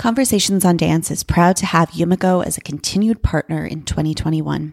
Conversations 0.00 0.64
on 0.64 0.78
Dance 0.78 1.10
is 1.10 1.22
proud 1.22 1.56
to 1.56 1.66
have 1.66 1.90
Yumiko 1.90 2.42
as 2.42 2.56
a 2.56 2.62
continued 2.62 3.22
partner 3.22 3.66
in 3.66 3.82
2021. 3.82 4.72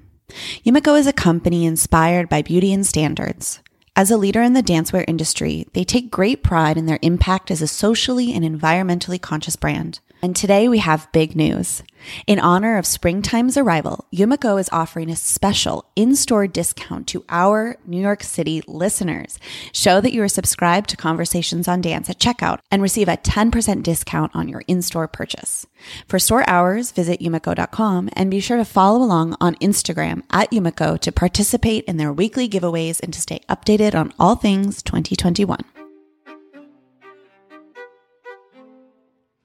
Yumiko 0.63 0.97
is 0.97 1.05
a 1.05 1.11
company 1.11 1.65
inspired 1.65 2.29
by 2.29 2.41
beauty 2.41 2.71
and 2.71 2.85
standards. 2.85 3.59
As 3.93 4.09
a 4.09 4.15
leader 4.15 4.41
in 4.41 4.53
the 4.53 4.63
dancewear 4.63 5.03
industry, 5.05 5.67
they 5.73 5.83
take 5.83 6.09
great 6.09 6.43
pride 6.43 6.77
in 6.77 6.85
their 6.85 6.99
impact 7.01 7.51
as 7.51 7.61
a 7.61 7.67
socially 7.67 8.31
and 8.31 8.45
environmentally 8.45 9.21
conscious 9.21 9.57
brand. 9.57 9.99
And 10.27 10.35
today 10.35 10.67
we 10.67 10.79
have 10.79 11.09
big 11.13 11.37
news. 11.37 11.83
In 12.27 12.37
honor 12.37 12.77
of 12.77 12.85
springtime's 12.85 13.55
arrival, 13.55 14.05
Yumiko 14.13 14.59
is 14.59 14.67
offering 14.73 15.09
a 15.09 15.15
special 15.15 15.85
in-store 15.95 16.47
discount 16.47 17.07
to 17.07 17.23
our 17.29 17.77
New 17.85 18.01
York 18.01 18.23
City 18.23 18.61
listeners. 18.67 19.39
Show 19.71 20.01
that 20.01 20.11
you 20.11 20.21
are 20.21 20.27
subscribed 20.27 20.89
to 20.89 20.97
Conversations 20.97 21.69
on 21.69 21.79
Dance 21.79 22.09
at 22.09 22.19
checkout 22.19 22.59
and 22.69 22.81
receive 22.81 23.07
a 23.07 23.15
10% 23.15 23.83
discount 23.83 24.35
on 24.35 24.49
your 24.49 24.63
in-store 24.67 25.07
purchase. 25.07 25.65
For 26.09 26.19
store 26.19 26.43
hours, 26.45 26.91
visit 26.91 27.21
yumiko.com 27.21 28.09
and 28.11 28.29
be 28.29 28.41
sure 28.41 28.57
to 28.57 28.65
follow 28.65 29.01
along 29.01 29.37
on 29.39 29.55
Instagram 29.55 30.23
at 30.29 30.51
Yumiko 30.51 30.99
to 30.99 31.11
participate 31.13 31.85
in 31.85 31.95
their 31.95 32.11
weekly 32.11 32.49
giveaways 32.49 32.99
and 32.99 33.13
to 33.13 33.21
stay 33.21 33.39
updated 33.47 33.95
on 33.95 34.13
all 34.19 34.35
things 34.35 34.83
2021. 34.83 35.76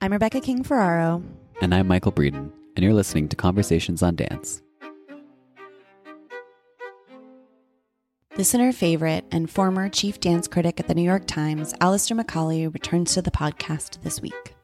I'm 0.02 0.10
Rebecca 0.10 0.40
King 0.40 0.64
Ferraro. 0.64 1.22
And 1.60 1.72
I'm 1.72 1.86
Michael 1.86 2.10
Breeden, 2.10 2.50
and 2.74 2.82
you're 2.82 2.92
listening 2.92 3.28
to 3.28 3.36
Conversations 3.36 4.02
on 4.02 4.16
Dance. 4.16 4.60
Listener 8.36 8.72
favorite 8.72 9.24
and 9.30 9.48
former 9.48 9.88
chief 9.88 10.18
dance 10.18 10.48
critic 10.48 10.80
at 10.80 10.88
the 10.88 10.96
New 10.96 11.04
York 11.04 11.28
Times, 11.28 11.72
Alastair 11.80 12.16
Macaulay, 12.16 12.66
returns 12.66 13.14
to 13.14 13.22
the 13.22 13.30
podcast 13.30 14.02
this 14.02 14.20
week. 14.20 14.56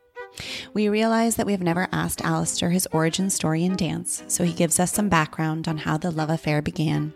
We 0.75 0.89
realize 0.89 1.37
that 1.37 1.47
we 1.47 1.53
have 1.53 1.63
never 1.63 1.87
asked 1.93 2.25
Alastair 2.25 2.71
his 2.71 2.89
origin 2.91 3.31
story 3.31 3.65
in 3.65 3.77
dance, 3.77 4.25
so 4.27 4.43
he 4.43 4.53
gives 4.53 4.81
us 4.81 4.93
some 4.93 5.09
background 5.09 5.69
on 5.69 5.79
how 5.79 5.99
the 5.99 6.11
love 6.11 6.31
affair 6.31 6.63
began. 6.63 7.15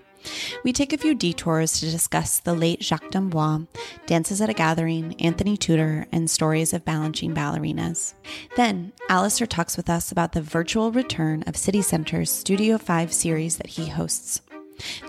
We 0.64 0.72
take 0.72 0.92
a 0.92 0.98
few 0.98 1.14
detours 1.14 1.80
to 1.80 1.90
discuss 1.90 2.40
the 2.40 2.54
late 2.54 2.82
Jacques 2.82 3.10
d'Amboise, 3.10 3.66
dances 4.06 4.40
at 4.40 4.48
a 4.48 4.54
gathering, 4.54 5.14
Anthony 5.20 5.56
Tudor, 5.56 6.06
and 6.12 6.30
stories 6.30 6.72
of 6.72 6.84
Balanchine 6.84 7.34
ballerinas. 7.34 8.14
Then, 8.56 8.92
Alastair 9.08 9.46
talks 9.46 9.76
with 9.76 9.90
us 9.90 10.12
about 10.12 10.32
the 10.32 10.42
virtual 10.42 10.92
return 10.92 11.42
of 11.46 11.56
City 11.56 11.82
Center's 11.82 12.30
Studio 12.30 12.78
5 12.78 13.12
series 13.12 13.56
that 13.56 13.68
he 13.68 13.86
hosts. 13.86 14.40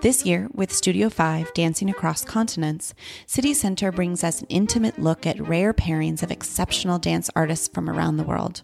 This 0.01 0.25
year, 0.25 0.50
with 0.53 0.74
Studio 0.74 1.09
5 1.09 1.53
dancing 1.53 1.90
across 1.90 2.25
continents, 2.25 2.94
City 3.25 3.53
Center 3.53 3.91
brings 3.91 4.24
us 4.24 4.41
an 4.41 4.47
intimate 4.47 5.00
look 5.00 5.25
at 5.25 5.40
rare 5.40 5.74
pairings 5.74 6.24
of 6.24 6.31
exceptional 6.31 7.00
dance 7.00 7.29
artists 7.35 7.68
from 7.68 7.90
around 7.90 8.18
the 8.18 8.24
world. 8.24 8.62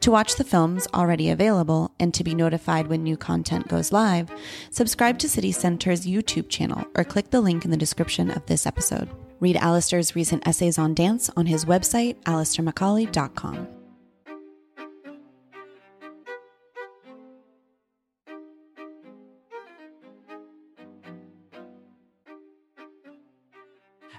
To 0.00 0.10
watch 0.10 0.36
the 0.36 0.44
films 0.44 0.88
already 0.94 1.30
available 1.30 1.92
and 2.00 2.12
to 2.14 2.24
be 2.24 2.34
notified 2.34 2.86
when 2.86 3.02
new 3.02 3.16
content 3.16 3.68
goes 3.68 3.92
live, 3.92 4.30
subscribe 4.70 5.18
to 5.18 5.28
City 5.28 5.52
Center's 5.52 6.06
YouTube 6.06 6.48
channel 6.48 6.84
or 6.94 7.04
click 7.04 7.30
the 7.30 7.40
link 7.40 7.64
in 7.64 7.70
the 7.70 7.76
description 7.76 8.30
of 8.30 8.44
this 8.46 8.66
episode. 8.66 9.08
Read 9.40 9.56
Alastair's 9.56 10.16
recent 10.16 10.46
essays 10.48 10.78
on 10.78 10.94
dance 10.94 11.30
on 11.36 11.46
his 11.46 11.64
website, 11.64 12.16
alastairmacaulay.com. 12.24 13.77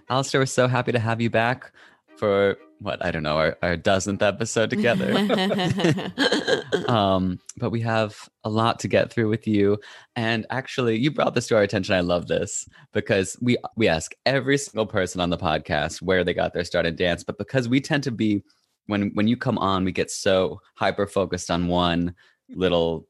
Alastair, 0.10 0.42
we're 0.42 0.46
so 0.46 0.68
happy 0.68 0.92
to 0.92 1.00
have 1.00 1.22
you 1.22 1.30
back 1.30 1.72
for 2.18 2.58
what 2.80 3.04
I 3.06 3.12
don't 3.12 3.24
know 3.24 3.38
our, 3.38 3.58
our 3.62 3.78
dozenth 3.78 4.22
episode 4.22 4.70
together. 4.70 5.14
um, 6.88 7.40
but 7.58 7.70
we 7.70 7.82
have 7.82 8.30
a 8.44 8.50
lot 8.50 8.80
to 8.80 8.88
get 8.88 9.12
through 9.12 9.30
with 9.30 9.48
you, 9.48 9.78
and 10.16 10.46
actually, 10.50 10.98
you 10.98 11.12
brought 11.12 11.36
this 11.36 11.48
to 11.48 11.56
our 11.56 11.62
attention. 11.62 11.94
I 11.96 12.00
love 12.00 12.28
this 12.28 12.68
because 12.92 13.38
we 13.42 13.58
we 13.76 13.88
ask 13.88 14.14
every 14.26 14.58
single 14.58 14.88
person 14.88 15.22
on 15.22 15.30
the 15.30 15.38
podcast 15.38 16.02
where 16.02 16.24
they 16.24 16.34
got 16.34 16.54
their 16.54 16.64
start 16.64 16.86
in 16.86 16.96
dance, 16.96 17.24
but 17.24 17.38
because 17.38 17.70
we 17.70 17.80
tend 17.80 18.04
to 18.04 18.12
be 18.12 18.44
when 18.88 19.12
when 19.14 19.28
you 19.28 19.38
come 19.38 19.58
on, 19.58 19.86
we 19.86 19.92
get 19.92 20.10
so 20.10 20.60
hyper 20.76 21.06
focused 21.06 21.52
on 21.52 21.68
one 21.68 22.16
little 22.50 23.06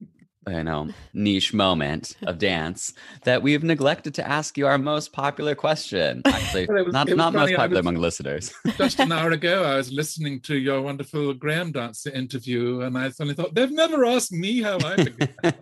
you 0.49 0.63
know 0.63 0.89
niche 1.13 1.53
moment 1.53 2.15
of 2.23 2.37
dance 2.39 2.93
that 3.23 3.41
we've 3.41 3.63
neglected 3.63 4.13
to 4.15 4.27
ask 4.27 4.57
you 4.57 4.67
our 4.67 4.77
most 4.77 5.13
popular 5.13 5.55
question. 5.55 6.21
Actually 6.25 6.65
was- 6.67 6.93
not, 6.93 7.07
not 7.09 7.33
most 7.33 7.41
funny, 7.47 7.55
popular 7.55 7.79
was- 7.81 7.85
among 7.87 7.95
listeners. 8.01 8.53
Just 8.77 8.99
an 8.99 9.11
hour 9.11 9.31
ago, 9.31 9.63
I 9.63 9.75
was 9.75 9.91
listening 9.91 10.39
to 10.41 10.55
your 10.57 10.81
wonderful 10.81 11.33
Graham 11.33 11.71
Dancer 11.71 12.11
interview, 12.11 12.81
and 12.81 12.97
I 12.97 13.09
suddenly 13.09 13.35
thought 13.35 13.53
they've 13.55 13.71
never 13.71 14.05
asked 14.05 14.31
me 14.31 14.61
how 14.61 14.77
I 14.79 14.95
began. 15.03 15.53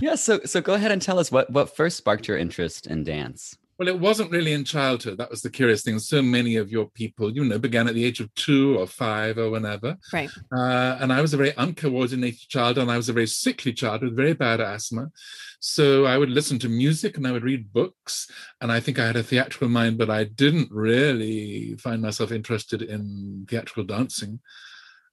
yeah 0.00 0.14
so 0.14 0.40
so 0.44 0.60
go 0.60 0.74
ahead 0.74 0.92
and 0.92 1.02
tell 1.02 1.18
us 1.18 1.30
what 1.32 1.50
what 1.50 1.74
first 1.74 1.96
sparked 1.96 2.28
your 2.28 2.38
interest 2.38 2.86
in 2.86 3.02
dance 3.04 3.56
well, 3.82 3.92
it 3.92 3.98
wasn't 3.98 4.30
really 4.30 4.52
in 4.52 4.64
childhood. 4.64 5.18
That 5.18 5.28
was 5.28 5.42
the 5.42 5.50
curious 5.50 5.82
thing. 5.82 5.98
So 5.98 6.22
many 6.22 6.54
of 6.54 6.70
your 6.70 6.88
people, 6.90 7.32
you 7.32 7.44
know, 7.44 7.58
began 7.58 7.88
at 7.88 7.94
the 7.94 8.04
age 8.04 8.20
of 8.20 8.32
two 8.36 8.78
or 8.78 8.86
five 8.86 9.38
or 9.38 9.50
whenever. 9.50 9.96
Right. 10.12 10.30
Uh, 10.54 10.98
and 11.00 11.12
I 11.12 11.20
was 11.20 11.34
a 11.34 11.36
very 11.36 11.52
uncoordinated 11.56 12.48
child, 12.48 12.78
and 12.78 12.92
I 12.92 12.96
was 12.96 13.08
a 13.08 13.12
very 13.12 13.26
sickly 13.26 13.72
child 13.72 14.02
with 14.02 14.14
very 14.14 14.34
bad 14.34 14.60
asthma. 14.60 15.10
So 15.58 16.04
I 16.04 16.16
would 16.16 16.30
listen 16.30 16.60
to 16.60 16.68
music 16.68 17.16
and 17.16 17.26
I 17.26 17.32
would 17.32 17.42
read 17.42 17.72
books. 17.72 18.30
And 18.60 18.70
I 18.70 18.78
think 18.78 19.00
I 19.00 19.06
had 19.06 19.16
a 19.16 19.22
theatrical 19.24 19.68
mind, 19.68 19.98
but 19.98 20.10
I 20.10 20.24
didn't 20.24 20.70
really 20.70 21.74
find 21.74 22.02
myself 22.02 22.30
interested 22.30 22.82
in 22.82 23.46
theatrical 23.50 23.82
dancing. 23.82 24.38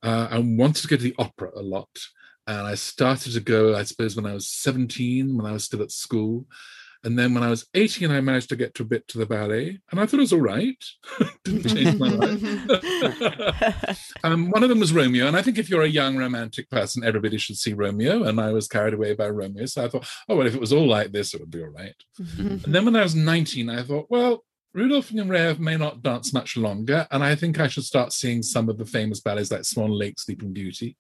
Uh, 0.03 0.27
I 0.29 0.37
wanted 0.37 0.83
to 0.83 0.87
go 0.87 0.95
to 0.95 1.01
the 1.01 1.15
opera 1.17 1.49
a 1.55 1.63
lot. 1.63 1.89
And 2.45 2.67
I 2.67 2.75
started 2.75 3.33
to 3.33 3.39
go, 3.39 3.75
I 3.75 3.81
suppose, 3.81 4.15
when 4.15 4.27
I 4.27 4.33
was 4.35 4.47
17, 4.47 5.35
when 5.35 5.47
I 5.47 5.53
was 5.53 5.63
still 5.63 5.81
at 5.81 5.91
school. 5.91 6.45
And 7.03 7.17
then 7.17 7.33
when 7.33 7.43
I 7.43 7.49
was 7.49 7.65
18, 7.73 8.11
I 8.11 8.19
managed 8.19 8.49
to 8.49 8.57
get 8.57 8.75
to 8.75 8.83
a 8.83 8.85
bit 8.85 9.07
to 9.09 9.17
the 9.17 9.25
ballet, 9.25 9.79
and 9.89 9.99
I 9.99 10.05
thought 10.05 10.17
it 10.17 10.21
was 10.21 10.33
all 10.33 10.41
right. 10.41 10.83
Didn't 11.45 11.69
change 11.69 11.97
my 11.97 12.09
life. 12.09 14.11
um, 14.23 14.49
one 14.49 14.63
of 14.63 14.69
them 14.69 14.81
was 14.81 14.91
Romeo, 14.91 15.27
and 15.27 15.37
I 15.37 15.41
think 15.41 15.57
if 15.57 15.69
you're 15.69 15.83
a 15.83 15.87
young 15.87 16.17
romantic 16.17 16.69
person, 16.69 17.05
everybody 17.05 17.37
should 17.37 17.57
see 17.57 17.73
Romeo. 17.73 18.23
And 18.23 18.39
I 18.39 18.51
was 18.51 18.67
carried 18.67 18.93
away 18.93 19.13
by 19.13 19.29
Romeo, 19.29 19.65
so 19.65 19.85
I 19.85 19.87
thought, 19.87 20.07
oh 20.27 20.35
well, 20.35 20.47
if 20.47 20.55
it 20.55 20.61
was 20.61 20.73
all 20.73 20.87
like 20.87 21.11
this, 21.11 21.33
it 21.33 21.39
would 21.39 21.51
be 21.51 21.61
all 21.61 21.69
right. 21.69 21.95
And 22.37 22.61
then 22.63 22.83
when 22.83 22.95
I 22.95 23.03
was 23.03 23.15
19, 23.15 23.69
I 23.69 23.83
thought, 23.83 24.07
well, 24.09 24.43
Rudolf 24.73 25.09
and 25.09 25.19
Nureyev 25.19 25.57
may 25.57 25.77
not 25.77 26.03
dance 26.03 26.31
much 26.31 26.55
longer, 26.55 27.07
and 27.09 27.23
I 27.23 27.35
think 27.35 27.59
I 27.59 27.67
should 27.67 27.85
start 27.85 28.13
seeing 28.13 28.43
some 28.43 28.69
of 28.69 28.77
the 28.77 28.85
famous 28.85 29.19
ballets 29.19 29.51
like 29.51 29.65
Swan 29.65 29.91
Lake, 29.91 30.19
Sleeping 30.19 30.53
Beauty. 30.53 30.95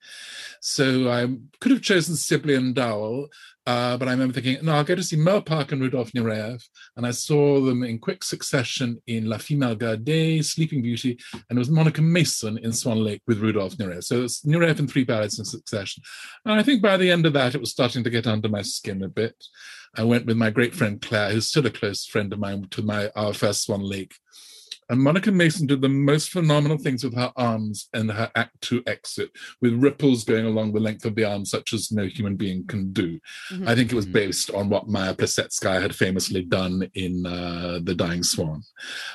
So 0.59 1.11
I 1.11 1.27
could 1.59 1.71
have 1.71 1.81
chosen 1.81 2.15
Sibley 2.15 2.55
and 2.55 2.73
Dowell, 2.73 3.27
uh, 3.69 3.95
but 3.97 4.07
I 4.07 4.11
remember 4.11 4.33
thinking, 4.33 4.57
no, 4.65 4.73
I'll 4.73 4.83
go 4.83 4.95
to 4.95 5.03
see 5.03 5.15
Merle 5.15 5.43
Park 5.43 5.71
and 5.71 5.79
Rudolf 5.79 6.11
Nureyev. 6.13 6.67
And 6.97 7.05
I 7.05 7.11
saw 7.11 7.61
them 7.61 7.83
in 7.83 7.99
quick 7.99 8.23
succession 8.23 8.99
in 9.05 9.29
La 9.29 9.37
Fille 9.37 9.59
Mal 9.59 9.75
Gardée, 9.75 10.43
Sleeping 10.43 10.81
Beauty, 10.81 11.19
and 11.33 11.55
it 11.55 11.59
was 11.59 11.69
Monica 11.69 12.01
Mason 12.01 12.57
in 12.57 12.73
Swan 12.73 13.03
Lake 13.03 13.21
with 13.27 13.37
Rudolf 13.37 13.75
Nureyev. 13.77 14.03
So 14.03 14.23
it's 14.23 14.41
Nureyev 14.41 14.79
in 14.79 14.87
three 14.87 15.03
ballets 15.03 15.37
in 15.37 15.45
succession. 15.45 16.01
And 16.45 16.59
I 16.59 16.63
think 16.63 16.81
by 16.81 16.97
the 16.97 17.11
end 17.11 17.27
of 17.27 17.33
that, 17.33 17.53
it 17.53 17.61
was 17.61 17.69
starting 17.69 18.03
to 18.03 18.09
get 18.09 18.25
under 18.25 18.49
my 18.49 18.63
skin 18.63 19.03
a 19.03 19.07
bit. 19.07 19.35
I 19.95 20.03
went 20.03 20.25
with 20.25 20.37
my 20.37 20.49
great 20.49 20.73
friend 20.73 20.99
Claire, 20.99 21.29
who's 21.29 21.45
still 21.45 21.67
a 21.67 21.69
close 21.69 22.07
friend 22.07 22.33
of 22.33 22.39
mine, 22.39 22.65
to 22.71 22.81
my 22.81 23.11
our 23.15 23.35
first 23.35 23.65
Swan 23.65 23.83
Lake. 23.83 24.15
And 24.89 24.99
Monica 24.99 25.31
Mason 25.31 25.67
did 25.67 25.81
the 25.81 25.89
most 25.89 26.31
phenomenal 26.31 26.77
things 26.77 27.03
with 27.03 27.15
her 27.15 27.31
arms 27.35 27.89
and 27.93 28.11
her 28.11 28.31
act 28.35 28.59
two 28.61 28.81
exit, 28.87 29.29
with 29.61 29.73
ripples 29.73 30.23
going 30.23 30.45
along 30.45 30.73
the 30.73 30.79
length 30.79 31.05
of 31.05 31.13
the 31.15 31.25
arm, 31.25 31.45
such 31.45 31.73
as 31.73 31.91
no 31.91 32.05
human 32.05 32.35
being 32.35 32.65
can 32.65 32.91
do. 32.91 33.19
Mm-hmm. 33.51 33.67
I 33.67 33.75
think 33.75 33.91
it 33.91 33.95
was 33.95 34.05
mm-hmm. 34.05 34.13
based 34.13 34.49
on 34.51 34.69
what 34.69 34.87
Maya 34.87 35.13
Plisetskaya 35.13 35.81
had 35.81 35.95
famously 35.95 36.41
done 36.41 36.89
in 36.95 37.25
uh, 37.25 37.79
The 37.83 37.93
Dying 37.93 38.23
Swan, 38.23 38.63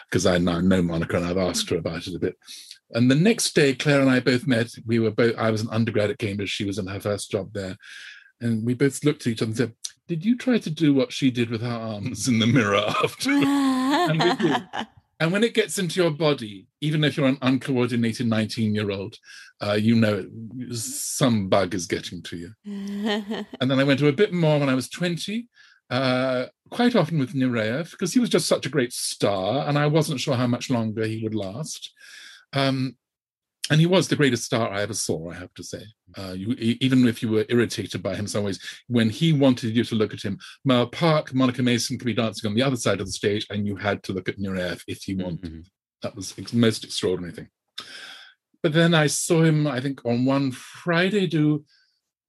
because 0.09 0.26
I 0.26 0.38
now 0.38 0.61
know 0.61 0.81
Monica 0.81 1.17
and 1.17 1.26
I've 1.26 1.38
asked 1.38 1.69
her 1.71 1.77
about 1.77 2.06
it 2.06 2.15
a 2.15 2.20
bit. 2.20 2.37
And 2.93 3.11
the 3.11 3.17
next 3.17 3.55
day, 3.55 3.75
Claire 3.75 4.00
and 4.00 4.11
I 4.11 4.20
both 4.20 4.47
met. 4.47 4.69
We 4.87 5.00
were 5.00 5.11
both, 5.11 5.37
I 5.37 5.50
was 5.50 5.62
an 5.62 5.70
undergrad 5.70 6.11
at 6.11 6.19
Cambridge, 6.19 6.50
she 6.50 6.65
was 6.65 6.79
in 6.79 6.87
her 6.87 7.00
first 7.00 7.31
job 7.32 7.53
there. 7.53 7.77
And 8.41 8.65
we 8.65 8.75
both 8.75 9.05
looked 9.05 9.23
at 9.23 9.32
each 9.32 9.43
other 9.43 9.49
and 9.49 9.56
said, 9.56 9.73
did 10.06 10.25
you 10.25 10.37
try 10.37 10.59
to 10.59 10.70
do 10.70 10.93
what 10.93 11.12
she 11.12 11.31
did 11.31 11.50
with 11.50 11.62
her 11.62 11.69
arms 11.69 12.29
in 12.29 12.38
the 12.38 12.47
mirror 12.47 12.85
after? 13.03 13.31
and, 13.32 14.87
and, 15.25 15.32
when 15.32 15.44
it 15.44 15.55
gets 15.55 15.79
into 15.79 16.00
your 16.00 16.11
body, 16.11 16.67
even 16.81 17.03
if 17.03 17.17
you're 17.17 17.26
an 17.26 17.38
uncoordinated 17.43 18.26
19 18.26 18.75
year 18.75 18.91
old, 18.91 19.17
uh, 19.61 19.73
you 19.73 19.94
know 19.94 20.29
some 20.71 21.49
bug 21.49 21.75
is 21.75 21.87
getting 21.87 22.23
to 22.23 22.37
you. 22.37 22.50
and 23.61 23.71
then 23.71 23.81
I 23.81 23.85
went 23.85 24.00
to 24.00 24.09
a 24.09 24.12
bit 24.12 24.32
more 24.32 24.59
when 24.59 24.69
I 24.69 24.75
was 24.75 24.88
20, 24.88 25.49
uh, 25.91 26.47
quite 26.71 26.94
often 26.94 27.19
with 27.19 27.35
Nureyev, 27.35 27.91
because 27.91 28.12
he 28.12 28.21
was 28.21 28.31
just 28.31 28.47
such 28.47 28.67
a 28.67 28.71
great 28.71 28.93
star, 28.93 29.67
and 29.69 29.79
I 29.79 29.87
wasn't 29.87 30.21
sure 30.21 30.37
how 30.37 30.47
much 30.47 30.71
longer 30.71 31.06
he 31.06 31.23
would 31.23 31.35
last. 31.35 31.93
Um, 32.53 32.97
and 33.71 33.81
he 33.81 33.87
was 33.87 34.09
the 34.09 34.17
greatest 34.17 34.45
star 34.45 34.71
I 34.71 34.83
ever 34.83 34.95
saw, 34.95 35.31
I 35.31 35.35
have 35.35 35.55
to 35.55 35.63
say. 35.63 35.83
Uh, 36.17 36.35
you, 36.37 36.55
even 36.59 37.09
if 37.09 37.23
you 37.23 37.31
were 37.31 37.47
irritated 37.49 38.03
by 38.03 38.15
him 38.15 38.27
some 38.27 38.45
ways, 38.45 38.61
when 38.89 39.09
he 39.09 39.33
wanted 39.33 39.75
you 39.75 39.85
to 39.85 39.95
look 39.95 40.13
at 40.13 40.23
him, 40.23 40.39
Merle 40.65 40.87
Park, 40.87 41.33
Monica 41.33 41.63
Mason 41.63 41.99
could 41.99 42.07
be 42.07 42.15
dancing 42.15 42.49
on 42.49 42.55
the 42.55 42.63
other 42.63 42.77
side 42.77 43.01
of 43.01 43.07
the 43.07 43.13
stage, 43.13 43.47
and 43.51 43.67
you 43.67 43.77
had 43.77 44.03
to 44.03 44.13
look 44.13 44.29
at 44.29 44.39
Nureyev 44.39 44.83
if 44.87 45.09
you 45.09 45.17
wanted. 45.17 45.43
Mm-hmm. 45.43 45.61
That 46.03 46.15
was 46.15 46.33
the 46.33 46.47
most 46.57 46.85
extraordinary 46.85 47.33
thing. 47.33 47.49
But 48.63 48.75
then 48.75 48.95
I 48.95 49.07
saw 49.07 49.43
him, 49.43 49.67
I 49.67 49.81
think, 49.81 50.05
on 50.05 50.25
one 50.25 50.53
Friday 50.53 51.27
do 51.27 51.65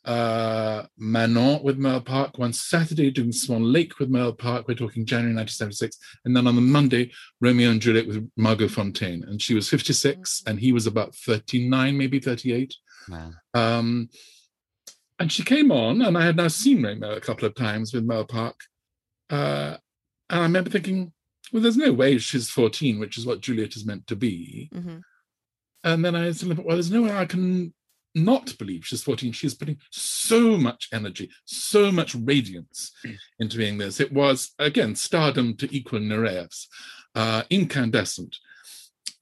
uh, 0.05 0.85
Manon 0.97 1.63
with 1.63 1.77
Merle 1.77 2.01
Park, 2.01 2.37
one 2.37 2.53
Saturday 2.53 3.09
doing 3.11 3.31
Swan 3.31 3.63
Lake 3.63 3.99
with 3.99 4.09
Merle 4.09 4.33
Park. 4.33 4.67
We're 4.67 4.75
talking 4.75 5.05
January 5.05 5.35
1976. 5.35 5.97
And 6.25 6.35
then 6.35 6.47
on 6.47 6.55
the 6.55 6.61
Monday, 6.61 7.11
Romeo 7.41 7.71
and 7.71 7.81
Juliet 7.81 8.07
with 8.07 8.29
Margot 8.37 8.67
Fonteyn. 8.67 9.27
And 9.27 9.41
she 9.41 9.55
was 9.55 9.67
56 9.67 10.43
and 10.45 10.59
he 10.59 10.71
was 10.71 10.85
about 10.85 11.15
39, 11.15 11.97
maybe 11.97 12.19
38. 12.19 12.75
Wow. 13.09 13.31
Um, 13.53 14.09
and 15.17 15.31
she 15.31 15.43
came 15.43 15.71
on, 15.71 16.01
and 16.01 16.17
I 16.17 16.25
had 16.25 16.35
now 16.35 16.49
seen 16.49 16.83
Romeo 16.83 17.15
a 17.15 17.21
couple 17.21 17.47
of 17.47 17.55
times 17.55 17.93
with 17.93 18.03
Merle 18.03 18.25
Park. 18.25 18.59
Uh, 19.29 19.77
and 20.29 20.39
I 20.39 20.43
remember 20.43 20.69
thinking, 20.69 21.13
well, 21.53 21.61
there's 21.61 21.77
no 21.77 21.93
way 21.93 22.17
she's 22.17 22.49
14, 22.49 22.99
which 22.99 23.17
is 23.17 23.25
what 23.25 23.41
Juliet 23.41 23.75
is 23.75 23.85
meant 23.85 24.07
to 24.07 24.15
be. 24.15 24.69
Mm-hmm. 24.73 24.97
And 25.83 26.05
then 26.05 26.15
I 26.15 26.31
said, 26.31 26.57
well, 26.57 26.75
there's 26.75 26.91
no 26.91 27.03
way 27.03 27.15
I 27.15 27.25
can 27.25 27.73
not 28.15 28.57
believe 28.57 28.85
she's 28.85 29.03
14. 29.03 29.33
She's 29.33 29.53
putting 29.53 29.77
so 29.91 30.57
much 30.57 30.89
energy, 30.93 31.29
so 31.43 31.91
much 31.91 32.15
radiance 32.15 32.91
into 33.39 33.57
being 33.57 33.77
this. 33.77 33.99
It 33.99 34.11
was, 34.11 34.51
again, 34.57 34.95
stardom 34.95 35.55
to 35.57 35.75
equal 35.75 35.99
Nureyev's, 35.99 36.67
uh, 37.13 37.43
incandescent. 37.49 38.37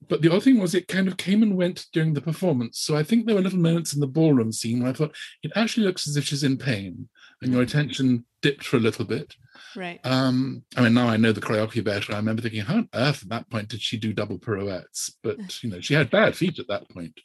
But 0.08 0.22
the 0.22 0.30
other 0.30 0.42
thing 0.42 0.60
was 0.60 0.76
it 0.76 0.88
kind 0.88 1.08
of 1.08 1.18
came 1.18 1.42
and 1.44 1.56
went 1.56 1.88
during 1.94 2.14
the 2.14 2.22
performance. 2.22 2.80
So 2.80 2.96
I 2.96 3.04
think 3.04 3.26
there 3.26 3.36
were 3.36 3.42
little 3.42 3.60
moments 3.60 3.94
in 3.94 4.00
the 4.00 4.08
ballroom 4.08 4.52
scene 4.52 4.82
where 4.82 4.90
I 4.90 4.94
thought, 4.94 5.16
it 5.42 5.52
actually 5.56 5.86
looks 5.86 6.08
as 6.08 6.18
if 6.18 6.26
she's 6.26 6.44
in 6.44 6.58
pain. 6.58 7.10
And 7.42 7.52
your 7.52 7.62
mm. 7.62 7.68
attention 7.68 8.26
dipped 8.42 8.64
for 8.64 8.78
a 8.78 8.82
little 8.82 9.06
bit. 9.06 9.36
Right. 9.76 10.00
Um, 10.04 10.64
I 10.78 10.82
mean, 10.82 10.94
now 10.94 11.08
I 11.08 11.18
know 11.18 11.32
the 11.32 11.42
choreography 11.42 11.84
better. 11.84 12.14
I 12.14 12.18
remember 12.18 12.42
thinking, 12.42 12.62
how 12.62 12.76
on 12.76 12.90
earth 12.94 13.24
at 13.24 13.30
that 13.30 13.50
point 13.50 13.70
did 13.70 13.82
she 13.82 13.98
do 13.98 14.14
double 14.14 14.38
pirouettes? 14.38 15.12
But, 15.24 15.64
you 15.64 15.70
know, 15.70 15.80
she 15.80 15.94
had 15.94 16.10
bad 16.10 16.36
feet 16.36 16.60
at 16.60 16.68
that 16.68 16.90
point. 16.90 17.20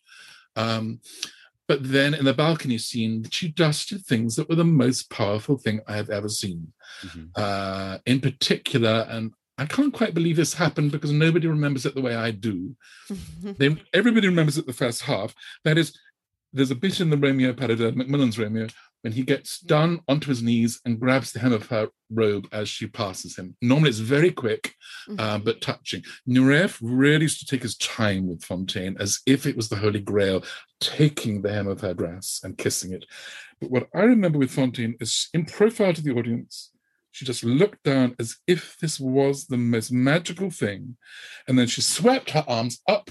Um, 0.56 1.00
but 1.68 1.92
then 1.92 2.14
in 2.14 2.24
the 2.24 2.32
balcony 2.32 2.78
scene, 2.78 3.26
she 3.30 3.52
just 3.52 3.90
did 3.90 4.04
things 4.04 4.36
that 4.36 4.48
were 4.48 4.54
the 4.54 4.64
most 4.64 5.10
powerful 5.10 5.58
thing 5.58 5.80
I 5.86 5.96
have 5.96 6.08
ever 6.08 6.30
seen. 6.30 6.72
Mm-hmm. 7.02 7.24
Uh, 7.36 7.98
in 8.06 8.20
particular, 8.20 9.06
and 9.10 9.32
I 9.58 9.66
can't 9.66 9.92
quite 9.92 10.14
believe 10.14 10.36
this 10.36 10.54
happened 10.54 10.92
because 10.92 11.12
nobody 11.12 11.46
remembers 11.46 11.84
it 11.84 11.94
the 11.94 12.00
way 12.00 12.16
I 12.16 12.30
do. 12.30 12.74
they, 13.42 13.76
everybody 13.92 14.28
remembers 14.28 14.56
it 14.56 14.66
the 14.66 14.72
first 14.72 15.02
half. 15.02 15.34
That 15.64 15.76
is, 15.76 15.96
there's 16.54 16.70
a 16.70 16.74
bit 16.74 17.00
in 17.00 17.10
the 17.10 17.18
Romeo 17.18 17.52
parody, 17.52 17.92
MacMillan's 17.92 18.38
Romeo, 18.38 18.68
when 19.02 19.12
he 19.12 19.22
gets 19.22 19.60
down 19.60 20.00
onto 20.08 20.28
his 20.28 20.42
knees 20.42 20.80
and 20.84 20.98
grabs 20.98 21.32
the 21.32 21.38
hem 21.38 21.52
of 21.52 21.68
her 21.68 21.88
robe 22.10 22.48
as 22.52 22.68
she 22.68 22.86
passes 22.86 23.36
him. 23.36 23.56
Normally 23.62 23.90
it's 23.90 23.98
very 23.98 24.30
quick, 24.30 24.74
uh, 25.08 25.12
mm-hmm. 25.12 25.20
uh, 25.20 25.38
but 25.38 25.60
touching. 25.60 26.02
Nureyev 26.28 26.78
really 26.82 27.22
used 27.22 27.40
to 27.40 27.46
take 27.46 27.62
his 27.62 27.76
time 27.76 28.28
with 28.28 28.42
Fonteyn 28.42 29.00
as 29.00 29.20
if 29.26 29.46
it 29.46 29.56
was 29.56 29.68
the 29.68 29.76
Holy 29.76 30.00
Grail, 30.00 30.44
taking 30.80 31.42
the 31.42 31.52
hem 31.52 31.68
of 31.68 31.80
her 31.80 31.94
dress 31.94 32.40
and 32.42 32.58
kissing 32.58 32.92
it. 32.92 33.04
But 33.60 33.70
what 33.70 33.88
I 33.94 34.02
remember 34.02 34.38
with 34.38 34.54
Fonteyn 34.54 35.00
is 35.00 35.28
in 35.32 35.44
profile 35.44 35.92
to 35.92 36.02
the 36.02 36.14
audience, 36.14 36.72
she 37.10 37.24
just 37.24 37.44
looked 37.44 37.82
down 37.82 38.14
as 38.18 38.36
if 38.46 38.76
this 38.80 39.00
was 39.00 39.46
the 39.46 39.56
most 39.56 39.90
magical 39.90 40.50
thing. 40.50 40.96
And 41.46 41.58
then 41.58 41.66
she 41.66 41.80
swept 41.80 42.30
her 42.30 42.44
arms 42.46 42.80
up 42.86 43.10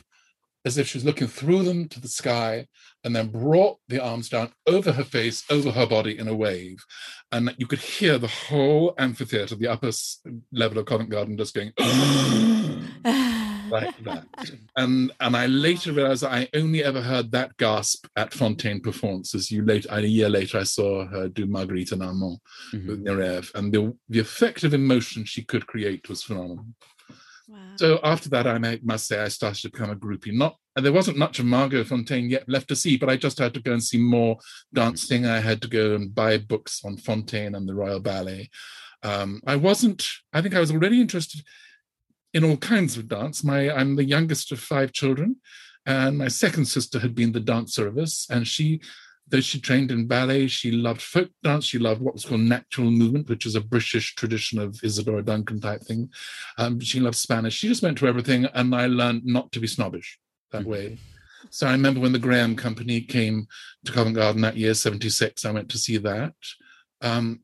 as 0.63 0.78
if 0.78 0.88
she 0.88 0.98
was 0.98 1.06
looking 1.06 1.28
through 1.28 1.63
them 1.63 1.88
to 1.90 2.00
the 2.00 2.07
sky 2.07 2.68
and 3.07 3.15
then 3.15 3.30
brought 3.30 3.77
the 3.88 4.04
arms 4.04 4.27
down 4.27 4.51
over 4.68 4.92
her 4.92 5.04
face, 5.06 5.45
over 5.50 5.71
her 5.71 5.88
body 5.88 6.19
in 6.19 6.27
a 6.27 6.36
wave. 6.36 6.83
And 7.31 7.56
you 7.57 7.65
could 7.65 7.80
hear 7.80 8.18
the 8.18 8.27
whole 8.27 8.94
amphitheater, 8.98 9.56
the 9.56 9.69
upper 9.69 9.92
level 10.51 10.80
of 10.80 10.88
Covent 10.88 11.09
Garden, 11.09 11.38
just 11.38 11.56
going 11.56 11.71
like 13.69 13.98
that. 14.04 14.25
And 14.75 15.13
and 15.21 15.38
I 15.38 15.45
later 15.45 15.94
realized 15.94 16.25
I 16.25 16.50
only 16.54 16.83
ever 16.83 17.01
heard 17.01 17.31
that 17.31 17.56
gasp 17.56 18.07
at 18.18 18.31
Fonteyn 18.31 18.83
performances. 18.83 19.49
You 19.49 19.64
late 19.64 19.85
a 19.90 20.02
year 20.02 20.28
later, 20.28 20.57
I 20.59 20.64
saw 20.64 21.07
her 21.07 21.30
do 21.30 21.45
Marguerite 21.45 21.94
and 21.94 22.04
Armand 22.04 22.40
mm-hmm. 22.73 22.90
with 22.90 23.06
Nureyev, 23.06 23.56
and 23.56 23.71
the 23.71 23.95
the 24.09 24.19
effect 24.19 24.66
of 24.66 24.73
emotion 24.73 25.23
she 25.23 25.45
could 25.45 25.66
create 25.66 26.09
was 26.09 26.23
phenomenal. 26.23 26.66
So 27.77 27.99
after 28.04 28.30
that, 28.30 28.47
I 28.47 28.80
must 28.83 29.07
say 29.07 29.19
I 29.19 29.27
started 29.30 29.61
to 29.61 29.69
become 29.69 29.89
a 29.89 29.95
groupie. 29.95 30.33
Not 30.33 30.57
and 30.75 30.85
there 30.85 30.94
wasn't 30.94 31.18
much 31.18 31.39
of 31.39 31.45
Margot 31.45 31.83
Fonteyn 31.83 32.30
yet 32.30 32.47
left 32.47 32.68
to 32.68 32.75
see, 32.75 32.97
but 32.97 33.09
I 33.09 33.18
just 33.18 33.39
had 33.39 33.54
to 33.56 33.59
go 33.59 33.73
and 33.73 33.83
see 33.83 33.97
more 33.97 34.37
dancing. 34.73 35.25
I 35.25 35.39
had 35.39 35.59
to 35.63 35.68
go 35.68 35.95
and 35.95 36.13
buy 36.13 36.37
books 36.37 36.81
on 36.85 36.97
Fonteyn 36.97 37.57
and 37.57 37.68
the 37.68 37.73
Royal 37.73 37.99
Ballet. 37.99 38.51
Um, 39.01 39.42
I 39.47 39.56
wasn't. 39.56 40.07
I 40.33 40.42
think 40.42 40.56
I 40.56 40.59
was 40.59 40.71
already 40.71 41.01
interested 41.01 41.42
in 42.33 42.44
all 42.44 42.57
kinds 42.57 42.95
of 42.95 43.07
dance. 43.07 43.44
My 43.44 43.71
I'm 43.71 43.95
the 43.95 44.04
youngest 44.04 44.51
of 44.51 44.59
five 44.59 44.92
children, 44.92 45.37
and 45.87 46.18
my 46.18 46.27
second 46.27 46.66
sister 46.66 46.99
had 46.99 47.16
been 47.16 47.31
the 47.31 47.39
dancer 47.39 47.87
of 47.87 47.97
us, 47.97 48.27
and 48.30 48.47
she 48.47 48.81
though 49.30 49.42
she 49.42 49.60
trained 49.60 49.92
in 49.92 50.07
ballet, 50.07 50.48
she 50.48 50.72
loved 50.72 51.02
folk 51.02 51.30
dance. 51.44 51.66
She 51.66 51.80
loved 51.80 52.02
what 52.02 52.14
was 52.14 52.26
called 52.26 52.42
natural 52.42 52.92
movement, 52.92 53.30
which 53.30 53.46
is 53.46 53.56
a 53.56 53.62
British 53.62 54.16
tradition 54.16 54.60
of 54.60 54.80
Isadora 54.84 55.24
Duncan 55.24 55.60
type 55.60 55.81
thing. 55.81 56.10
Um, 56.57 56.80
she 56.80 57.00
loved 57.00 57.18
Spanish. 57.18 57.56
She 57.56 57.68
just 57.68 57.84
went 57.84 57.98
to 58.00 58.07
everything, 58.07 58.46
and 58.46 58.74
I 58.74 58.88
learned 58.88 59.26
not 59.26 59.52
to 59.52 59.60
be 59.60 59.68
snobbish 59.68 60.19
that 60.52 60.62
mm-hmm. 60.62 60.69
way. 60.69 60.98
So 61.50 61.68
I 61.68 61.72
remember 61.72 62.00
when 62.00 62.14
the 62.14 62.19
Graham 62.19 62.56
Company 62.56 63.02
came 63.02 63.48
to 63.86 63.92
Covent 63.92 64.16
Garden 64.16 64.42
that 64.42 64.57
year, 64.57 64.74
76, 64.74 65.46
I 65.46 65.52
went 65.52 65.69
to 65.69 65.78
see 65.78 65.98
that. 65.98 66.34
Um, 67.02 67.42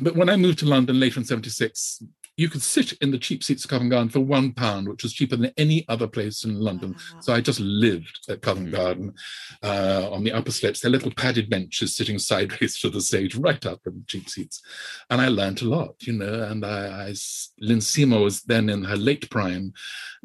but 0.00 0.16
when 0.16 0.28
I 0.28 0.36
moved 0.36 0.58
to 0.60 0.66
London 0.66 0.98
later 0.98 1.20
in 1.20 1.26
76, 1.26 2.02
you 2.36 2.48
could 2.48 2.62
sit 2.62 2.92
in 2.94 3.10
the 3.10 3.18
cheap 3.18 3.44
seats 3.44 3.64
at 3.64 3.70
Covent 3.70 3.90
Garden 3.90 4.08
for 4.08 4.20
one 4.20 4.52
pound, 4.52 4.88
which 4.88 5.04
was 5.04 5.12
cheaper 5.12 5.36
than 5.36 5.52
any 5.56 5.84
other 5.88 6.08
place 6.08 6.44
in 6.44 6.58
London. 6.58 6.92
Wow. 6.92 7.20
So 7.20 7.32
I 7.32 7.40
just 7.40 7.60
lived 7.60 8.20
at 8.28 8.42
Covent 8.42 8.68
mm. 8.68 8.72
Garden 8.72 9.14
uh, 9.62 10.08
on 10.10 10.24
the 10.24 10.32
upper 10.32 10.50
steps. 10.50 10.80
They're 10.80 10.90
little 10.90 11.12
padded 11.12 11.48
benches 11.48 11.94
sitting 11.94 12.18
sideways 12.18 12.78
to 12.80 12.90
the 12.90 13.00
stage, 13.00 13.36
right 13.36 13.64
up 13.64 13.80
in 13.86 13.94
the 13.94 14.04
cheap 14.06 14.28
seats. 14.28 14.62
And 15.10 15.20
I 15.20 15.28
learned 15.28 15.62
a 15.62 15.66
lot, 15.66 15.94
you 16.00 16.14
know. 16.14 16.42
And 16.42 16.64
I, 16.64 17.08
I 17.08 17.14
Lynn 17.60 17.80
Seymour 17.80 18.20
was 18.20 18.42
then 18.42 18.68
in 18.68 18.84
her 18.84 18.96
late 18.96 19.30
prime. 19.30 19.72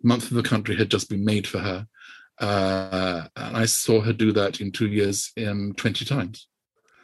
Month 0.01 0.31
of 0.31 0.37
the 0.37 0.43
Country 0.43 0.75
had 0.75 0.89
just 0.89 1.09
been 1.09 1.25
made 1.25 1.45
for 1.45 1.59
her. 1.59 1.87
Uh, 2.39 3.27
and 3.35 3.57
I 3.57 3.65
saw 3.65 4.01
her 4.01 4.13
do 4.13 4.31
that 4.31 4.61
in 4.61 4.71
two 4.71 4.87
years 4.87 5.31
um, 5.45 5.73
20 5.75 6.05
times. 6.05 6.47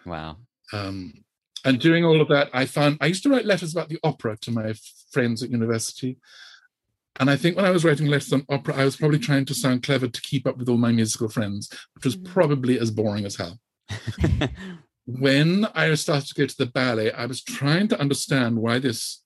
Wow. 0.05 0.37
Um, 0.73 1.24
and 1.65 1.79
doing 1.79 2.05
all 2.05 2.21
of 2.21 2.27
that, 2.29 2.49
I 2.53 2.65
found 2.65 2.97
I 3.01 3.07
used 3.07 3.23
to 3.23 3.29
write 3.29 3.45
letters 3.45 3.73
about 3.73 3.89
the 3.89 3.99
opera 4.03 4.37
to 4.41 4.51
my 4.51 4.73
friends 5.11 5.41
at 5.41 5.49
university. 5.49 6.17
And 7.19 7.29
I 7.29 7.37
think 7.37 7.55
when 7.55 7.65
I 7.65 7.71
was 7.71 7.83
writing 7.83 8.07
letters 8.07 8.33
on 8.33 8.45
opera, 8.49 8.75
I 8.75 8.85
was 8.85 8.97
probably 8.97 9.19
trying 9.19 9.45
to 9.45 9.53
sound 9.53 9.83
clever 9.83 10.07
to 10.07 10.21
keep 10.21 10.45
up 10.45 10.57
with 10.57 10.69
all 10.69 10.77
my 10.77 10.91
musical 10.91 11.29
friends, 11.29 11.69
which 11.93 12.05
was 12.05 12.17
mm. 12.17 12.25
probably 12.25 12.79
as 12.79 12.91
boring 12.91 13.25
as 13.25 13.37
hell. 13.37 13.59
when 15.05 15.65
I 15.73 15.93
started 15.95 16.27
to 16.27 16.35
go 16.35 16.45
to 16.45 16.57
the 16.57 16.65
ballet, 16.65 17.11
I 17.11 17.25
was 17.25 17.41
trying 17.41 17.87
to 17.89 17.99
understand 17.99 18.57
why 18.57 18.79
this 18.79 19.23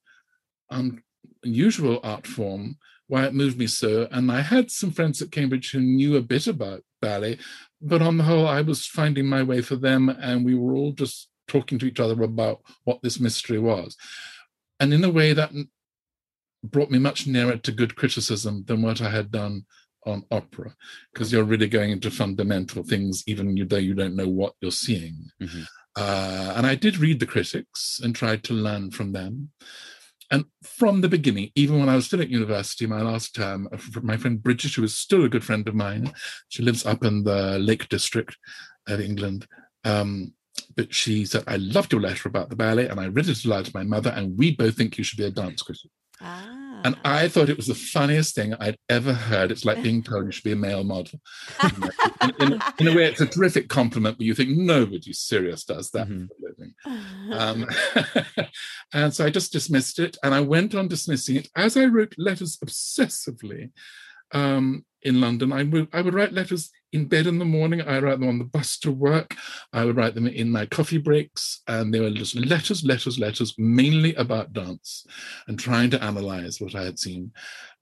unusual 0.70 2.00
art 2.02 2.26
form, 2.26 2.78
why 3.08 3.26
it 3.26 3.34
moved 3.34 3.58
me 3.58 3.66
so. 3.66 4.06
And 4.12 4.30
I 4.30 4.42
had 4.42 4.70
some 4.70 4.92
friends 4.92 5.20
at 5.20 5.32
Cambridge 5.32 5.72
who 5.72 5.80
knew 5.80 6.16
a 6.16 6.22
bit 6.22 6.46
about 6.46 6.84
ballet, 7.02 7.38
but 7.82 8.02
on 8.02 8.18
the 8.18 8.24
whole, 8.24 8.46
I 8.46 8.60
was 8.60 8.86
finding 8.86 9.26
my 9.26 9.42
way 9.42 9.62
for 9.62 9.76
them, 9.76 10.08
and 10.08 10.44
we 10.44 10.54
were 10.54 10.74
all 10.74 10.92
just 10.92 11.29
talking 11.50 11.78
to 11.80 11.86
each 11.86 12.00
other 12.00 12.22
about 12.22 12.60
what 12.84 13.02
this 13.02 13.18
mystery 13.18 13.58
was. 13.58 13.96
And 14.78 14.94
in 14.94 15.04
a 15.04 15.10
way 15.10 15.32
that 15.34 15.50
brought 16.62 16.90
me 16.90 16.98
much 16.98 17.26
nearer 17.26 17.56
to 17.56 17.72
good 17.72 17.96
criticism 17.96 18.64
than 18.66 18.82
what 18.82 19.02
I 19.02 19.10
had 19.10 19.30
done 19.30 19.66
on 20.06 20.24
opera, 20.30 20.74
because 21.12 21.32
you're 21.32 21.44
really 21.44 21.68
going 21.68 21.90
into 21.90 22.10
fundamental 22.10 22.82
things, 22.82 23.24
even 23.26 23.66
though 23.68 23.76
you 23.76 23.94
don't 23.94 24.16
know 24.16 24.28
what 24.28 24.54
you're 24.60 24.70
seeing. 24.70 25.16
Mm-hmm. 25.42 25.62
Uh, 25.96 26.52
and 26.56 26.66
I 26.66 26.76
did 26.76 26.98
read 26.98 27.20
the 27.20 27.26
critics 27.26 28.00
and 28.02 28.14
tried 28.14 28.44
to 28.44 28.54
learn 28.54 28.90
from 28.90 29.12
them. 29.12 29.50
And 30.30 30.44
from 30.62 31.00
the 31.00 31.08
beginning, 31.08 31.50
even 31.56 31.80
when 31.80 31.88
I 31.88 31.96
was 31.96 32.06
still 32.06 32.20
at 32.20 32.30
university, 32.30 32.86
my 32.86 33.02
last 33.02 33.34
term, 33.34 33.68
my 34.00 34.16
friend 34.16 34.40
Bridget, 34.40 34.74
who 34.74 34.84
is 34.84 34.96
still 34.96 35.24
a 35.24 35.28
good 35.28 35.44
friend 35.44 35.66
of 35.66 35.74
mine, 35.74 36.12
she 36.48 36.62
lives 36.62 36.86
up 36.86 37.04
in 37.04 37.24
the 37.24 37.58
Lake 37.58 37.88
District 37.88 38.36
of 38.86 39.00
England. 39.00 39.48
Um, 39.84 40.34
but 40.76 40.94
she 40.94 41.24
said, 41.24 41.44
I 41.46 41.56
loved 41.56 41.92
your 41.92 42.00
letter 42.00 42.28
about 42.28 42.50
the 42.50 42.56
ballet, 42.56 42.88
and 42.88 43.00
I 43.00 43.06
read 43.06 43.28
it 43.28 43.44
aloud 43.44 43.66
to 43.66 43.72
my 43.74 43.84
mother, 43.84 44.10
and 44.10 44.38
we 44.38 44.54
both 44.54 44.76
think 44.76 44.98
you 44.98 45.04
should 45.04 45.18
be 45.18 45.24
a 45.24 45.30
dance 45.30 45.62
critic. 45.62 45.90
Ah. 46.20 46.60
And 46.84 46.96
I 47.04 47.28
thought 47.28 47.48
it 47.48 47.56
was 47.56 47.66
the 47.66 47.74
funniest 47.74 48.34
thing 48.34 48.54
I'd 48.54 48.78
ever 48.88 49.12
heard. 49.12 49.50
It's 49.50 49.64
like 49.64 49.82
being 49.82 50.02
told 50.02 50.26
you 50.26 50.32
should 50.32 50.44
be 50.44 50.52
a 50.52 50.56
male 50.56 50.84
model. 50.84 51.20
in, 51.62 52.32
in, 52.40 52.62
in, 52.78 52.88
a 52.88 52.94
way, 52.94 53.06
it's 53.06 53.20
a 53.20 53.26
terrific 53.26 53.68
compliment, 53.68 54.16
but 54.16 54.26
you 54.26 54.34
think 54.34 54.50
nobody 54.50 55.12
serious 55.12 55.64
does 55.64 55.90
that 55.90 56.08
mm-hmm. 56.08 56.26
for 56.26 56.34
a 56.34 56.50
living. 56.50 57.68
Um, 58.38 58.46
and 58.94 59.14
so 59.14 59.26
I 59.26 59.30
just 59.30 59.52
dismissed 59.52 59.98
it, 59.98 60.16
and 60.22 60.34
I 60.34 60.40
went 60.40 60.74
on 60.74 60.88
dismissing 60.88 61.36
it 61.36 61.48
as 61.54 61.76
I 61.76 61.84
wrote 61.84 62.14
letters 62.16 62.56
obsessively 62.64 63.70
um, 64.32 64.84
in 65.02 65.20
London. 65.20 65.52
I 65.52 65.64
would 65.64 65.88
I 65.92 66.02
would 66.02 66.14
write 66.14 66.32
letters 66.32 66.70
in 66.92 67.06
bed 67.06 67.26
in 67.26 67.38
the 67.38 67.44
morning. 67.44 67.80
I 67.82 67.98
write 67.98 68.20
them 68.20 68.28
on 68.28 68.38
the 68.38 68.44
bus 68.44 68.78
to 68.80 68.90
work. 68.90 69.34
I 69.72 69.84
would 69.84 69.96
write 69.96 70.14
them 70.14 70.26
in 70.26 70.50
my 70.50 70.66
coffee 70.66 70.98
breaks, 70.98 71.62
and 71.66 71.92
they 71.92 72.00
were 72.00 72.10
just 72.10 72.34
letters, 72.34 72.84
letters, 72.84 73.18
letters, 73.18 73.54
mainly 73.58 74.14
about 74.14 74.52
dance, 74.52 75.06
and 75.48 75.58
trying 75.58 75.90
to 75.90 76.02
analyze 76.02 76.60
what 76.60 76.74
I 76.74 76.84
had 76.84 76.98
seen. 76.98 77.32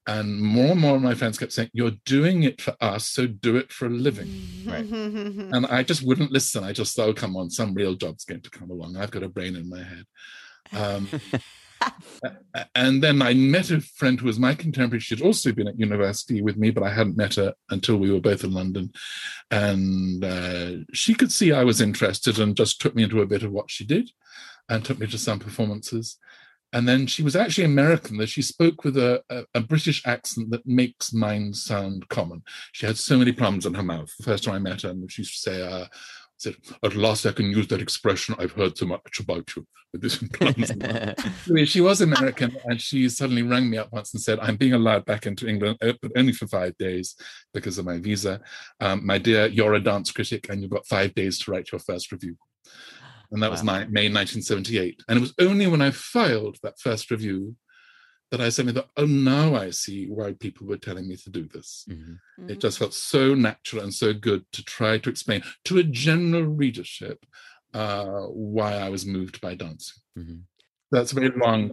And 0.07 0.41
more 0.41 0.71
and 0.71 0.79
more 0.79 0.95
of 0.95 1.01
my 1.01 1.13
friends 1.13 1.37
kept 1.37 1.53
saying, 1.53 1.69
"You're 1.73 1.97
doing 2.05 2.43
it 2.43 2.61
for 2.61 2.75
us, 2.81 3.07
so 3.07 3.27
do 3.27 3.57
it 3.57 3.71
for 3.71 3.85
a 3.85 3.89
living." 3.89 4.29
right. 4.65 4.85
and 4.89 5.65
I 5.67 5.83
just 5.83 6.03
wouldn't 6.03 6.31
listen. 6.31 6.63
I 6.63 6.73
just 6.73 6.95
thought, 6.95 7.09
oh, 7.09 7.13
"Come 7.13 7.35
on, 7.35 7.49
some 7.49 7.73
real 7.73 7.95
job's 7.95 8.25
going 8.25 8.41
to 8.41 8.49
come 8.49 8.71
along. 8.71 8.97
I've 8.97 9.11
got 9.11 9.23
a 9.23 9.29
brain 9.29 9.55
in 9.55 9.69
my 9.69 9.83
head." 9.83 10.05
Um, 10.71 11.09
and 12.75 13.01
then 13.03 13.21
I 13.21 13.33
met 13.33 13.71
a 13.71 13.81
friend 13.81 14.19
who 14.19 14.25
was 14.25 14.39
my 14.39 14.55
contemporary. 14.55 14.99
She'd 14.99 15.21
also 15.21 15.51
been 15.51 15.67
at 15.67 15.79
university 15.79 16.41
with 16.41 16.57
me, 16.57 16.71
but 16.71 16.83
I 16.83 16.93
hadn't 16.93 17.17
met 17.17 17.35
her 17.35 17.53
until 17.69 17.97
we 17.97 18.11
were 18.11 18.19
both 18.19 18.43
in 18.43 18.51
London. 18.51 18.91
And 19.51 20.23
uh, 20.23 20.71
she 20.93 21.13
could 21.13 21.31
see 21.31 21.51
I 21.51 21.63
was 21.63 21.81
interested 21.81 22.39
and 22.39 22.55
just 22.55 22.81
took 22.81 22.95
me 22.95 23.03
into 23.03 23.21
a 23.21 23.27
bit 23.27 23.43
of 23.43 23.51
what 23.51 23.71
she 23.71 23.85
did 23.85 24.11
and 24.67 24.83
took 24.83 24.99
me 24.99 25.07
to 25.07 25.17
some 25.17 25.39
performances. 25.39 26.17
And 26.71 26.87
then 26.87 27.07
she 27.07 27.23
was 27.23 27.35
actually 27.35 27.63
American, 27.63 28.17
though 28.17 28.27
she 28.27 28.43
spoke 28.43 28.83
with 28.83 28.95
a, 28.95 29.23
a, 29.29 29.43
a, 29.55 29.59
British 29.59 30.05
accent 30.05 30.51
that 30.51 30.67
makes 30.67 31.11
mine 31.11 31.51
sound 31.55 32.07
common. 32.09 32.43
She 32.73 32.85
had 32.85 32.97
so 32.97 33.17
many 33.17 33.31
plums 33.31 33.65
in 33.65 33.73
her 33.73 33.81
mouth. 33.81 34.11
The 34.17 34.23
first 34.23 34.43
time 34.43 34.53
I 34.53 34.59
met 34.59 34.83
her, 34.83 34.89
and 34.89 35.11
she 35.11 35.23
used 35.23 35.33
to 35.33 35.39
say, 35.39 35.61
uh, 35.63 35.85
said, 36.41 36.55
at 36.83 36.95
last 36.95 37.25
I 37.25 37.31
can 37.31 37.51
use 37.51 37.67
that 37.67 37.81
expression. 37.81 38.35
I've 38.39 38.53
heard 38.53 38.77
so 38.77 38.85
much 38.85 39.19
about 39.19 39.55
you. 39.55 39.65
With 39.91 40.01
this 41.47 41.67
she 41.69 41.81
was 41.81 42.01
American, 42.01 42.55
and 42.65 42.79
she 42.79 43.09
suddenly 43.09 43.41
rang 43.43 43.69
me 43.69 43.77
up 43.77 43.91
once 43.91 44.13
and 44.13 44.21
said, 44.21 44.39
"I'm 44.39 44.55
being 44.55 44.73
allowed 44.73 45.05
back 45.05 45.25
into 45.25 45.47
England, 45.47 45.77
uh, 45.81 45.93
but 46.01 46.11
only 46.15 46.31
for 46.31 46.47
five 46.47 46.77
days 46.77 47.15
because 47.53 47.77
of 47.77 47.85
my 47.85 47.97
visa. 47.97 48.41
Um, 48.79 49.05
my 49.05 49.17
dear, 49.17 49.47
you're 49.47 49.73
a 49.73 49.79
dance 49.79 50.11
critic, 50.11 50.47
and 50.49 50.61
you've 50.61 50.71
got 50.71 50.87
five 50.87 51.13
days 51.15 51.39
to 51.39 51.51
write 51.51 51.71
your 51.71 51.79
first 51.79 52.11
review." 52.11 52.37
And 53.31 53.43
that 53.43 53.47
wow. 53.47 53.51
was 53.51 53.63
my, 53.63 53.79
May 53.85 54.09
1978. 54.09 55.03
And 55.07 55.17
it 55.17 55.21
was 55.21 55.33
only 55.39 55.67
when 55.67 55.81
I 55.81 55.91
filed 55.91 56.57
that 56.63 56.79
first 56.79 57.11
review 57.11 57.55
that 58.31 58.41
I 58.41 58.49
suddenly 58.49 58.79
thought, 58.79 58.91
oh, 58.97 59.05
now 59.05 59.55
I 59.55 59.71
see 59.71 60.07
why 60.07 60.33
people 60.33 60.67
were 60.67 60.77
telling 60.77 61.07
me 61.07 61.15
to 61.17 61.29
do 61.29 61.47
this. 61.47 61.85
Mm-hmm. 61.89 62.11
Mm-hmm. 62.11 62.49
It 62.49 62.59
just 62.59 62.77
felt 62.77 62.93
so 62.93 63.33
natural 63.33 63.83
and 63.83 63.93
so 63.93 64.13
good 64.13 64.45
to 64.53 64.63
try 64.63 64.97
to 64.99 65.09
explain 65.09 65.41
to 65.65 65.79
a 65.79 65.83
general 65.83 66.43
readership 66.43 67.25
uh, 67.73 68.23
why 68.27 68.75
I 68.75 68.89
was 68.89 69.05
moved 69.05 69.41
by 69.41 69.55
dancing. 69.55 70.01
Mm-hmm. 70.17 70.37
That's 70.91 71.11
a 71.11 71.15
very 71.15 71.31
long, 71.35 71.71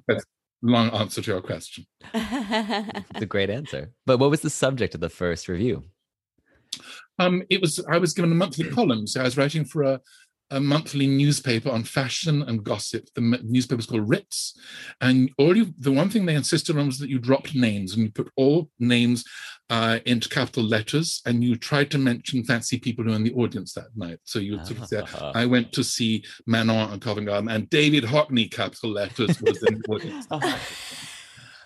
long 0.62 0.90
answer 0.90 1.22
to 1.22 1.30
your 1.30 1.42
question. 1.42 1.86
it's 2.14 3.22
a 3.22 3.26
great 3.26 3.50
answer. 3.50 3.92
But 4.04 4.18
what 4.18 4.30
was 4.30 4.40
the 4.40 4.50
subject 4.50 4.94
of 4.94 5.00
the 5.00 5.08
first 5.08 5.48
review? 5.48 5.84
Um, 7.18 7.42
it 7.48 7.60
was 7.60 7.82
I 7.88 7.98
was 7.98 8.12
given 8.12 8.32
a 8.32 8.34
monthly 8.34 8.68
column, 8.70 9.06
so 9.06 9.20
I 9.20 9.25
was 9.25 9.38
writing 9.38 9.64
for 9.64 9.82
a 9.82 10.00
a 10.50 10.60
monthly 10.60 11.06
newspaper 11.06 11.70
on 11.70 11.82
fashion 11.82 12.42
and 12.42 12.62
gossip. 12.62 13.08
The 13.14 13.40
newspaper 13.42 13.76
was 13.76 13.86
called 13.86 14.08
Ritz, 14.08 14.58
and 15.00 15.30
all 15.38 15.56
you, 15.56 15.74
the 15.78 15.92
one 15.92 16.08
thing 16.08 16.26
they 16.26 16.34
insisted 16.34 16.78
on 16.78 16.86
was 16.86 16.98
that 16.98 17.10
you 17.10 17.18
dropped 17.18 17.54
names 17.54 17.94
and 17.94 18.04
you 18.04 18.12
put 18.12 18.30
all 18.36 18.70
names 18.78 19.24
uh, 19.70 19.98
into 20.06 20.28
capital 20.28 20.62
letters, 20.62 21.20
and 21.26 21.42
you 21.42 21.56
tried 21.56 21.90
to 21.90 21.98
mention 21.98 22.44
fancy 22.44 22.78
people 22.78 23.04
who 23.04 23.10
were 23.10 23.16
in 23.16 23.24
the 23.24 23.34
audience 23.34 23.72
that 23.74 23.88
night. 23.96 24.18
So 24.24 24.38
you 24.38 24.52
would 24.52 24.66
sort 24.66 24.80
of 24.80 24.86
say, 24.86 25.02
"I 25.34 25.46
went 25.46 25.72
to 25.72 25.82
see 25.82 26.24
Manon 26.46 26.92
and 26.92 27.02
Covent 27.02 27.26
Garden," 27.26 27.50
and 27.50 27.68
David 27.68 28.04
Hockney, 28.04 28.50
capital 28.50 28.90
letters, 28.90 29.40
was 29.42 29.62
in 29.64 29.80
the 29.80 29.84
audience. 29.88 30.26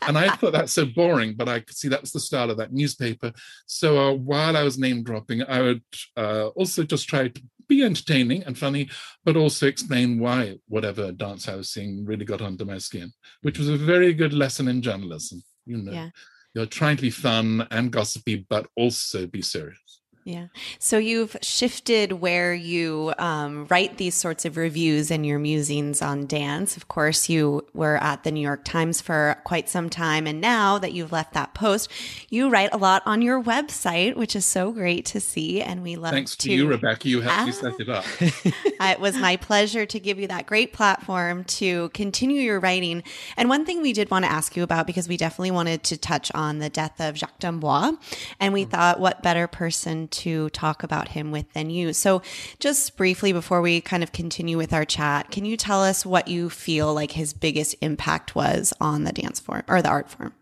and 0.06 0.16
I 0.16 0.34
thought 0.36 0.52
that's 0.52 0.72
so 0.72 0.86
boring, 0.86 1.34
but 1.34 1.48
I 1.48 1.60
could 1.60 1.76
see 1.76 1.88
that 1.88 2.00
was 2.00 2.12
the 2.12 2.20
style 2.20 2.50
of 2.50 2.56
that 2.56 2.72
newspaper. 2.72 3.32
So 3.66 3.98
uh, 3.98 4.12
while 4.14 4.56
I 4.56 4.62
was 4.62 4.78
name 4.78 5.02
dropping, 5.02 5.42
I 5.42 5.60
would 5.60 5.82
uh, 6.16 6.46
also 6.48 6.82
just 6.84 7.08
try 7.08 7.28
to 7.28 7.42
be 7.70 7.82
entertaining 7.82 8.42
and 8.44 8.58
funny, 8.58 8.90
but 9.24 9.36
also 9.36 9.66
explain 9.66 10.18
why 10.18 10.58
whatever 10.68 11.12
dance 11.12 11.48
I 11.48 11.56
was 11.56 11.70
seeing 11.70 12.04
really 12.04 12.26
got 12.26 12.42
under 12.42 12.66
my 12.66 12.78
skin, 12.78 13.12
which 13.40 13.58
was 13.58 13.68
a 13.68 13.76
very 13.76 14.12
good 14.12 14.34
lesson 14.34 14.68
in 14.68 14.82
journalism. 14.82 15.42
You 15.64 15.78
know, 15.78 15.92
yeah. 15.92 16.10
you're 16.54 16.66
trying 16.66 16.96
to 16.96 17.02
be 17.02 17.10
fun 17.10 17.66
and 17.70 17.90
gossipy, 17.90 18.44
but 18.50 18.66
also 18.76 19.26
be 19.26 19.40
serious. 19.40 19.99
Yeah. 20.30 20.46
So 20.78 20.98
you've 20.98 21.36
shifted 21.42 22.12
where 22.12 22.54
you 22.54 23.12
um, 23.18 23.66
write 23.68 23.98
these 23.98 24.14
sorts 24.14 24.44
of 24.44 24.56
reviews 24.56 25.10
and 25.10 25.26
your 25.26 25.38
musings 25.38 26.00
on 26.02 26.26
dance. 26.26 26.76
Of 26.76 26.86
course, 26.86 27.28
you 27.28 27.66
were 27.74 27.96
at 27.96 28.22
the 28.22 28.30
New 28.30 28.40
York 28.40 28.64
Times 28.64 29.00
for 29.00 29.36
quite 29.44 29.68
some 29.68 29.90
time. 29.90 30.26
And 30.26 30.40
now 30.40 30.78
that 30.78 30.92
you've 30.92 31.10
left 31.10 31.34
that 31.34 31.52
post, 31.54 31.90
you 32.28 32.48
write 32.48 32.70
a 32.72 32.76
lot 32.76 33.02
on 33.06 33.22
your 33.22 33.42
website, 33.42 34.14
which 34.14 34.36
is 34.36 34.46
so 34.46 34.70
great 34.70 35.04
to 35.06 35.20
see. 35.20 35.60
And 35.60 35.82
we 35.82 35.96
love 35.96 36.12
it. 36.12 36.16
Thanks 36.16 36.36
to, 36.36 36.48
to 36.48 36.54
you, 36.54 36.68
Rebecca. 36.68 37.08
You 37.08 37.22
helped 37.22 37.40
ah. 37.40 37.46
me 37.46 37.52
set 37.52 37.80
it 37.80 37.88
up. 37.88 38.04
it 38.20 39.00
was 39.00 39.16
my 39.16 39.36
pleasure 39.36 39.84
to 39.86 39.98
give 39.98 40.20
you 40.20 40.28
that 40.28 40.46
great 40.46 40.72
platform 40.72 41.44
to 41.44 41.88
continue 41.90 42.40
your 42.40 42.60
writing. 42.60 43.02
And 43.36 43.48
one 43.48 43.64
thing 43.64 43.82
we 43.82 43.92
did 43.92 44.10
want 44.10 44.24
to 44.24 44.30
ask 44.30 44.56
you 44.56 44.62
about, 44.62 44.86
because 44.86 45.08
we 45.08 45.16
definitely 45.16 45.50
wanted 45.50 45.82
to 45.84 45.96
touch 45.96 46.30
on 46.34 46.58
the 46.58 46.70
death 46.70 47.00
of 47.00 47.16
Jacques 47.16 47.38
d'Amboise. 47.40 47.94
And 48.38 48.52
we 48.52 48.62
mm-hmm. 48.62 48.70
thought, 48.70 49.00
what 49.00 49.22
better 49.22 49.46
person 49.46 50.06
to 50.08 50.19
talk 50.50 50.82
about 50.82 51.08
him 51.08 51.30
with 51.30 51.52
than 51.52 51.70
you. 51.70 51.92
So, 51.92 52.22
just 52.58 52.96
briefly 52.96 53.32
before 53.32 53.60
we 53.60 53.80
kind 53.80 54.02
of 54.02 54.12
continue 54.12 54.56
with 54.56 54.72
our 54.72 54.84
chat, 54.84 55.30
can 55.30 55.44
you 55.44 55.56
tell 55.56 55.82
us 55.82 56.06
what 56.06 56.28
you 56.28 56.50
feel 56.50 56.92
like 56.94 57.12
his 57.12 57.32
biggest 57.32 57.74
impact 57.80 58.34
was 58.34 58.72
on 58.80 59.04
the 59.04 59.12
dance 59.12 59.40
form 59.40 59.62
or 59.68 59.82
the 59.82 59.88
art 59.88 60.10
form? 60.10 60.34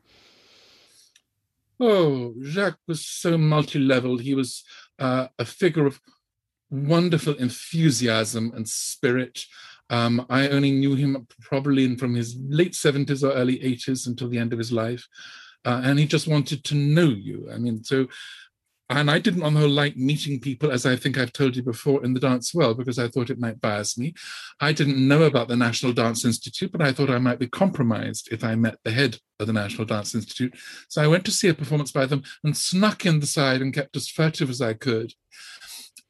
Oh, 1.81 2.35
Jacques 2.43 2.81
was 2.87 3.07
so 3.07 3.39
multi 3.39 3.79
leveled. 3.79 4.23
He 4.23 4.35
was 4.35 4.65
uh, 4.99 5.29
a 5.39 5.45
figure 5.45 5.87
of 5.87 6.01
wonderful 6.71 7.35
enthusiasm 7.35 8.53
and 8.55 8.69
spirit. 8.69 9.45
Um, 9.91 10.27
I 10.29 10.49
only 10.49 10.71
knew 10.71 10.95
him 10.95 11.27
probably 11.41 11.97
from 11.97 12.15
his 12.15 12.37
late 12.49 12.73
70s 12.73 13.23
or 13.23 13.33
early 13.33 13.59
80s 13.59 14.07
until 14.07 14.29
the 14.29 14.39
end 14.39 14.53
of 14.53 14.59
his 14.59 14.73
life. 14.73 15.09
Uh, 15.65 15.81
and 15.85 15.99
he 15.99 16.07
just 16.07 16.29
wanted 16.29 16.65
to 16.65 16.75
know 16.75 17.09
you. 17.09 17.49
I 17.53 17.59
mean, 17.59 17.83
so 17.85 18.09
and 18.91 19.11
I 19.11 19.19
didn't 19.19 19.43
on 19.43 19.55
the 19.55 19.61
whole 19.61 19.69
like 19.69 19.97
meeting 19.97 20.41
people, 20.41 20.71
as 20.71 20.87
I 20.87 20.97
think 20.97 21.19
I've 21.19 21.33
told 21.33 21.57
you 21.57 21.63
before, 21.63 22.05
in 22.05 22.15
the 22.15 22.21
dance 22.21 22.55
world 22.55 22.79
because 22.79 22.99
I 22.99 23.09
thought 23.09 23.29
it 23.29 23.39
might 23.39 23.61
bias 23.61 23.99
me. 23.99 24.15
I 24.61 24.73
didn't 24.73 25.07
know 25.07 25.25
about 25.25 25.49
the 25.49 25.57
National 25.57 25.93
Dance 25.93 26.25
Institute, 26.25 26.73
but 26.73 26.81
I 26.81 26.93
thought 26.93 27.11
I 27.11 27.19
might 27.19 27.39
be 27.39 27.49
compromised 27.49 28.29
if 28.33 28.43
I 28.43 28.55
met 28.55 28.79
the 28.85 28.91
head 28.91 29.19
of 29.39 29.47
the 29.47 29.53
National 29.53 29.85
Dance 29.85 30.15
Institute. 30.15 30.57
So 30.89 31.03
I 31.03 31.07
went 31.07 31.25
to 31.27 31.31
see 31.31 31.49
a 31.49 31.55
performance 31.55 31.93
by 31.93 32.07
them 32.07 32.23
and 32.43 32.57
snuck 32.57 33.05
in 33.05 33.21
the 33.21 33.27
side 33.27 33.61
and 33.61 33.75
kept 33.75 33.95
as 33.97 34.09
furtive 34.09 34.49
as 34.49 34.63
I 34.63 34.73
could. 34.73 35.13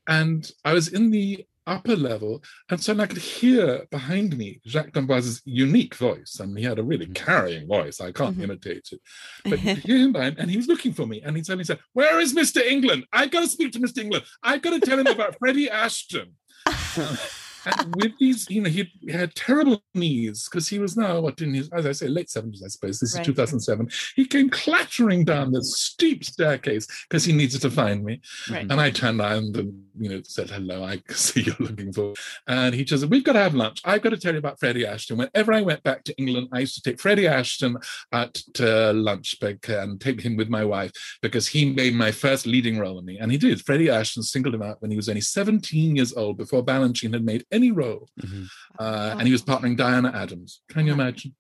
And 0.07 0.51
I 0.65 0.73
was 0.73 0.89
in 0.89 1.11
the 1.11 1.47
upper 1.69 1.95
level, 1.97 2.43
and 2.71 2.81
so 2.83 2.99
I 2.99 3.07
could 3.07 3.19
hear 3.19 3.87
behind 3.91 4.37
me 4.37 4.61
Jacques 4.67 4.93
d'Amboise's 4.93 5.43
unique 5.45 5.95
voice. 5.95 6.41
Mean, 6.41 6.57
he 6.57 6.65
had 6.65 6.79
a 6.79 6.83
really 6.83 7.07
Mhm. 7.07 7.15
carrying 7.15 7.67
voice. 7.69 8.01
I 8.01 8.11
can't 8.13 8.37
Mhm. 8.39 8.45
imitate 8.45 8.89
it. 8.93 9.01
But 9.45 9.59
hear 9.61 9.99
him 9.99 10.13
behind, 10.13 10.39
and 10.39 10.51
he 10.51 10.57
was 10.57 10.67
looking 10.69 10.93
for 10.95 11.07
me, 11.07 11.21
and 11.23 11.37
he 11.37 11.45
suddenly 11.45 11.65
said, 11.65 11.79
Where 11.93 12.19
is 12.21 12.35
Mr. 12.35 12.61
England? 12.65 13.05
I've 13.13 13.31
got 13.31 13.41
to 13.43 13.49
speak 13.49 13.73
to 13.73 13.81
Mr. 13.81 13.99
England. 13.99 14.25
I've 14.43 14.63
got 14.63 14.71
to 14.71 14.81
tell 14.81 14.99
him 14.99 15.07
about 15.07 15.37
Freddie 15.39 15.71
Ashton. 15.71 16.35
and 17.67 17.95
with 17.97 18.13
these, 18.19 18.49
you 18.51 18.61
know, 18.63 18.71
he 18.71 18.91
had 19.11 19.35
terrible 19.35 19.83
knees 19.95 20.49
because 20.51 20.69
he 20.69 20.79
was 20.79 20.97
now 20.97 21.21
what 21.21 21.41
in 21.41 21.55
his, 21.55 21.69
as 21.71 21.87
I 21.87 21.93
say, 21.93 22.09
late 22.09 22.31
seventies, 22.31 22.63
I 22.65 22.69
suppose. 22.69 22.99
This 23.01 23.15
Right. 23.15 23.21
is 23.23 23.27
two 23.27 23.35
thousand 23.35 23.61
seven. 23.61 23.89
He 24.17 24.25
came 24.27 24.51
clattering 24.51 25.25
down 25.25 25.53
the 25.53 25.63
steep 25.65 26.25
staircase 26.25 26.87
because 27.09 27.25
he 27.25 27.33
needed 27.33 27.61
to 27.63 27.71
find 27.71 28.05
me. 28.05 28.21
Right. 28.51 28.63
And 28.71 28.81
I 28.81 28.91
turned 28.91 29.21
around 29.21 29.57
and 29.57 29.85
you 29.99 30.09
know 30.11 30.21
said 30.25 30.51
hello. 30.51 30.85
I 30.85 31.03
see 31.13 31.43
you're 31.43 31.57
looking 31.59 31.93
for. 31.93 32.15
And 32.47 32.75
he 32.75 32.85
just 32.85 33.03
said, 33.03 33.11
"We've 33.11 33.25
got 33.25 33.33
to 33.35 33.41
have 33.41 33.55
lunch. 33.55 33.81
I've 33.85 34.03
got 34.03 34.11
to 34.11 34.17
tell 34.19 34.33
you 34.33 34.39
about 34.39 34.59
Freddie 34.61 34.87
Ashton. 34.87 35.19
Whenever 35.19 35.53
I 35.53 35.61
went 35.63 35.83
back 35.83 36.05
to 36.05 36.17
England, 36.19 36.49
I 36.53 36.61
used 36.61 36.75
to 36.77 36.83
take 36.83 37.01
Freddie 37.01 37.27
Ashton 37.27 37.77
out 38.13 38.35
to 38.55 38.91
uh, 38.91 38.93
lunch 38.93 39.39
bec- 39.41 39.69
and 39.69 40.01
take 40.01 40.21
him 40.21 40.37
with 40.37 40.49
my 40.49 40.65
wife 40.65 40.93
because 41.23 41.47
he 41.49 41.73
made 41.73 41.95
my 41.95 42.13
first 42.13 42.47
leading 42.47 42.79
role 42.79 42.99
in 42.99 43.05
me. 43.05 43.19
And 43.19 43.33
he 43.33 43.39
did. 43.39 43.61
Freddie 43.65 43.91
Ashton 43.91 44.23
singled 44.23 44.55
him 44.55 44.63
out 44.63 44.81
when 44.81 44.91
he 44.91 44.97
was 44.97 45.09
only 45.09 45.21
17 45.21 45.97
years 45.97 46.13
old 46.13 46.37
before 46.37 46.65
Balanchine 46.65 47.13
had 47.13 47.25
made 47.25 47.45
any 47.53 47.71
role. 47.73 48.09
Mhm. 48.21 48.47
Uh, 48.79 49.17
and 49.19 49.27
he 49.27 49.33
was 49.33 49.43
partnering 49.43 49.77
Diana 49.77 50.11
Adams. 50.15 50.61
Can 50.69 50.87
you 50.87 50.93
imagine? 50.93 51.35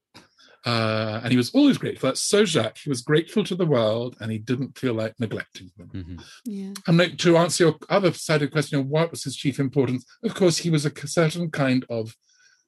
Uh, 0.66 1.20
and 1.22 1.30
he 1.30 1.36
was 1.36 1.50
always 1.54 1.78
grateful. 1.78 2.08
That's 2.08 2.20
so 2.20 2.44
Jacques. 2.44 2.78
He 2.78 2.88
was 2.90 3.00
grateful 3.02 3.44
to 3.44 3.54
the 3.54 3.64
world 3.66 4.16
and 4.20 4.30
he 4.30 4.38
didn't 4.38 4.76
feel 4.76 4.92
like 4.94 5.14
neglecting 5.18 5.70
them. 5.76 5.88
Mhm. 5.94 6.24
Yeah. 6.44 6.72
And 6.86 6.98
like, 6.98 7.16
to 7.18 7.36
answer 7.36 7.64
your 7.64 7.78
other 7.88 8.12
side 8.12 8.42
of 8.42 8.48
the 8.48 8.52
question 8.52 8.78
of 8.78 8.86
what 8.86 9.10
was 9.10 9.24
his 9.24 9.36
chief 9.36 9.60
importance, 9.60 10.04
of 10.22 10.34
course, 10.34 10.58
he 10.58 10.70
was 10.70 10.84
a 10.84 10.92
certain 11.06 11.50
kind 11.50 11.84
of 11.88 12.16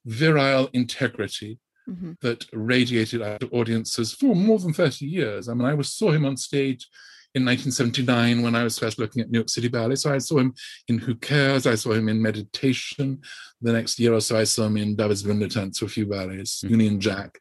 virile 0.07 0.71
integrity 0.73 1.59
Mhm. 1.89 2.19
that 2.21 2.47
radiated 2.53 3.21
out 3.23 3.41
to 3.41 3.49
audiences 3.51 4.13
for 4.15 4.37
more 4.37 4.61
than 4.61 4.73
30 4.73 5.07
years. 5.07 5.49
I 5.49 5.55
mean, 5.55 5.67
I 5.67 5.75
was 5.75 5.93
saw 5.93 6.13
him 6.13 6.25
on 6.25 6.37
stage 6.37 6.87
in 7.35 7.45
1979 7.45 8.43
when 8.43 8.57
I 8.57 8.65
was 8.65 8.79
first 8.79 8.99
looking 8.99 9.23
at 9.23 9.31
New 9.31 9.39
York 9.39 9.49
City 9.49 9.69
Ballet. 9.69 9.95
So 9.95 10.13
I 10.13 10.19
saw 10.19 10.39
him 10.39 10.55
in 10.89 10.99
Who 10.99 11.15
Cares? 11.15 11.67
I 11.67 11.77
saw 11.77 11.93
him 11.93 12.09
in 12.09 12.21
Meditation. 12.21 13.21
The 13.61 13.73
next 13.73 14.01
year 14.01 14.15
or 14.15 14.21
so, 14.21 14.37
I 14.39 14.45
saw 14.45 14.67
him 14.67 14.77
in 14.77 14.97
Davidsbündlertänze, 14.97 15.83
a 15.83 15.89
few 15.89 16.07
ballets, 16.07 16.63
Mhm. 16.63 16.71
Union 16.71 17.01
Jack. 17.01 17.39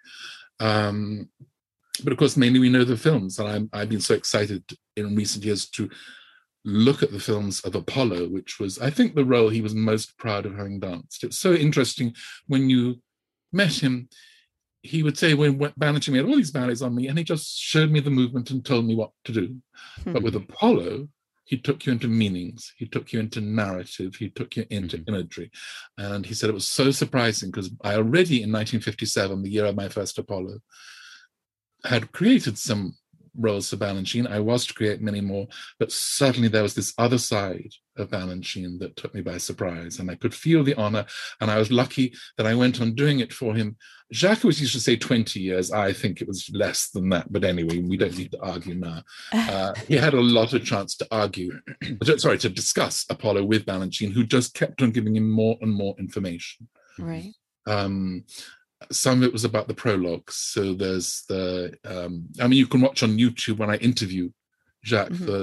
Um, 0.60 1.30
but 2.04 2.14
of 2.14 2.20
course, 2.20 2.38
mainly 2.38 2.60
we 2.60 2.70
know 2.70 2.84
the 2.84 2.98
films, 2.98 3.40
and 3.40 3.48
I'm, 3.50 3.70
I've 3.74 3.90
been 3.90 4.00
so 4.02 4.14
excited 4.14 4.64
in 4.96 5.16
recent 5.16 5.44
years 5.44 5.68
to 5.72 5.90
look 6.66 7.02
at 7.02 7.12
the 7.12 7.20
films 7.20 7.62
of 7.62 7.74
Apollo, 7.74 8.28
which 8.30 8.60
was, 8.60 8.78
I 8.80 8.90
think, 8.90 9.16
the 9.16 9.26
role 9.26 9.50
he 9.50 9.62
was 9.62 9.74
most 9.74 10.18
proud 10.18 10.46
of 10.46 10.56
having 10.56 10.80
danced. 10.80 11.24
It's 11.24 11.38
so 11.40 11.54
interesting 11.54 12.14
when 12.48 12.70
you 12.70 13.02
met 13.52 13.74
him. 13.82 14.10
He 14.82 15.04
would 15.04 15.18
say, 15.18 15.34
when 15.34 15.60
Balanchine 15.60 16.16
had 16.16 16.26
all 16.26 16.38
these 16.38 16.52
ballets 16.52 16.82
on 16.82 16.96
me, 16.96 17.08
and 17.08 17.18
he 17.18 17.24
just 17.24 17.58
showed 17.60 17.92
me 17.92 18.00
the 18.00 18.10
movement 18.10 18.50
and 18.52 18.64
told 18.64 18.86
me 18.86 18.96
what 18.96 19.12
to 19.26 19.34
do. 19.34 19.58
But 20.06 20.24
with 20.24 20.36
Apollo, 20.36 21.10
he 21.44 21.58
took 21.58 21.86
you 21.86 21.92
into 21.92 22.08
meanings, 22.08 22.74
he 22.78 22.86
took 22.86 23.12
you 23.12 23.20
into 23.20 23.42
narrative, 23.42 24.16
he 24.16 24.30
took 24.30 24.56
you 24.56 24.66
into 24.70 25.00
Mhm. 25.00 25.08
imagery. 25.10 25.52
And 25.98 26.26
he 26.26 26.34
said 26.34 26.50
it 26.50 26.54
was 26.54 26.68
so 26.68 26.92
surprising 26.92 27.50
because 27.50 27.72
I 27.84 27.96
already 27.96 28.44
in 28.44 28.52
1957, 28.52 29.42
the 29.42 29.50
year 29.50 29.66
of 29.66 29.76
my 29.76 29.90
first 29.90 30.18
Apollo, 30.18 30.60
had 31.84 32.12
created 32.12 32.58
some 32.58 32.96
roles 33.36 33.70
for 33.70 33.78
Balanchine. 33.78 34.28
I 34.28 34.40
was 34.40 34.66
to 34.68 34.74
create 34.74 35.02
many 35.02 35.22
more, 35.22 35.48
but 35.80 35.92
certainly 35.92 36.50
there 36.50 36.64
was 36.64 36.76
this 36.76 36.94
other 36.98 37.18
side 37.18 37.74
of 38.00 38.10
Balanchine 38.10 38.80
that 38.80 38.96
took 38.96 39.14
me 39.14 39.22
by 39.22 39.38
surprise. 39.38 40.00
And 40.00 40.10
I 40.10 40.16
could 40.16 40.34
feel 40.34 40.64
the 40.64 40.76
honor. 40.76 41.06
And 41.42 41.52
I 41.52 41.58
was 41.58 41.72
lucky 41.72 42.14
that 42.38 42.48
I 42.48 42.56
went 42.56 42.82
on 42.82 42.96
doing 42.96 43.20
it 43.20 43.34
for 43.34 43.54
him. 43.56 43.78
Jacques 44.12 44.44
was 44.44 44.60
used 44.60 44.74
to 44.74 44.80
say 44.80 44.96
20 44.96 45.40
years. 45.40 45.72
I 45.72 45.94
think 45.94 46.22
it 46.22 46.28
was 46.28 46.50
less 46.54 46.90
than 46.90 47.10
that. 47.10 47.32
But 47.32 47.44
anyway, 47.44 47.80
we 47.80 47.98
don't 47.98 48.18
need 48.18 48.32
to 48.32 48.42
argue 48.42 48.76
now. 48.76 49.04
Uh, 49.50 49.74
he 49.88 49.96
had 49.96 50.14
a 50.14 50.22
lot 50.22 50.54
of 50.54 50.64
chance 50.64 50.96
to 50.96 51.08
argue, 51.12 51.52
sorry, 52.18 52.38
to 52.38 52.50
discuss 52.50 53.06
Apollo 53.10 53.44
with 53.46 53.66
Balanchine, 53.66 54.12
who 54.12 54.24
just 54.24 54.54
kept 54.54 54.82
on 54.82 54.92
giving 54.92 55.16
him 55.16 55.30
more 55.30 55.58
and 55.62 55.74
more 55.74 55.96
information. 55.98 56.68
Right. 57.00 57.34
Um, 57.66 58.26
some 58.92 59.20
of 59.20 59.24
it 59.24 59.34
was 59.34 59.44
about 59.44 59.68
the 59.68 59.74
prologues. 59.74 60.36
So 60.36 60.74
there's 60.74 61.24
the, 61.28 61.76
um, 61.84 62.28
I 62.40 62.48
mean, 62.48 62.60
you 62.60 62.68
can 62.68 62.82
watch 62.82 63.04
on 63.04 63.18
YouTube 63.18 63.58
when 63.58 63.70
I 63.70 63.78
interview 63.78 64.30
Jacques, 64.90 65.14
Mhm. 65.20 65.26
the 65.30 65.40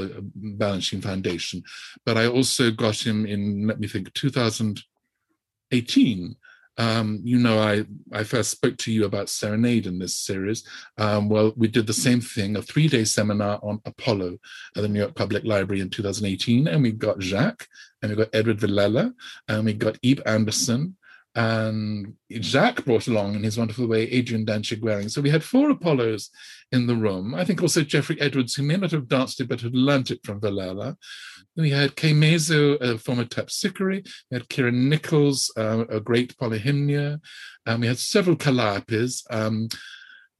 Balanchine 0.60 1.02
Foundation, 1.02 1.58
but 2.06 2.16
I 2.22 2.24
also 2.36 2.64
got 2.84 2.96
him 3.06 3.18
in, 3.26 3.66
let 3.68 3.78
me 3.80 3.88
think, 3.88 4.12
2018. 4.14 6.36
Um, 6.78 7.20
you 7.24 7.38
know, 7.38 7.58
I, 7.58 7.86
I 8.12 8.22
first 8.24 8.50
spoke 8.50 8.76
to 8.78 8.92
you 8.92 9.06
about 9.06 9.30
Serenade 9.30 9.86
in 9.86 9.98
this 9.98 10.14
series. 10.14 10.62
Um, 10.98 11.30
well, 11.30 11.54
we 11.56 11.68
did 11.68 11.86
the 11.86 11.94
same 11.94 12.20
thing, 12.20 12.54
a 12.54 12.60
three 12.62 12.86
day 12.86 13.04
seminar 13.04 13.58
on 13.62 13.80
Apollo 13.86 14.36
at 14.76 14.82
the 14.82 14.88
New 14.88 14.98
York 15.00 15.14
Public 15.14 15.44
Library 15.44 15.80
in 15.80 15.88
2018. 15.88 16.68
And 16.68 16.82
we 16.82 16.92
got 16.92 17.22
Jacques, 17.22 17.66
and 18.02 18.10
we 18.10 18.16
got 18.16 18.28
Edward 18.34 18.58
Villella, 18.60 19.14
and 19.48 19.64
we 19.64 19.72
got 19.72 19.98
Eve 20.02 20.20
Anderson, 20.26 20.96
and 21.36 22.14
Jacques 22.32 22.86
brought 22.86 23.08
along 23.08 23.34
in 23.34 23.42
his 23.42 23.58
wonderful 23.58 23.86
way 23.86 24.10
Adrian 24.10 24.46
Danchig 24.46 24.80
Waring. 24.80 25.10
So 25.10 25.20
we 25.20 25.28
had 25.28 25.44
four 25.44 25.68
Apollos 25.68 26.30
in 26.72 26.86
the 26.86 26.96
room. 26.96 27.34
I 27.34 27.44
think 27.44 27.60
also 27.60 27.82
Jeffrey 27.82 28.18
Edwards, 28.22 28.54
who 28.54 28.62
may 28.62 28.78
not 28.78 28.90
have 28.92 29.06
danced 29.06 29.42
it, 29.42 29.48
but 29.48 29.60
had 29.60 29.74
learnt 29.74 30.10
it 30.10 30.20
from 30.24 30.40
Villella. 30.40 30.96
We 31.54 31.70
had 31.70 31.94
Kay 31.94 32.12
Mazzo, 32.12 32.80
a 32.80 32.96
former 32.96 33.24
terpsichore. 33.24 34.02
We 34.30 34.34
had 34.34 34.48
Kyra 34.48 34.72
Nichols, 34.72 35.52
uh, 35.58 35.84
a 35.90 36.00
great 36.00 36.34
polyhymnia. 36.38 37.20
Um, 37.66 37.80
we 37.82 37.86
had 37.86 37.98
several 37.98 38.36
Calliopes. 38.36 39.22
Um, 39.30 39.68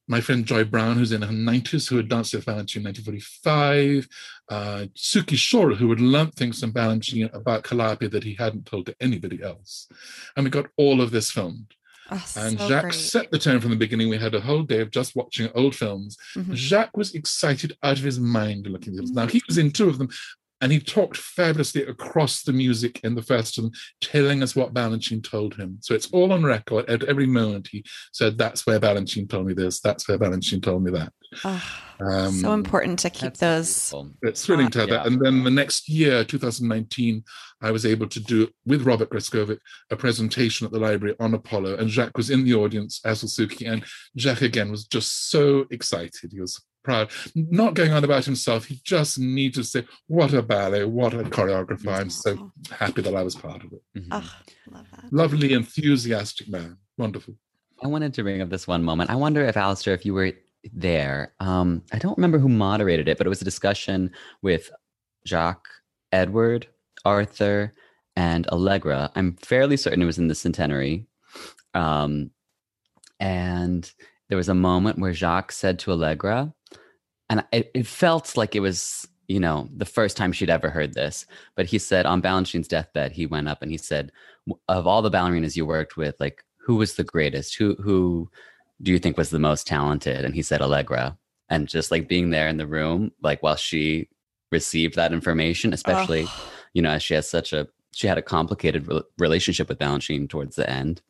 my 0.09 0.21
friend 0.21 0.47
Joy 0.47 0.65
Brown, 0.65 0.97
who's 0.97 1.13
in 1.13 1.23
her 1.23 1.33
90s, 1.33 1.89
who 1.89 1.97
had 1.97 2.09
danced 2.09 2.35
with 2.35 2.45
Balanchine 2.47 2.77
in 2.77 2.85
1945. 2.85 4.09
Uh, 4.49 4.87
Suki 4.95 5.37
Schorer, 5.37 5.77
who 5.77 5.91
had 5.91 6.01
learnt 6.01 6.35
things 6.35 6.61
from 6.61 6.73
Balanchine 6.73 7.33
about 7.35 7.65
Calliope 7.65 8.07
that 8.09 8.25
he 8.25 8.35
hadn't 8.35 8.67
told 8.67 8.87
to 8.87 8.95
anybody 9.01 9.43
else. 9.43 9.89
And 10.37 10.45
we 10.45 10.51
got 10.51 10.67
all 10.77 11.01
of 11.01 11.11
this 11.11 11.31
filmed. 11.31 11.75
Oh, 12.09 12.25
And 12.37 12.57
so 12.59 12.69
Jacques 12.69 12.83
great. 12.83 12.95
set 12.95 13.31
the 13.33 13.39
tone 13.39 13.61
from 13.61 13.71
the 13.71 13.77
beginning. 13.77 14.09
We 14.09 14.17
had 14.19 14.37
a 14.37 14.41
whole 14.41 14.63
day 14.63 14.81
of 14.81 14.93
just 14.93 15.17
watching 15.17 15.51
old 15.57 15.75
films. 15.75 16.17
Mhm. 16.37 16.55
Jacques 16.55 16.97
was 16.97 17.15
excited 17.17 17.77
out 17.83 17.99
of 17.99 18.05
his 18.05 18.21
mind 18.21 18.69
looking 18.69 18.97
at 18.97 19.07
them. 19.07 19.15
Now, 19.15 19.27
he 19.27 19.43
was 19.49 19.59
in 19.59 19.73
two 19.73 19.89
of 19.89 19.99
them, 19.99 20.09
and 20.61 20.73
he 20.73 20.81
talked 20.81 21.17
fabulously 21.17 21.83
across 21.85 22.43
the 22.43 22.53
music 22.53 23.01
in 23.05 23.15
the 23.15 23.23
first 23.23 23.59
of 23.59 23.73
telling 24.01 24.43
us 24.43 24.57
what 24.57 24.73
Balanchine 24.75 25.23
told 25.23 25.55
him. 25.55 25.79
So 25.83 25.95
it's 25.95 26.11
all 26.13 26.33
on 26.33 26.45
record. 26.45 26.89
At 26.89 27.05
every 27.05 27.27
moment, 27.27 27.69
he 27.71 27.85
said, 28.13 28.39
That's 28.39 28.67
where 28.67 28.81
Balanchine 28.81 29.29
told 29.29 29.47
me 29.47 29.53
this, 29.55 29.81
that's 29.81 30.09
where 30.09 30.19
Balanchine 30.19 30.63
told 30.63 30.83
me 30.83 30.91
that. 30.93 31.13
Oh, 31.45 31.63
Um, 32.01 32.33
so 32.41 32.53
important 32.53 32.99
to 33.01 33.11
keep 33.11 33.35
those. 33.39 33.69
beautiful. 33.91 34.13
it's 34.23 34.45
thrilling 34.47 34.71
to 34.71 34.81
have 34.81 34.89
Yeah. 34.89 34.97
that. 34.99 35.07
And 35.07 35.21
then 35.21 35.45
the 35.45 35.51
next 35.51 35.89
year, 35.89 36.25
2019, 36.25 37.23
I 37.63 37.71
was 37.71 37.85
able 37.87 38.07
to 38.09 38.21
do 38.21 38.49
with 38.67 38.83
Robert 38.83 39.11
Greskovic 39.11 39.59
a 39.91 39.97
presentation 39.97 40.67
at 40.67 40.73
the 40.73 40.79
library 40.79 41.17
on 41.21 41.35
Apollo, 41.35 41.77
and 41.77 41.89
Jacques 41.91 42.17
was 42.17 42.31
in 42.31 42.45
the 42.45 42.55
audience 42.55 43.01
as 43.05 43.23
was 43.23 43.35
Suki, 43.37 43.71
and 43.71 43.83
Jacques 44.17 44.43
again 44.43 44.71
was 44.71 44.87
just 44.87 45.31
so 45.31 45.67
excited. 45.71 46.33
He 46.33 46.41
was 46.41 46.61
proud, 46.87 47.11
not 47.35 47.75
going 47.75 47.93
on 47.93 48.05
about 48.05 48.25
himself. 48.25 48.65
He 48.67 48.81
just 48.85 49.19
needed 49.19 49.55
to 49.57 49.65
say, 49.65 49.85
"What 50.07 50.33
a 50.33 50.41
ballet! 50.41 50.85
What 50.85 51.13
a 51.15 51.25
choreographer! 51.37 51.93
I'm 52.01 52.11
so 52.11 52.31
happy 52.71 53.03
that 53.03 53.15
I 53.15 53.23
was 53.23 53.35
part 53.35 53.63
of 53.65 53.73
it." 53.73 53.83
Mhm. 53.99 54.09
Oh, 54.13 54.33
love 54.71 54.87
that. 54.93 55.13
Lovely, 55.13 55.53
enthusiastic 55.53 56.49
man, 56.49 56.79
wonderful. 56.97 57.35
I 57.83 57.89
wanted 57.89 58.15
to 58.15 58.23
bring 58.23 58.41
up 58.41 58.49
this 58.49 58.67
one 58.67 58.83
moment. 58.83 59.11
I 59.11 59.17
wonder 59.17 59.45
if 59.45 59.57
Alastair, 59.57 59.93
if 59.95 60.07
you 60.07 60.15
were 60.15 60.33
there, 60.73 61.35
um, 61.41 61.83
I 61.93 61.99
don't 61.99 62.17
remember 62.17 62.39
who 62.39 62.49
moderated 62.49 63.09
it, 63.09 63.19
but 63.19 63.27
it 63.27 63.31
was 63.35 63.43
a 63.43 63.51
discussion 63.53 64.11
with 64.43 64.71
Jacques, 65.27 65.69
Edward, 66.13 66.69
Arthur, 67.05 67.73
and 68.17 68.47
Allegra. 68.49 69.11
I'm 69.15 69.37
fairly 69.37 69.77
certain 69.77 70.03
it 70.03 70.07
was 70.07 70.19
in 70.19 70.29
the 70.29 70.35
centenary. 70.35 71.07
Um, 71.75 72.31
and 73.21 73.93
there 74.29 74.39
was 74.39 74.49
a 74.49 74.55
moment 74.55 74.99
where 74.99 75.13
Jacques 75.13 75.53
said 75.53 75.79
to 75.81 75.93
Allegra, 75.93 76.53
and 77.29 77.45
it, 77.53 77.71
it 77.75 77.87
felt 77.87 78.37
like 78.37 78.55
it 78.55 78.61
was, 78.61 79.07
you 79.29 79.41
know, 79.41 79.69
the 79.77 79.85
first 79.85 80.17
time 80.17 80.33
she'd 80.33 80.51
ever 80.51 80.71
heard 80.71 80.95
this, 80.95 81.27
but 81.55 81.67
he 81.67 81.79
said 81.79 82.07
on 82.07 82.23
Balanchine's 82.23 82.69
deathbed, 82.69 83.13
he 83.13 83.27
went 83.27 83.49
up 83.49 83.63
and 83.63 83.71
he 83.71 83.79
said, 83.79 84.13
of 84.69 84.87
all 84.87 85.03
the 85.03 85.11
ballerinas 85.11 85.57
you 85.57 85.67
worked 85.67 85.97
with, 85.97 86.15
like 86.21 86.45
who 86.59 86.77
was 86.77 86.95
the 86.95 87.05
greatest? 87.05 87.57
Who 87.57 87.75
who 87.77 88.31
do 88.83 88.93
you 88.93 88.99
think 88.99 89.17
was 89.17 89.31
the 89.31 89.39
most 89.39 89.67
talented? 89.67 90.25
And 90.25 90.35
he 90.35 90.43
said 90.43 90.61
Allegra. 90.61 91.17
And 91.49 91.69
just 91.69 91.91
like 91.91 92.09
being 92.09 92.31
there 92.31 92.49
in 92.49 92.57
the 92.57 92.67
room, 92.67 93.13
like 93.23 93.43
while 93.43 93.57
she 93.57 94.09
received 94.51 94.97
that 94.97 95.13
information, 95.13 95.73
especially, 95.73 96.27
Oh, 96.29 96.51
you 96.75 96.83
know, 96.83 96.91
as 96.91 97.03
she 97.03 97.15
has 97.15 97.29
such 97.29 97.53
a 97.53 97.69
she 97.93 98.07
had 98.07 98.19
a 98.19 98.23
complicated 98.23 98.87
re- 98.89 99.03
relationship 99.19 99.69
with 99.69 99.79
Balanchine 99.79 100.29
towards 100.29 100.57
the 100.57 100.69
end. 100.69 101.01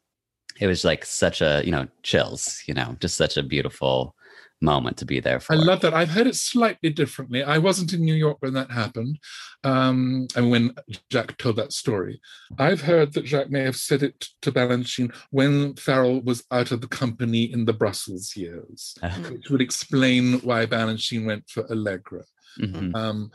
It 0.61 0.67
was 0.69 0.85
like 0.85 1.05
such 1.05 1.41
a, 1.41 1.63
you 1.65 1.73
know, 1.73 1.89
chills, 2.03 2.63
you 2.67 2.75
know, 2.75 2.97
just 3.01 3.17
such 3.17 3.37
a 3.37 3.43
beautiful 3.43 4.15
moment 4.61 4.97
to 4.99 5.05
be 5.05 5.21
there 5.21 5.41
for. 5.41 5.53
I 5.53 5.57
love 5.57 5.81
that. 5.81 5.95
I've 5.95 6.11
heard 6.11 6.27
it 6.27 6.35
slightly 6.37 6.91
differently. 6.91 7.43
I 7.43 7.59
wasn't 7.59 7.93
in 7.93 8.01
New 8.03 8.15
York 8.15 8.39
when 8.41 8.55
that 8.55 8.71
happened, 8.71 9.19
um, 9.65 10.27
and 10.35 10.51
when 10.51 10.75
Jacques 11.13 11.37
told 11.39 11.57
that 11.57 11.73
story. 11.73 12.21
I've 12.59 12.81
heard 12.83 13.13
that 13.15 13.27
Jacques 13.27 13.51
may 13.51 13.63
have 13.65 13.77
said 13.77 14.03
it 14.03 14.27
to 14.43 14.53
Balanchine 14.53 15.15
when 15.31 15.75
Farrell 15.77 16.21
was 16.23 16.45
out 16.51 16.71
of 16.73 16.81
the 16.81 16.89
company 16.89 17.45
in 17.53 17.65
the 17.67 17.73
Brussels 17.75 18.35
years, 18.37 18.95
which 19.31 19.51
would 19.51 19.61
explain 19.61 20.41
why 20.41 20.67
Balanchine 20.67 21.27
went 21.27 21.49
for 21.49 21.71
Allegra. 21.71 22.25
Mhm. 22.59 22.97
Um, 22.97 23.31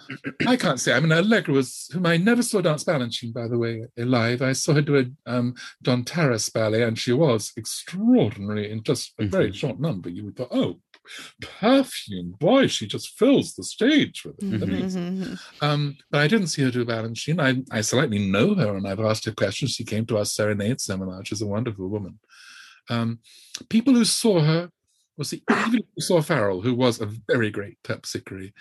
I 0.48 0.58
can't 0.58 0.80
say. 0.80 0.94
I 0.94 1.00
mean, 1.00 1.12
Allegra 1.12 1.54
was, 1.54 1.88
whom 1.94 2.08
I 2.08 2.18
never 2.18 2.42
saw 2.42 2.60
dance 2.60 2.84
Balanchine, 2.84 3.32
by 3.32 3.48
the 3.48 3.60
way, 3.60 3.84
live. 3.96 4.42
I 4.42 4.54
saw 4.54 4.74
her 4.74 4.82
do 4.82 4.98
a 4.98 5.32
um, 5.32 5.54
John 5.84 6.04
Taras 6.04 6.50
ballet, 6.50 6.82
and 6.82 6.98
she 6.98 7.14
was 7.14 7.52
extraordinary 7.56 8.72
in 8.72 8.82
just 8.82 9.14
a 9.20 9.26
very 9.28 9.52
Mhm. 9.52 9.56
short 9.56 9.80
number. 9.80 10.10
You 10.10 10.26
would 10.26 10.38
thought, 10.38 10.48
oh, 10.50 10.80
perfume, 11.42 12.36
boy, 12.40 12.68
she 12.68 12.88
just 12.88 13.18
fills 13.18 13.54
the 13.54 13.64
stage 13.64 14.24
with 14.26 14.42
it. 14.42 14.64
Amazing. 14.64 15.38
Um, 15.62 15.98
but 16.10 16.22
I 16.22 16.28
didn't 16.28 16.48
see 16.48 16.64
her 16.64 16.72
do 16.72 16.86
Balanchine. 16.86 17.40
I, 17.42 17.78
I 17.78 17.82
slightly 17.82 18.20
know 18.20 18.56
her, 18.56 18.76
and 18.76 18.88
I've 18.88 19.00
asked 19.00 19.26
her 19.26 19.32
questions. 19.32 19.72
She 19.72 19.84
came 19.84 20.06
to 20.08 20.18
our 20.18 20.26
serenade 20.26 20.82
seminar. 20.82 21.26
She's 21.26 21.42
a 21.42 21.48
wonderful 21.48 21.88
woman. 21.88 22.20
Um, 22.90 23.20
people 23.70 23.94
who 23.94 24.06
saw 24.06 24.42
her, 24.42 24.70
well, 25.18 25.26
see, 25.26 25.44
even 25.50 25.76
if 25.76 25.86
you 25.96 26.02
saw 26.02 26.22
Farrell, 26.22 26.62
who 26.62 26.74
was 26.74 27.00
a 27.00 27.10
very 27.30 27.52
great 27.52 27.78
terpsichore, 27.84 28.52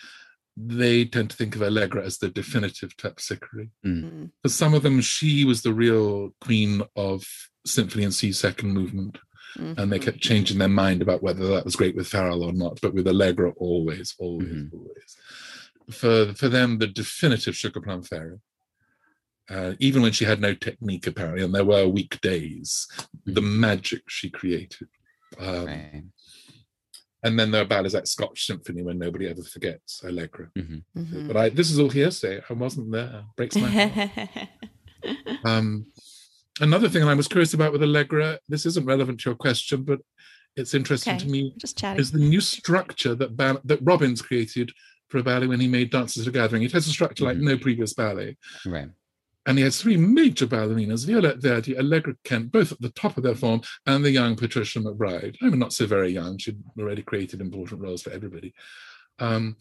they 0.57 1.05
tend 1.05 1.31
to 1.31 1.37
think 1.37 1.55
of 1.57 1.63
Allegra 1.63 2.05
as 2.05 2.19
the 2.19 2.29
definitive 2.29 2.97
terpsichore. 2.97 3.71
Mm. 3.87 4.31
For 4.43 4.49
some 4.49 4.75
of 4.75 4.83
them, 4.83 5.01
she 5.01 5.45
was 5.45 5.63
the 5.63 5.73
real 5.73 6.35
queen 6.41 6.83
of 6.97 7.25
Symphony 7.65 8.05
in 8.05 8.13
C 8.13 8.33
second 8.33 8.73
movement. 8.73 9.19
And 9.57 9.91
they 9.93 9.99
kept 9.99 10.21
changing 10.21 10.59
their 10.59 10.69
mind 10.69 11.03
about 11.03 11.23
whether 11.23 11.47
that 11.49 11.65
was 11.65 11.77
great 11.77 11.97
with 11.97 12.07
Farrell 12.09 12.43
or 12.45 12.53
not. 12.53 12.79
But 12.81 12.95
with 12.95 13.09
Allegra, 13.09 13.51
always, 13.57 14.15
always, 14.19 14.49
Mhm. 14.49 14.73
always. 14.73 15.17
For 15.91 16.33
for 16.35 16.49
them, 16.49 16.79
the 16.79 16.87
definitive 16.87 17.57
Sugar 17.57 17.81
Plum 17.81 18.03
Fairy. 18.03 18.39
Uh, 19.49 19.75
even 19.81 20.03
when 20.03 20.13
she 20.13 20.25
had 20.25 20.41
no 20.41 20.55
technique, 20.55 21.07
apparently, 21.09 21.43
and 21.43 21.53
there 21.55 21.65
were 21.65 21.89
weak 21.89 22.21
days, 22.21 22.87
the 23.27 23.43
magic 23.43 24.03
she 24.09 24.31
created. 24.31 24.89
Um, 25.39 25.67
Right. 25.67 26.05
And 27.23 27.39
then 27.39 27.51
there 27.51 27.63
are 27.63 27.67
ballets 27.67 27.93
like 27.95 28.07
Scotch 28.07 28.47
Symphony 28.47 28.83
when 28.83 28.99
nobody 28.99 29.27
ever 29.27 29.43
forgets 29.43 30.03
Allegra. 30.05 30.51
Mhm. 30.57 30.85
Mm-hmm. 30.97 31.27
But 31.27 31.37
I, 31.37 31.49
this 31.51 31.71
is 31.71 31.79
all 31.79 31.91
hearsay. 31.91 32.41
I 32.49 32.53
wasn't 32.55 32.93
there. 32.93 33.25
Breaks 33.37 33.57
my 33.57 33.69
heart. 33.69 34.11
Um, 35.45 35.87
another 36.61 36.89
thing 36.89 37.03
I 37.05 37.15
was 37.15 37.29
curious 37.29 37.55
about 37.55 37.73
with 37.73 37.83
Allegra, 37.83 38.39
this 38.49 38.67
isn't 38.67 38.87
relevant 38.87 39.21
to 39.21 39.31
your 39.31 39.37
question, 39.37 39.83
but 39.83 40.01
it's 40.57 40.75
interesting 40.75 41.15
Okay. 41.17 41.25
to 41.25 41.31
me, 41.31 41.55
Just 41.59 41.79
chatting. 41.79 42.01
is 42.01 42.11
the 42.13 42.19
new 42.19 42.41
structure 42.41 43.15
that 43.15 43.37
ball- 43.37 43.61
that 43.65 43.81
Robbins 43.83 44.23
created 44.23 44.73
for 45.09 45.19
a 45.19 45.23
ballet 45.23 45.47
when 45.47 45.61
he 45.61 45.69
made 45.69 45.91
Dances 45.91 46.23
at 46.23 46.29
a 46.29 46.33
Gathering. 46.33 46.63
It 46.63 46.73
has 46.73 46.87
a 46.87 46.91
structure 46.91 47.25
like 47.25 47.39
Mhm. 47.39 47.43
no 47.43 47.59
previous 47.59 47.95
ballet. 47.95 48.37
Right. 48.65 48.91
And 49.47 49.59
he 49.59 49.65
has 49.65 49.81
three 49.81 49.97
major 49.97 50.47
ballerinas, 50.47 51.07
Violette 51.07 51.41
Verdy, 51.41 51.77
Allegra 51.77 52.15
Kent, 52.25 52.53
both 52.53 52.73
at 52.73 52.81
the 52.81 52.91
top 52.91 53.17
of 53.17 53.23
their 53.25 53.35
form, 53.35 53.63
and 53.87 54.05
the 54.05 54.11
young 54.11 54.37
Patricia 54.37 54.79
McBride. 54.81 55.37
I 55.41 55.47
mean, 55.49 55.59
not 55.59 55.73
so 55.73 55.87
very 55.87 56.13
young. 56.13 56.37
She'd 56.39 56.63
already 56.79 57.03
created 57.03 57.41
important 57.41 57.81
roles 57.81 58.03
for 58.03 58.11
everybody. 58.11 58.55
Um, 59.19 59.57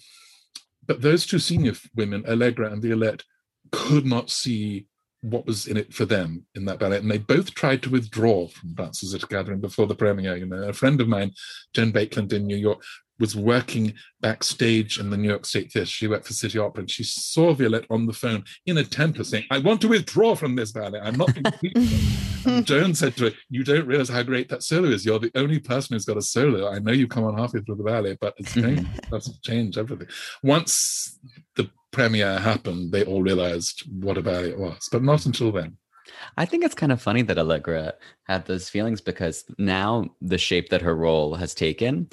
but 0.86 1.02
those 1.02 1.26
two 1.26 1.40
senior 1.40 1.74
women, 1.96 2.26
Allegra 2.28 2.72
and 2.72 2.82
Violette, 2.82 3.24
could 3.72 4.06
not 4.06 4.30
see 4.30 4.88
what 5.22 5.46
was 5.46 5.68
in 5.68 5.78
it 5.78 5.94
for 5.94 6.06
them 6.06 6.46
in 6.56 6.66
that 6.66 6.80
ballet. 6.80 6.98
And 6.98 7.12
they 7.12 7.18
both 7.18 7.54
tried 7.54 7.84
to 7.84 7.90
withdraw 7.90 8.48
from 8.48 8.74
Dances 8.74 9.14
at 9.14 9.24
a 9.24 9.28
Gathering 9.28 9.60
before 9.60 9.88
the 9.88 9.96
premiere. 9.96 10.38
You 10.38 10.46
know, 10.46 10.64
a 10.64 10.74
friend 10.74 11.00
of 11.02 11.08
mine, 11.08 11.32
Jen 11.74 11.92
Bakeland 11.92 12.32
in 12.34 12.48
New 12.48 12.58
York, 12.58 12.82
was 13.20 13.36
working 13.36 13.94
backstage 14.22 14.98
in 14.98 15.10
the 15.10 15.18
New 15.18 15.28
York 15.28 15.46
State 15.46 15.72
Theatre. 15.72 15.86
She 15.86 16.08
worked 16.08 16.28
for 16.28 16.34
City 16.34 16.58
Opera 16.58 16.82
and 16.82 16.92
she 16.92 17.04
saw 17.04 17.54
Violette 17.54 17.86
on 17.90 18.06
the 18.06 18.14
phone 18.14 18.46
in 18.66 18.78
a 18.78 18.84
temper 18.84 19.24
saying, 19.24 19.44
I 19.52 19.60
want 19.60 19.82
to 19.82 19.90
withdraw 19.90 20.36
from 20.36 20.56
this 20.56 20.72
ballet. 20.72 21.02
I'm 21.02 21.18
not 21.18 21.34
going 21.34 21.44
to 21.44 21.60
keep 21.60 21.74
it." 21.76 22.16
And 22.46 22.66
Joan 22.66 22.96
said 22.96 23.18
to 23.18 23.26
her, 23.26 23.32
You 23.50 23.66
don't 23.66 23.86
realize 23.86 24.08
how 24.08 24.24
great 24.24 24.48
that 24.48 24.64
solo 24.64 24.88
is. 24.88 25.06
You're 25.06 25.20
the 25.20 25.32
only 25.36 25.60
person 25.60 25.94
who's 25.94 26.06
got 26.06 26.16
a 26.16 26.22
solo. 26.22 26.72
I 26.72 26.80
know 26.80 26.94
you 26.94 27.06
come 27.06 27.26
on 27.26 27.38
halfway 27.38 27.60
through 27.60 27.76
the 27.76 27.84
ballet, 27.84 28.18
but 28.20 28.34
it's 28.38 28.56
going 28.56 28.88
to 29.12 29.42
change 29.42 29.78
everything. 29.78 30.08
Once 30.42 31.20
the 31.58 31.70
premiere 31.92 32.40
happened, 32.40 32.92
they 32.92 33.04
all 33.04 33.22
realized 33.22 33.84
what 34.02 34.18
a 34.18 34.22
ballet 34.22 34.50
it 34.50 34.60
was, 34.60 34.88
but 34.92 35.04
not 35.04 35.26
until 35.26 35.52
then. 35.52 35.78
I 36.38 36.46
think 36.46 36.64
it's 36.64 36.76
kind 36.76 36.92
of 36.92 37.02
funny 37.02 37.22
that 37.24 37.38
Allegra 37.38 37.94
had 38.24 38.46
those 38.46 38.70
feelings 38.70 39.02
because 39.02 39.46
now 39.58 40.10
the 40.22 40.38
shape 40.38 40.70
that 40.70 40.82
her 40.82 40.96
role 40.96 41.36
has 41.36 41.54
taken, 41.54 42.10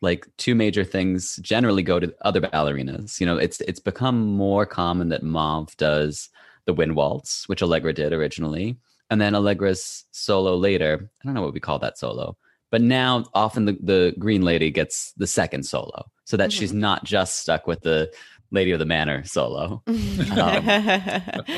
like 0.00 0.26
two 0.36 0.54
major 0.54 0.84
things 0.84 1.36
generally 1.36 1.82
go 1.82 1.98
to 2.00 2.14
other 2.22 2.40
ballerinas. 2.40 3.20
You 3.20 3.26
know, 3.26 3.36
it's 3.36 3.60
it's 3.62 3.80
become 3.80 4.26
more 4.26 4.66
common 4.66 5.08
that 5.08 5.22
Mauve 5.22 5.76
does 5.76 6.28
the 6.66 6.74
wind 6.74 6.94
waltz, 6.94 7.48
which 7.48 7.62
Allegra 7.62 7.92
did 7.92 8.12
originally, 8.12 8.76
and 9.10 9.20
then 9.20 9.34
Allegra's 9.34 10.04
solo 10.10 10.56
later. 10.56 11.10
I 11.22 11.24
don't 11.24 11.34
know 11.34 11.42
what 11.42 11.54
we 11.54 11.60
call 11.60 11.78
that 11.80 11.98
solo, 11.98 12.36
but 12.70 12.82
now 12.82 13.24
often 13.34 13.64
the, 13.64 13.78
the 13.82 14.14
Green 14.18 14.42
Lady 14.42 14.70
gets 14.70 15.12
the 15.16 15.26
second 15.26 15.64
solo, 15.64 16.04
so 16.24 16.36
that 16.36 16.50
mm-hmm. 16.50 16.58
she's 16.58 16.72
not 16.72 17.04
just 17.04 17.40
stuck 17.40 17.66
with 17.66 17.80
the 17.80 18.12
Lady 18.50 18.70
of 18.72 18.78
the 18.78 18.86
Manor 18.86 19.24
solo. 19.24 19.82
Um, 20.38 20.64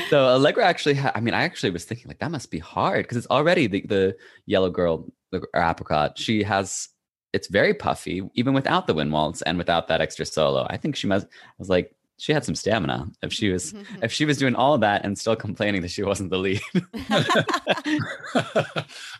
so 0.08 0.24
Allegra 0.26 0.64
actually, 0.64 0.94
ha- 0.94 1.12
I 1.14 1.20
mean, 1.20 1.34
I 1.34 1.42
actually 1.42 1.70
was 1.70 1.84
thinking 1.84 2.08
like 2.08 2.18
that 2.20 2.30
must 2.30 2.50
be 2.50 2.58
hard 2.58 3.04
because 3.04 3.18
it's 3.18 3.26
already 3.26 3.66
the, 3.66 3.82
the 3.82 4.16
yellow 4.46 4.70
girl, 4.70 5.06
the 5.32 5.42
or 5.52 5.62
apricot. 5.62 6.18
She 6.18 6.42
has, 6.44 6.88
it's 7.32 7.48
very 7.48 7.74
puffy 7.74 8.22
even 8.34 8.54
without 8.54 8.86
the 8.86 8.94
wind 8.94 9.12
waltz 9.12 9.42
and 9.42 9.58
without 9.58 9.88
that 9.88 10.00
extra 10.00 10.24
solo. 10.24 10.66
I 10.70 10.76
think 10.78 10.96
she 10.96 11.06
must. 11.06 11.26
I 11.26 11.54
was 11.58 11.68
like, 11.68 11.94
she 12.18 12.32
had 12.32 12.44
some 12.44 12.54
stamina 12.54 13.08
if 13.22 13.32
she 13.32 13.50
was 13.50 13.74
if 14.02 14.12
she 14.12 14.24
was 14.24 14.38
doing 14.38 14.54
all 14.54 14.74
of 14.74 14.80
that 14.82 15.04
and 15.04 15.18
still 15.18 15.36
complaining 15.36 15.82
that 15.82 15.90
she 15.90 16.02
wasn't 16.02 16.30
the 16.30 16.38
lead. 16.38 16.60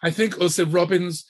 I 0.03 0.11
think 0.11 0.41
also 0.41 0.65
Robbins. 0.67 1.25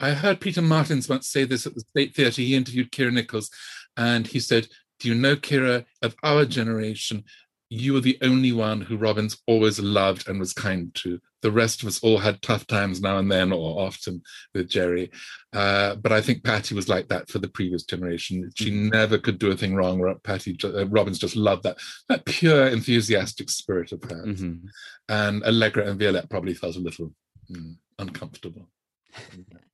I 0.00 0.12
heard 0.12 0.40
Peter 0.40 0.62
Martins 0.62 1.10
once 1.10 1.28
say 1.28 1.44
this 1.44 1.66
at 1.66 1.74
the 1.74 1.80
State 1.80 2.14
Theatre. 2.14 2.40
He 2.40 2.56
interviewed 2.56 2.90
Kyra 2.90 3.12
Nichols, 3.12 3.50
and 3.98 4.26
he 4.26 4.40
said, 4.40 4.66
"Do 5.00 5.08
you 5.08 5.14
know, 5.14 5.36
Kyra, 5.36 5.84
of 6.02 6.14
our 6.22 6.44
generation, 6.44 7.24
you 7.72 7.92
were 7.92 8.00
the 8.00 8.18
only 8.20 8.50
one 8.52 8.80
who 8.80 8.96
Robbins 8.96 9.38
always 9.46 9.78
loved 9.78 10.28
and 10.28 10.40
was 10.40 10.52
kind 10.52 10.92
to. 10.96 11.20
The 11.42 11.52
rest 11.52 11.82
of 11.82 11.88
us 11.88 12.00
all 12.00 12.18
had 12.18 12.42
tough 12.42 12.66
times 12.66 13.00
now 13.00 13.18
and 13.18 13.30
then, 13.30 13.52
or 13.52 13.80
often 13.80 14.22
with 14.54 14.68
Jerry. 14.68 15.10
Uh, 15.52 15.94
but 15.94 16.10
I 16.12 16.20
think 16.20 16.42
Patty 16.44 16.74
was 16.74 16.88
like 16.88 17.08
that 17.08 17.30
for 17.30 17.38
the 17.38 17.48
previous 17.48 17.84
generation. 17.84 18.50
She 18.56 18.70
never 18.70 19.18
could 19.18 19.38
do 19.38 19.52
a 19.52 19.56
thing 19.56 19.74
wrong. 19.76 20.02
Patty 20.24 20.58
uh, 20.64 20.86
Robbins 20.88 21.18
just 21.18 21.36
loved 21.36 21.62
that 21.62 21.78
that 22.08 22.24
pure 22.26 22.66
enthusiastic 22.66 23.48
spirit 23.48 23.92
of 23.92 24.02
hers." 24.02 24.42
Mhm. 24.42 24.62
and 25.08 25.42
Allegra 25.44 25.88
and 25.88 25.98
Violette 25.98 26.28
probably 26.28 26.54
felt 26.54 26.76
a 26.76 26.80
little 26.80 27.14
mm, 27.50 27.76
uncomfortable. 27.98 28.68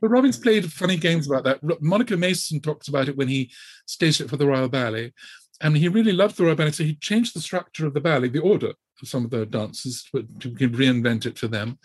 but 0.00 0.10
Robbins 0.10 0.38
played 0.38 0.72
funny 0.72 0.96
games 0.96 1.30
about 1.30 1.44
that. 1.44 1.82
Monica 1.82 2.16
Mason 2.16 2.60
talks 2.60 2.88
about 2.88 3.08
it 3.08 3.16
when 3.16 3.28
he 3.28 3.50
staged 3.86 4.20
it 4.20 4.30
for 4.30 4.36
the 4.36 4.46
Royal 4.46 4.68
Ballet. 4.68 5.12
And 5.60 5.76
he 5.76 5.88
really 5.88 6.12
loved 6.12 6.36
the 6.36 6.44
Royal 6.44 6.56
Ballet, 6.56 6.70
so 6.70 6.84
he 6.84 6.94
changed 6.96 7.34
the 7.34 7.40
structure 7.40 7.86
of 7.86 7.92
the 7.92 8.00
ballet, 8.00 8.28
the 8.28 8.40
order 8.40 8.72
of 9.02 9.08
some 9.08 9.24
of 9.24 9.30
the 9.30 9.44
dances, 9.44 10.04
to, 10.12 10.22
reinvent 10.22 11.26
it 11.26 11.38
for 11.38 11.48
them. 11.48 11.78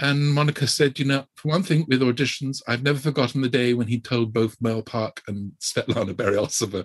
And 0.00 0.34
Monica 0.34 0.66
said, 0.66 0.98
you 0.98 1.04
know, 1.04 1.24
for 1.36 1.48
one 1.48 1.62
thing, 1.62 1.86
with 1.86 2.00
auditions, 2.00 2.60
I've 2.66 2.82
never 2.82 2.98
forgotten 2.98 3.42
the 3.42 3.48
day 3.48 3.74
when 3.74 3.86
he 3.86 4.00
told 4.00 4.32
both 4.32 4.56
Merle 4.60 4.82
Park 4.82 5.22
and 5.28 5.52
Svetlana 5.60 6.14
Beriosova, 6.14 6.84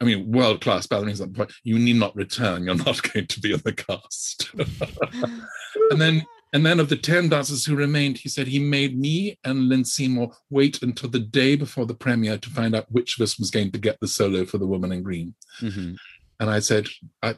I 0.00 0.04
mean, 0.04 0.30
world-class 0.30 0.86
ballerinas 0.86 1.22
at 1.22 1.32
the 1.32 1.36
point, 1.38 1.52
you 1.64 1.78
need 1.78 1.96
not 1.96 2.14
return. 2.14 2.64
You're 2.64 2.74
not 2.74 3.00
going 3.14 3.26
to 3.26 3.40
be 3.40 3.54
in 3.54 3.62
the 3.64 3.72
cast. 3.72 4.50
and 5.90 6.00
then 6.00 6.26
and 6.52 6.64
then 6.66 6.80
of 6.80 6.88
the 6.88 6.96
10 6.96 7.28
dancers 7.28 7.64
who 7.64 7.76
remained, 7.76 8.18
he 8.18 8.28
said 8.28 8.46
he 8.48 8.58
made 8.58 8.98
me 8.98 9.38
and 9.44 9.68
Lynn 9.68 9.84
Seymour 9.84 10.32
wait 10.50 10.82
until 10.82 11.08
the 11.08 11.18
day 11.20 11.54
before 11.56 11.86
the 11.86 11.94
premiere 11.94 12.38
to 12.38 12.50
find 12.50 12.74
out 12.74 12.90
which 12.90 13.16
of 13.18 13.22
us 13.22 13.38
was 13.38 13.50
going 13.50 13.70
to 13.72 13.78
get 13.78 13.98
the 14.00 14.08
solo 14.08 14.44
for 14.44 14.58
the 14.58 14.66
woman 14.66 14.90
in 14.92 15.02
green. 15.02 15.34
Mhm. 15.60 15.96
And 16.40 16.48
I 16.48 16.58
said, 16.60 16.88
I, 17.22 17.36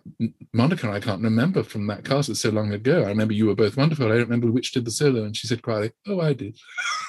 Monica, 0.53 0.89
I 0.89 1.01
can't 1.01 1.23
remember 1.23 1.65
from 1.65 1.89
that 1.89 2.05
cast. 2.05 2.29
It's 2.29 2.39
so 2.41 2.51
long 2.51 2.73
ago. 2.73 3.03
I 3.03 3.09
remember 3.09 3.35
you 3.35 3.47
were 3.47 3.55
both 3.57 3.77
wonderful. 3.77 4.07
I 4.07 4.11
don't 4.11 4.21
remember 4.21 4.51
which 4.53 4.71
did 4.71 4.85
the 4.85 4.93
solo. 4.93 5.25
And 5.25 5.37
she 5.37 5.49
said 5.49 5.61
quietly, 5.61 5.91
Oh, 6.07 6.21
I 6.21 6.33
did. 6.35 6.57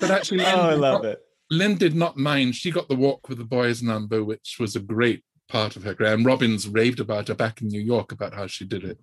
but 0.00 0.10
actually, 0.10 0.38
Lynn, 0.38 0.54
Oh, 0.54 0.60
I 0.60 0.74
love 0.74 1.02
not- 1.02 1.12
it. 1.12 1.22
Lynn 1.50 1.76
did 1.76 1.94
not 1.94 2.16
mind. 2.16 2.54
She 2.56 2.70
got 2.70 2.88
the 2.88 2.94
walk 2.96 3.28
with 3.28 3.36
the 3.36 3.44
boys 3.44 3.82
number, 3.82 4.24
which 4.24 4.56
was 4.58 4.74
a 4.74 4.80
great 4.80 5.22
part 5.52 5.76
of 5.76 5.84
her. 5.84 5.94
And 6.00 6.24
Robbins 6.24 6.66
raved 6.66 6.98
about 6.98 7.28
her 7.28 7.34
back 7.34 7.60
in 7.60 7.68
New 7.68 7.80
York 7.80 8.10
about 8.10 8.32
how 8.32 8.46
she 8.46 8.64
did 8.64 8.84
it. 8.84 8.98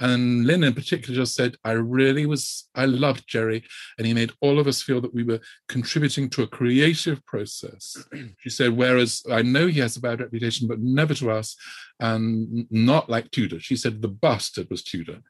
And 0.00 0.44
Lynn 0.44 0.64
in 0.64 0.74
particular 0.74 1.14
just 1.14 1.36
said, 1.36 1.56
I 1.64 1.72
really 1.72 2.26
was, 2.26 2.68
I 2.74 2.86
loved 2.86 3.28
Jerry. 3.28 3.62
And 3.96 4.06
he 4.06 4.12
made 4.12 4.32
all 4.40 4.58
of 4.58 4.66
us 4.66 4.82
feel 4.82 5.00
that 5.02 5.14
we 5.14 5.22
were 5.22 5.38
contributing 5.68 6.28
to 6.30 6.42
a 6.42 6.48
creative 6.48 7.24
process. 7.24 7.96
she 8.38 8.50
said, 8.50 8.76
whereas 8.76 9.22
I 9.30 9.42
know 9.42 9.68
he 9.68 9.78
has 9.80 9.96
a 9.96 10.00
bad 10.00 10.20
reputation, 10.20 10.66
but 10.66 10.80
never 10.80 11.14
to 11.14 11.30
us, 11.30 11.56
and 12.00 12.66
not 12.72 13.08
like 13.08 13.30
Tudor. 13.30 13.60
She 13.60 13.76
said, 13.76 14.02
the 14.02 14.08
bastard 14.08 14.68
was 14.70 14.82
Tudor. 14.82 15.20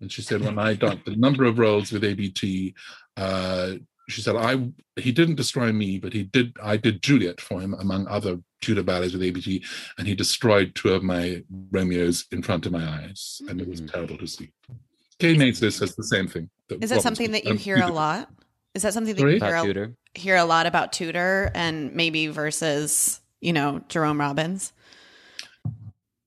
And 0.00 0.12
she 0.12 0.22
said, 0.22 0.42
when 0.42 0.58
I 0.58 0.74
done 0.74 1.02
the 1.04 1.16
number 1.16 1.44
of 1.44 1.58
roles 1.58 1.90
with 1.90 2.04
ABT, 2.04 2.74
uh, 3.16 3.74
she 4.08 4.20
said, 4.20 4.36
I 4.36 4.68
he 4.96 5.12
didn't 5.12 5.36
destroy 5.36 5.72
me, 5.72 5.98
but 5.98 6.12
he 6.12 6.24
did 6.24 6.56
I 6.62 6.76
did 6.76 7.02
Juliet 7.02 7.40
for 7.40 7.60
him 7.60 7.74
among 7.74 8.06
other 8.08 8.38
Tudor 8.60 8.82
ballets 8.82 9.12
with 9.12 9.22
ABT, 9.22 9.62
and 9.98 10.06
he 10.06 10.14
destroyed 10.14 10.74
two 10.74 10.90
of 10.92 11.02
my 11.02 11.42
Romeos 11.70 12.26
in 12.30 12.42
front 12.42 12.66
of 12.66 12.72
my 12.72 12.84
eyes, 12.86 13.40
and 13.48 13.60
it 13.60 13.68
was 13.68 13.80
Mhm. 13.80 13.92
terrible 13.92 14.18
to 14.18 14.26
see. 14.26 14.50
Kay 15.18 15.36
Maidsley 15.36 15.72
says 15.72 15.94
the 15.94 16.02
same 16.04 16.26
thing. 16.28 16.50
Is 16.80 16.90
that 16.90 17.02
something 17.02 17.30
that 17.32 17.44
you 17.44 17.54
hear 17.54 17.78
a 17.78 17.88
lot? 17.92 18.30
Is 18.74 18.82
that 18.82 18.92
something 18.94 19.14
that 19.14 19.20
Sorry? 19.20 19.34
you 19.34 19.40
hear 19.40 19.48
About 19.48 19.64
a, 19.64 19.66
Tudor. 19.68 19.94
hear 20.14 20.36
a 20.36 20.44
lot 20.44 20.66
about 20.66 20.92
Tudor 20.92 21.50
and 21.54 21.94
maybe 21.94 22.26
versus, 22.26 23.20
you 23.40 23.52
know, 23.52 23.82
Jerome 23.88 24.18
Robbins? 24.18 24.72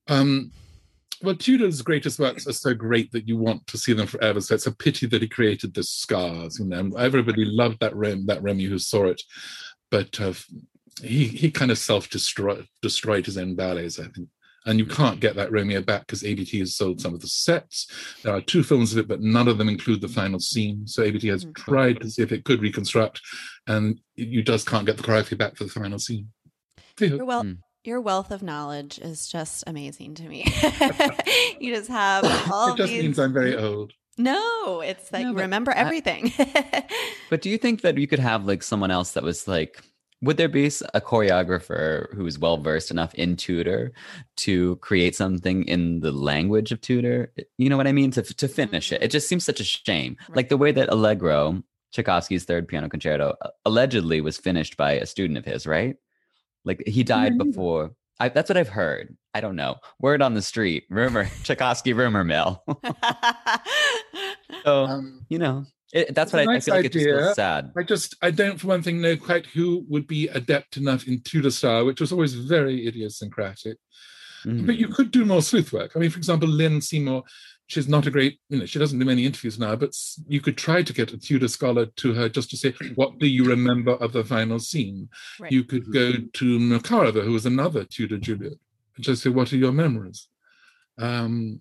Um, 0.07 0.51
well, 1.23 1.35
Tudor's 1.35 1.81
greatest 1.81 2.19
works 2.19 2.47
are 2.47 2.53
so 2.53 2.73
great 2.73 3.11
that 3.11 3.27
you 3.27 3.37
want 3.37 3.65
to 3.67 3.77
see 3.77 3.93
them 3.93 4.07
forever. 4.07 4.41
So 4.41 4.55
it's 4.55 4.67
a 4.67 4.75
pity 4.75 5.05
that 5.07 5.21
he 5.21 5.27
created 5.27 5.73
the 5.73 5.83
scars. 5.83 6.59
You 6.59 6.65
know, 6.65 6.91
everybody 6.97 7.45
loved 7.45 7.79
that 7.79 7.95
Rem, 7.95 8.25
that 8.27 8.41
Remy 8.43 8.65
who 8.65 8.79
saw 8.79 9.05
it, 9.05 9.21
but 9.91 10.19
uh, 10.21 10.33
he 11.01 11.27
he 11.27 11.51
kind 11.51 11.71
of 11.71 11.77
self 11.77 12.09
destroyed 12.09 12.67
destroyed 12.81 13.25
his 13.25 13.37
own 13.37 13.55
ballets, 13.55 13.99
I 13.99 14.07
think. 14.07 14.29
And 14.65 14.79
you 14.79 14.85
can't 14.85 15.21
get 15.21 15.35
that 15.37 15.49
Romeo 15.49 15.81
back 15.81 16.01
because 16.01 16.25
ABT 16.25 16.59
has 16.59 16.75
sold 16.75 16.99
some 16.99 17.13
of 17.13 17.21
the 17.21 17.27
sets. 17.27 17.87
There 18.23 18.33
are 18.35 18.41
two 18.41 18.63
films 18.63 18.91
of 18.91 18.99
it, 18.99 19.07
but 19.07 19.21
none 19.21 19.47
of 19.47 19.57
them 19.57 19.69
include 19.69 20.01
the 20.01 20.09
final 20.09 20.41
scene. 20.41 20.85
So 20.87 21.03
ABT 21.03 21.29
has 21.29 21.45
Mhm. 21.45 21.55
tried 21.55 22.01
to 22.01 22.09
see 22.11 22.21
if 22.21 22.33
it 22.33 22.43
could 22.43 22.61
reconstruct, 22.61 23.21
and 23.67 24.01
you 24.15 24.43
just 24.43 24.67
can't 24.67 24.85
get 24.85 24.97
the 24.97 25.03
choreography 25.03 25.37
back 25.37 25.55
for 25.55 25.63
the 25.63 25.69
final 25.69 25.99
scene. 25.99 26.33
Hey-ho. 26.99 27.15
Your, 27.15 27.25
Mm. 27.25 27.59
Your 27.87 28.01
wealth 28.01 28.31
of 28.31 28.43
knowledge 28.43 28.99
is 28.99 29.27
just 29.27 29.63
amazing 29.65 30.13
to 30.15 30.23
me. 30.27 30.45
you 31.59 31.73
just 31.73 31.89
have 31.89 32.25
all 32.51 32.73
It 32.73 32.77
just 32.77 32.91
these. 32.91 33.01
means 33.03 33.17
I'm 33.17 33.33
very 33.33 33.55
old. 33.55 33.93
no, 34.17 34.81
it's 34.81 35.11
like 35.11 35.25
No, 35.25 35.33
remember 35.33 35.71
I- 35.71 35.79
everything. 35.79 36.33
But 37.29 37.41
do 37.41 37.49
you 37.49 37.57
think 37.57 37.81
that 37.81 37.97
you 37.97 38.07
could 38.07 38.19
have 38.19 38.45
like 38.45 38.63
someone 38.63 38.89
else 38.91 39.11
that 39.11 39.23
was 39.23 39.47
like, 39.49 39.83
would 40.21 40.37
there 40.37 40.47
be 40.47 40.65
a 40.67 41.01
choreographer 41.01 42.13
who's 42.15 42.39
well 42.39 42.57
versed 42.57 42.89
enough 42.89 43.13
in 43.15 43.35
Tudor 43.35 43.91
to 44.37 44.77
create 44.77 45.15
something 45.15 45.63
in 45.65 45.99
the 45.99 46.11
language 46.11 46.71
of 46.71 46.79
Tudor? 46.81 47.33
You 47.57 47.69
know 47.69 47.75
what 47.77 47.85
I 47.87 47.91
mean? 47.91 48.11
To 48.11 48.21
to 48.23 48.47
finish 48.47 48.91
it, 48.91 48.95
it 48.95 48.99
mm-hmm. 49.01 49.11
just 49.11 49.27
seems 49.27 49.43
such 49.43 49.59
a 49.59 49.65
shame. 49.65 50.15
Right. 50.29 50.37
Like 50.37 50.49
the 50.49 50.57
way 50.57 50.71
that 50.71 50.89
Allegro, 50.89 51.61
Tchaikovsky's 51.91 52.45
third 52.45 52.67
piano 52.67 52.87
concerto, 52.89 53.35
allegedly 53.65 54.21
was 54.21 54.37
finished 54.37 54.77
by 54.77 54.93
a 54.93 55.05
student 55.05 55.37
of 55.37 55.45
his, 55.45 55.67
right? 55.67 55.97
Like 56.67 56.83
he 56.85 57.03
died 57.03 57.33
Yeah. 57.37 57.43
before. 57.45 57.91
I, 58.19 58.29
that's 58.29 58.49
what 58.49 58.57
I've 58.57 58.69
heard. 58.69 59.15
I 59.33 59.41
don't 59.41 59.55
know. 59.55 59.75
Word 59.99 60.21
on 60.21 60.33
the 60.33 60.41
street, 60.41 60.83
rumor, 60.89 61.29
Tchaikovsky 61.43 61.93
rumor 61.93 62.23
mill. 62.23 62.63
so 64.63 64.85
Um, 64.85 65.25
you 65.29 65.39
know, 65.39 65.65
it, 65.93 66.13
that's 66.15 66.33
what 66.33 66.39
a 66.39 66.41
I, 66.49 66.53
nice 66.53 66.63
I 66.63 66.65
feel 66.65 66.75
like. 66.75 66.85
It's 66.85 66.95
just 66.95 67.07
idea. 67.07 67.33
sad. 67.35 67.71
I 67.77 67.83
just, 67.83 68.15
I 68.21 68.31
don't, 68.31 68.59
for 68.59 68.67
one 68.67 68.81
thing, 68.81 69.01
know 69.01 69.15
quite 69.15 69.45
who 69.47 69.85
would 69.87 70.07
be 70.07 70.27
adept 70.29 70.77
enough 70.77 71.07
in 71.07 71.21
Tudor 71.21 71.51
style, 71.51 71.85
which 71.85 72.01
was 72.01 72.11
always 72.11 72.33
very 72.33 72.87
idiosyncratic. 72.87 73.77
Mhm. 74.45 74.65
But 74.65 74.77
you 74.77 74.87
could 74.89 75.11
do 75.11 75.25
more 75.25 75.41
sleuth 75.41 75.73
work. 75.73 75.91
I 75.95 75.99
mean, 75.99 76.09
for 76.09 76.17
example, 76.17 76.47
Lynn 76.47 76.81
Seymour, 76.81 77.23
she's 77.67 77.87
not 77.87 78.07
a 78.07 78.11
great, 78.11 78.39
you 78.49 78.59
know, 78.59 78.65
she 78.65 78.79
doesn't 78.79 78.97
do 78.97 79.05
many 79.05 79.25
interviews 79.25 79.59
now, 79.59 79.75
but 79.75 79.93
you 80.27 80.41
could 80.41 80.57
try 80.57 80.81
to 80.81 80.93
get 80.93 81.13
a 81.13 81.17
Tudor 81.17 81.49
scholar 81.49 81.85
to 81.85 82.13
her 82.13 82.29
just 82.29 82.49
to 82.51 82.57
say, 82.57 82.73
what 82.95 83.19
do 83.19 83.27
you 83.27 83.43
remember 83.43 83.91
of 83.91 84.13
the 84.13 84.23
final 84.23 84.57
scene? 84.59 85.09
Right. 85.39 85.51
You 85.51 85.63
could 85.65 85.91
go 85.93 86.13
to 86.13 86.59
Makarova, 86.59 87.23
who 87.23 87.33
was 87.33 87.45
another 87.45 87.83
Tudor 87.83 88.17
Juliet, 88.17 88.53
and 88.95 89.05
just 89.05 89.21
say, 89.23 89.29
what 89.29 89.51
are 89.51 89.57
your 89.57 89.73
memories? 89.73 90.29
Um, 90.97 91.59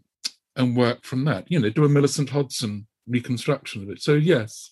and 0.55 0.77
work 0.77 1.05
from 1.05 1.25
that. 1.25 1.51
You 1.51 1.59
know, 1.59 1.69
do 1.71 1.85
a 1.85 1.89
Millicent 1.89 2.31
Hodson 2.31 2.87
reconstruction 3.07 3.83
of 3.83 3.91
it. 3.91 4.01
So, 4.01 4.15
yes. 4.15 4.71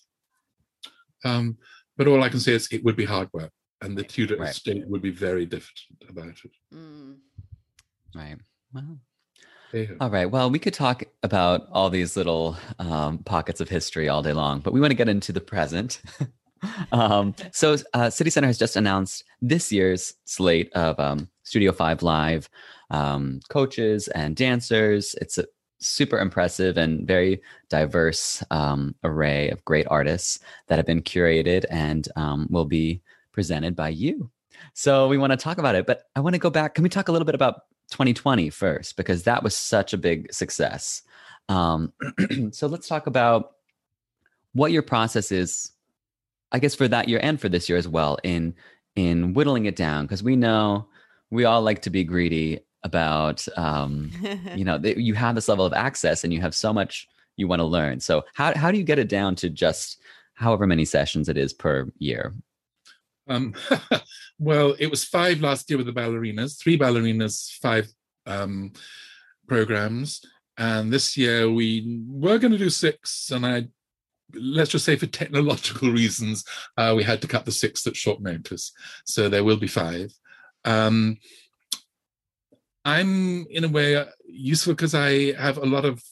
Um, 1.23 1.57
but 1.97 2.07
all 2.07 2.23
I 2.23 2.29
can 2.29 2.39
say 2.39 2.53
is 2.53 2.67
it 2.71 2.83
would 2.83 2.95
be 2.95 3.05
hard 3.05 3.29
work, 3.33 3.51
and 3.81 3.97
the 3.97 4.03
Tudor 4.03 4.37
Right. 4.37 4.49
estate 4.49 4.87
would 4.87 5.01
be 5.01 5.11
very 5.11 5.45
diffident 5.45 6.09
about 6.09 6.27
it. 6.43 6.51
Mm. 6.73 7.17
Right. 8.15 8.37
Well, 8.73 8.99
All 9.99 10.09
right. 10.09 10.29
Well, 10.29 10.49
we 10.49 10.59
could 10.59 10.73
talk 10.73 11.03
about 11.21 11.67
all 11.71 11.89
these 11.89 12.15
little 12.15 12.55
um, 12.79 13.17
pockets 13.19 13.59
of 13.59 13.67
history 13.67 14.07
all 14.07 14.21
day 14.21 14.31
long, 14.31 14.61
but 14.61 14.73
we 14.73 14.79
want 14.79 14.91
to 14.91 14.95
get 14.95 15.09
into 15.09 15.33
the 15.33 15.41
present. 15.41 16.01
um, 16.93 17.35
so, 17.51 17.75
uh, 17.93 18.09
City 18.09 18.29
Center 18.29 18.47
has 18.47 18.57
just 18.57 18.77
announced 18.77 19.25
this 19.41 19.73
year's 19.73 20.13
slate 20.23 20.71
of 20.73 20.97
um, 20.99 21.29
Studio 21.43 21.73
Five 21.73 22.03
Live 22.03 22.49
um, 22.89 23.41
coaches 23.49 24.07
and 24.09 24.35
dancers. 24.35 25.13
It's 25.19 25.37
a 25.37 25.45
super 25.79 26.19
impressive 26.19 26.77
and 26.77 27.05
very 27.05 27.41
diverse 27.69 28.43
um, 28.51 28.95
array 29.03 29.49
of 29.49 29.65
great 29.65 29.87
artists 29.89 30.39
that 30.67 30.77
have 30.77 30.85
been 30.85 31.01
curated 31.01 31.65
and 31.69 32.07
um, 32.15 32.47
will 32.49 32.65
be 32.65 33.01
presented 33.33 33.75
by 33.75 33.89
you. 33.89 34.31
So 34.73 35.09
we 35.09 35.17
want 35.17 35.31
to 35.31 35.37
talk 35.37 35.57
about 35.57 35.75
it, 35.75 35.85
but 35.85 36.03
I 36.15 36.21
want 36.21 36.33
to 36.33 36.39
go 36.39 36.49
back. 36.49 36.75
Can 36.75 36.83
we 36.83 36.89
talk 36.89 37.09
a 37.09 37.11
little 37.11 37.25
bit 37.25 37.35
about 37.35 37.63
2020 37.91 38.49
first? 38.49 38.97
Because 38.97 39.23
that 39.23 39.43
was 39.43 39.55
such 39.55 39.93
a 39.93 39.97
big 39.97 40.31
success. 40.33 41.01
Um, 41.49 41.93
so 42.51 42.67
let's 42.67 42.87
talk 42.87 43.07
about 43.07 43.53
what 44.53 44.71
your 44.71 44.81
process 44.81 45.31
is, 45.31 45.71
I 46.51 46.59
guess, 46.59 46.75
for 46.75 46.87
that 46.87 47.09
year 47.09 47.19
and 47.21 47.39
for 47.39 47.49
this 47.49 47.69
year 47.69 47.77
as 47.77 47.87
well, 47.87 48.17
in 48.23 48.55
in 48.95 49.33
whittling 49.33 49.65
it 49.65 49.75
down. 49.75 50.05
Because 50.05 50.23
we 50.23 50.35
know 50.35 50.87
we 51.29 51.45
all 51.45 51.61
like 51.61 51.81
to 51.83 51.89
be 51.89 52.03
greedy 52.03 52.59
about, 52.83 53.45
um, 53.57 54.11
you 54.55 54.63
know, 54.63 54.77
you 54.77 55.13
have 55.15 55.35
this 55.35 55.47
level 55.47 55.65
of 55.65 55.73
access 55.73 56.23
and 56.23 56.33
you 56.33 56.41
have 56.41 56.55
so 56.55 56.71
much 56.71 57.07
you 57.37 57.47
want 57.47 57.59
to 57.59 57.65
learn. 57.65 57.99
So 57.99 58.23
how 58.33 58.55
how 58.55 58.71
do 58.71 58.77
you 58.77 58.83
get 58.83 58.99
it 58.99 59.09
down 59.09 59.35
to 59.35 59.49
just 59.49 59.99
however 60.35 60.65
many 60.65 60.85
sessions 60.85 61.29
it 61.29 61.37
is 61.37 61.53
per 61.53 61.91
year? 61.99 62.33
Um, 63.27 63.53
well, 64.39 64.75
it 64.79 64.87
was 64.87 65.03
five 65.03 65.41
last 65.41 65.69
year 65.69 65.77
with 65.77 65.87
the 65.87 65.93
ballerinas, 65.93 66.59
three 66.59 66.77
ballerinas, 66.77 67.51
five 67.61 67.87
um, 68.25 68.73
programs. 69.47 70.21
And 70.57 70.91
this 70.91 71.17
year 71.17 71.49
we 71.51 72.01
were 72.07 72.37
going 72.37 72.51
to 72.51 72.57
do 72.57 72.69
six. 72.69 73.31
And 73.31 73.45
I, 73.45 73.67
let's 74.33 74.71
just 74.71 74.85
say 74.85 74.95
for 74.95 75.07
technological 75.07 75.91
reasons, 75.91 76.45
uh, 76.77 76.93
we 76.95 77.03
had 77.03 77.21
to 77.21 77.27
cut 77.27 77.45
the 77.45 77.51
six 77.51 77.85
at 77.87 77.95
short 77.95 78.21
notice. 78.21 78.71
So 79.05 79.29
there 79.29 79.43
will 79.43 79.57
be 79.57 79.67
five. 79.67 80.11
Um, 80.63 81.17
I'm 82.85 83.45
in 83.47 83.63
a 83.63 83.67
way 83.67 83.95
uh, 83.95 84.05
useful 84.27 84.73
because 84.73 84.93
I 84.93 85.33
have 85.33 85.57
a 85.57 85.65
lot 85.65 85.85
of 85.85 86.03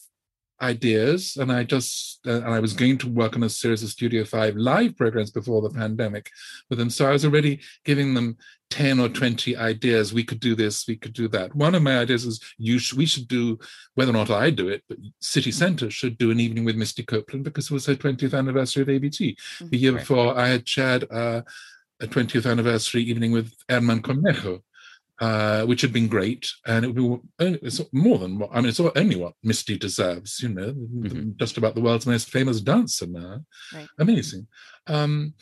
ideas 0.72 1.36
and 1.40 1.52
I 1.52 1.62
just 1.64 2.20
uh, 2.26 2.40
and 2.44 2.52
I 2.58 2.60
was 2.60 2.72
going 2.72 2.98
to 2.98 3.08
work 3.08 3.36
on 3.36 3.42
a 3.44 3.48
series 3.50 3.82
of 3.82 3.90
Studio 3.90 4.24
5 4.24 4.56
live 4.56 4.96
programs 4.96 5.30
before 5.30 5.60
the 5.62 5.70
pandemic 5.82 6.30
with 6.68 6.78
them. 6.78 6.90
So 6.90 7.06
I 7.06 7.12
was 7.12 7.24
already 7.24 7.60
giving 7.84 8.14
them 8.14 8.36
10 8.70 8.98
or 8.98 9.08
20 9.08 9.56
ideas. 9.56 10.12
We 10.14 10.24
could 10.24 10.40
do 10.40 10.54
this 10.54 10.86
we 10.88 10.96
could 10.96 11.12
do 11.12 11.28
that. 11.28 11.54
One 11.54 11.74
of 11.74 11.82
my 11.82 11.98
ideas 12.04 12.24
is 12.24 12.40
you 12.58 12.78
sh- 12.78 12.94
we 12.94 13.06
should 13.06 13.28
do 13.28 13.58
whether 13.94 14.10
or 14.12 14.14
not 14.20 14.30
I 14.30 14.50
do 14.50 14.68
it 14.68 14.82
but 14.88 14.98
City 15.20 15.52
Center 15.52 15.90
should 15.90 16.16
do 16.18 16.30
an 16.30 16.40
evening 16.40 16.64
with 16.64 16.76
Misty 16.76 17.04
Copeland 17.04 17.44
because 17.44 17.66
it 17.70 17.74
was 17.74 17.86
her 17.86 17.94
20th 17.94 18.36
anniversary 18.36 18.82
of 18.82 18.88
ABT 18.88 19.36
the 19.70 19.78
year 19.78 19.92
Right. 19.92 20.00
before 20.00 20.36
I 20.44 20.48
had 20.54 20.64
chaired 20.64 21.04
uh, 21.10 21.42
a 22.00 22.06
20th 22.06 22.50
anniversary 22.50 23.02
evening 23.02 23.32
with 23.32 23.52
Herman 23.68 24.02
Cornejo 24.02 24.62
uh, 25.20 25.64
which 25.64 25.80
had 25.80 25.92
been 25.92 26.08
great, 26.08 26.50
and 26.66 26.84
it 26.84 26.88
would 26.88 26.96
be 26.96 27.28
only, 27.44 27.58
it's 27.62 27.80
more 27.92 28.18
than 28.18 28.38
what 28.38 28.50
I 28.52 28.60
mean. 28.60 28.68
It's 28.68 28.80
only 28.80 29.16
what 29.16 29.34
Misty 29.42 29.78
deserves, 29.78 30.40
you 30.42 30.48
know, 30.48 30.72
Mhm. 30.72 31.36
just 31.36 31.56
about 31.56 31.74
the 31.74 31.80
world's 31.80 32.06
most 32.06 32.30
famous 32.30 32.60
dancer 32.60 33.06
now. 33.06 33.44
Right. 33.72 33.88
Amazing. 33.98 34.48
Um, 34.86 35.34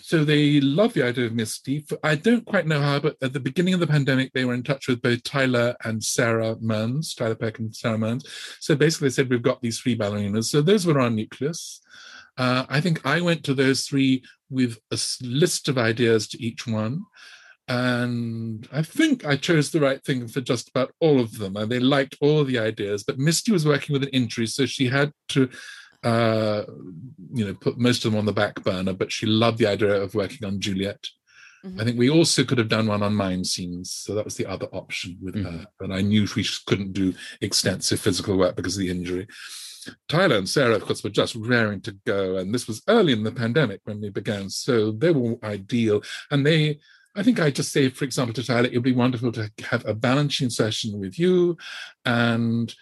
so 0.00 0.24
they 0.24 0.60
love 0.60 0.94
the 0.94 1.04
idea 1.04 1.26
of 1.26 1.34
Misty. 1.34 1.84
I 2.02 2.14
don't 2.16 2.46
quite 2.46 2.66
know 2.66 2.80
how, 2.80 2.98
but 2.98 3.16
at 3.22 3.32
the 3.32 3.40
beginning 3.40 3.74
of 3.74 3.80
the 3.80 3.86
pandemic, 3.86 4.32
they 4.32 4.44
were 4.44 4.54
in 4.54 4.62
touch 4.62 4.88
with 4.88 5.02
both 5.02 5.22
Tiler 5.22 5.76
and 5.84 6.02
Sara 6.02 6.56
Mearns, 6.60 7.14
Tiler 7.14 7.34
Peck 7.34 7.58
and 7.58 7.76
Sara 7.76 7.98
Mearns. 7.98 8.26
So 8.58 8.74
basically, 8.74 9.08
they 9.08 9.12
said 9.12 9.28
we've 9.30 9.42
got 9.42 9.60
these 9.60 9.78
three 9.78 9.96
ballerinas. 9.96 10.46
So 10.46 10.62
those 10.62 10.86
were 10.86 10.98
our 10.98 11.10
nucleus. 11.10 11.80
Uh, 12.38 12.64
I 12.68 12.80
think 12.80 13.04
I 13.04 13.20
went 13.20 13.44
to 13.44 13.54
those 13.54 13.86
three 13.86 14.24
with 14.48 14.78
a 14.90 14.98
list 15.22 15.68
of 15.68 15.76
ideas 15.76 16.26
to 16.28 16.42
each 16.42 16.66
one. 16.66 17.02
And 17.68 18.68
I 18.72 18.82
think 18.82 19.24
I 19.24 19.36
chose 19.36 19.70
the 19.70 19.80
right 19.80 20.02
thing 20.04 20.28
for 20.28 20.40
just 20.40 20.68
about 20.68 20.92
all 21.00 21.20
of 21.20 21.38
them. 21.38 21.56
And 21.56 21.70
they 21.70 21.78
liked 21.78 22.16
all 22.20 22.44
the 22.44 22.58
ideas. 22.58 23.04
But 23.04 23.18
Misty 23.18 23.52
was 23.52 23.66
working 23.66 23.92
with 23.92 24.02
an 24.02 24.10
injury, 24.10 24.46
so 24.46 24.66
she 24.66 24.88
had 24.88 25.12
to, 25.28 25.48
uh, 26.02 26.64
you 27.32 27.44
know, 27.44 27.54
put 27.54 27.78
most 27.78 28.04
of 28.04 28.10
them 28.12 28.18
on 28.18 28.26
the 28.26 28.32
back 28.32 28.62
burner. 28.62 28.92
But 28.92 29.12
she 29.12 29.26
loved 29.26 29.58
the 29.58 29.68
idea 29.68 30.02
of 30.02 30.14
working 30.14 30.46
on 30.46 30.60
Juliet. 30.60 31.06
Mhm. 31.64 31.80
I 31.80 31.84
think 31.84 31.98
we 31.98 32.10
also 32.10 32.42
could 32.42 32.58
have 32.58 32.68
done 32.68 32.88
one 32.88 33.02
on 33.02 33.14
mine 33.14 33.44
scenes. 33.44 33.92
So 33.92 34.14
that 34.16 34.24
was 34.24 34.34
the 34.34 34.46
other 34.46 34.66
option 34.72 35.16
with 35.20 35.36
Mhm. 35.36 35.44
her. 35.44 35.66
And 35.80 35.94
I 35.94 36.00
knew 36.00 36.26
we 36.34 36.44
couldn't 36.66 36.92
do 36.92 37.14
extensive 37.40 38.00
physical 38.00 38.36
work 38.36 38.56
because 38.56 38.76
of 38.76 38.80
the 38.80 38.90
injury. 38.90 39.28
Tiler 40.08 40.36
and 40.36 40.48
Sara, 40.48 40.74
of 40.74 40.82
course, 40.82 41.02
were 41.02 41.10
just 41.10 41.34
raring 41.36 41.80
to 41.82 41.92
go. 42.04 42.36
And 42.36 42.52
this 42.52 42.66
was 42.66 42.82
early 42.88 43.12
in 43.12 43.22
the 43.22 43.32
pandemic 43.32 43.80
when 43.84 44.00
we 44.00 44.10
began. 44.10 44.50
So 44.50 44.90
they 44.90 45.12
were 45.12 45.36
ideal. 45.44 46.02
And 46.30 46.44
they, 46.44 46.80
I 47.14 47.22
think 47.22 47.40
I 47.40 47.50
just 47.50 47.72
say, 47.72 47.88
for 47.90 48.04
example, 48.04 48.32
to 48.34 48.42
Tiler, 48.44 48.66
it 48.66 48.74
would 48.74 48.82
be 48.82 48.92
wonderful 48.92 49.32
to 49.32 49.50
have 49.64 49.86
a 49.86 49.94
balancing 49.94 50.50
session 50.50 50.98
with 50.98 51.18
you 51.18 51.56
and 52.04 52.74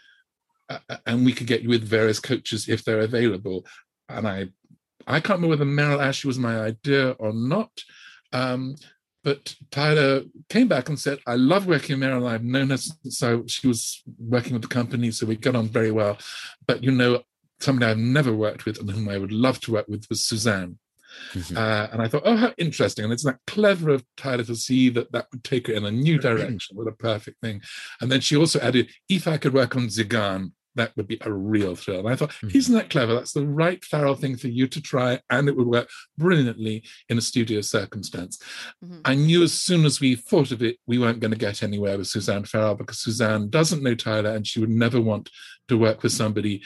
uh, 0.68 0.78
and 1.04 1.24
we 1.24 1.32
could 1.32 1.48
get 1.48 1.62
you 1.62 1.68
with 1.68 1.82
various 1.82 2.20
coaches 2.20 2.68
if 2.68 2.84
they're 2.84 3.00
available. 3.00 3.66
And 4.08 4.28
I 4.28 4.48
I 5.06 5.20
can't 5.20 5.38
remember 5.38 5.48
whether 5.48 5.64
Merrill 5.64 6.00
Ashley 6.00 6.28
was 6.28 6.38
my 6.38 6.60
idea 6.60 7.10
or 7.12 7.32
not. 7.32 7.70
Um, 8.32 8.76
but 9.22 9.54
Tiler 9.70 10.22
came 10.48 10.68
back 10.68 10.88
and 10.88 10.98
said, 10.98 11.18
I 11.26 11.34
love 11.34 11.66
working 11.66 11.94
with 11.94 12.00
Merrill. 12.00 12.26
I've 12.26 12.44
known 12.44 12.70
her 12.70 12.78
since 12.78 13.22
I, 13.22 13.38
she 13.46 13.68
was 13.68 14.02
working 14.18 14.54
with 14.54 14.62
the 14.62 14.68
company, 14.68 15.10
so 15.10 15.26
we 15.26 15.36
got 15.36 15.56
on 15.56 15.68
very 15.68 15.90
well. 15.90 16.16
But 16.66 16.82
you 16.82 16.90
know, 16.90 17.22
somebody 17.60 17.90
I've 17.90 17.98
never 17.98 18.32
worked 18.32 18.64
with 18.64 18.78
and 18.78 18.90
whom 18.90 19.08
I 19.08 19.18
would 19.18 19.32
love 19.32 19.60
to 19.60 19.72
work 19.72 19.88
with 19.88 20.06
was 20.08 20.24
Suzanne. 20.24 20.78
Mm-hmm. 21.33 21.57
Uh, 21.57 21.88
and 21.92 22.03
I 22.03 22.09
thought, 22.09 22.23
oh, 22.25 22.37
how 22.37 22.53
interesting. 22.59 23.05
And 23.05 23.12
it's 23.12 23.25
that 23.25 23.38
clever 23.46 23.90
of 23.90 24.05
Tiler 24.16 24.44
to 24.44 24.57
see 24.57 24.88
that 24.90 25.12
that 25.12 25.27
would 25.33 25.44
take 25.44 25.66
her 25.66 25.73
in 25.73 25.85
a 25.85 25.90
new 25.90 26.18
direction. 26.18 26.77
what 26.77 26.88
a 26.88 26.92
perfect 26.92 27.40
thing. 27.40 27.62
And 28.01 28.11
then 28.11 28.20
she 28.20 28.37
also 28.37 28.61
added, 28.61 28.90
if 29.09 29.27
I 29.27 29.37
could 29.37 29.55
work 29.55 29.77
on 29.77 29.87
Tzigane, 29.87 30.53
that 30.77 30.96
would 30.96 31.09
be 31.09 31.18
a 31.23 31.33
real 31.33 31.75
thrill. 31.75 32.01
And 32.01 32.09
I 32.09 32.16
thought, 32.16 32.31
mm-hmm. 32.31 32.57
isn't 32.57 32.75
that 32.75 32.90
clever? 32.90 33.14
That's 33.14 33.33
the 33.33 33.46
right 33.46 33.85
Farrell 33.85 34.14
thing 34.14 34.37
for 34.37 34.49
you 34.49 34.66
to 34.68 34.81
try, 34.81 35.20
and 35.29 35.49
it 35.49 35.57
would 35.57 35.66
work 35.66 35.88
brilliantly 36.16 36.85
in 37.09 37.18
a 37.18 37.23
studio 37.23 37.61
circumstance. 37.61 38.38
Mm-hmm. 38.85 39.01
I 39.05 39.14
knew 39.14 39.42
as 39.42 39.53
soon 39.53 39.85
as 39.85 40.01
we 40.01 40.14
thought 40.14 40.53
of 40.53 40.62
it, 40.62 40.79
we 40.87 40.99
weren't 40.99 41.20
going 41.20 41.33
to 41.33 41.37
get 41.37 41.62
anywhere 41.62 41.99
with 41.99 42.07
Suzanne 42.07 42.44
Farrell 42.44 42.77
because 42.77 43.01
Suzanne 43.01 43.51
doesn't 43.51 43.83
know 43.83 43.94
Tiler, 43.94 44.31
and 44.31 44.46
she 44.46 44.61
would 44.61 44.70
never 44.70 45.01
want 45.01 45.31
to 45.68 45.77
work 45.77 46.03
with 46.03 46.12
somebody 46.12 46.62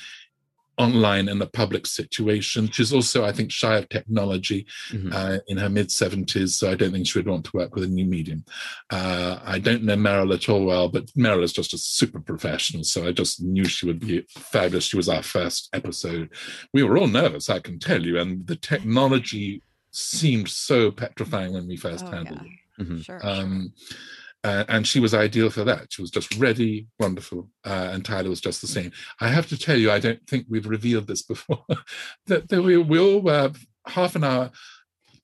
online 0.79 1.29
in 1.29 1.41
a 1.41 1.47
public 1.47 1.87
situation. 1.87 2.71
She's 2.71 2.93
also, 2.93 3.25
I 3.25 3.33
think, 3.33 3.51
shy 3.51 3.77
of 3.77 3.89
technology 3.89 4.67
mm-hmm. 4.91 5.11
uh, 5.13 5.39
in 5.47 5.59
her 5.59 5.69
mid 5.69 5.89
70s, 5.89 6.51
so 6.51 6.71
I 6.71 6.75
don't 6.75 6.93
think 6.93 7.07
she 7.07 7.19
would 7.19 7.29
want 7.29 7.45
to 7.47 7.57
work 7.57 7.75
with 7.75 7.85
a 7.85 7.89
new 7.89 8.05
medium. 8.05 8.45
Uh, 8.91 9.39
I 9.45 9.59
don't 9.59 9.85
know 9.85 9.97
Merrill 9.97 10.33
at 10.33 10.49
all 10.49 10.65
well, 10.65 10.89
but 10.89 11.11
Merrill 11.17 11.45
is 11.45 11.53
just 11.53 11.75
a 11.75 11.79
super 11.79 12.21
professional, 12.21 12.85
so 12.85 13.07
I 13.07 13.13
just 13.13 13.43
knew 13.43 13.65
she 13.65 13.87
would 13.87 14.01
be 14.01 14.25
fabulous. 14.29 14.85
She 14.85 14.97
was 14.97 15.09
our 15.09 15.23
first 15.23 15.69
episode. 15.73 16.31
We 16.73 16.83
were 16.83 16.99
all 16.99 17.09
nervous, 17.09 17.51
I 17.51 17.61
can 17.61 17.79
tell 17.79 18.05
you, 18.05 18.19
and 18.19 18.47
the 18.47 18.57
technology 18.57 19.63
seemed 19.91 20.49
so 20.49 20.91
petrifying 20.91 21.53
when 21.53 21.69
we 21.69 21.77
first 21.77 22.05
oh, 22.07 22.11
handled 22.11 22.41
yeah. 22.43 22.49
it. 22.49 22.85
Mm-hmm. 22.85 23.01
Sure, 23.01 23.21
um, 23.25 23.73
sure 23.77 23.99
uh, 24.45 24.65
and 24.69 24.87
she 24.87 25.01
was 25.01 25.15
ideal 25.15 25.49
for 25.49 25.65
that. 25.65 25.87
She 25.91 26.03
was 26.03 26.11
just 26.11 26.37
ready, 26.37 26.87
wonderful, 27.01 27.49
uh, 27.65 27.89
and 27.93 28.05
Tiler 28.05 28.29
was 28.29 28.43
just 28.43 28.61
the 28.61 28.67
same. 28.67 28.93
I 29.19 29.29
have 29.29 29.49
to 29.49 29.59
tell 29.59 29.77
you, 29.77 29.91
I 29.91 29.99
don't 29.99 30.25
think 30.29 30.47
we've 30.49 30.67
revealed 30.67 31.07
this 31.07 31.23
before. 31.23 31.65
that, 32.27 32.49
that 32.51 32.63
we, 32.63 32.77
we 32.77 32.99
all 32.99 33.21
were 33.21 33.53
half 33.87 34.15
an 34.15 34.23
hour 34.23 34.51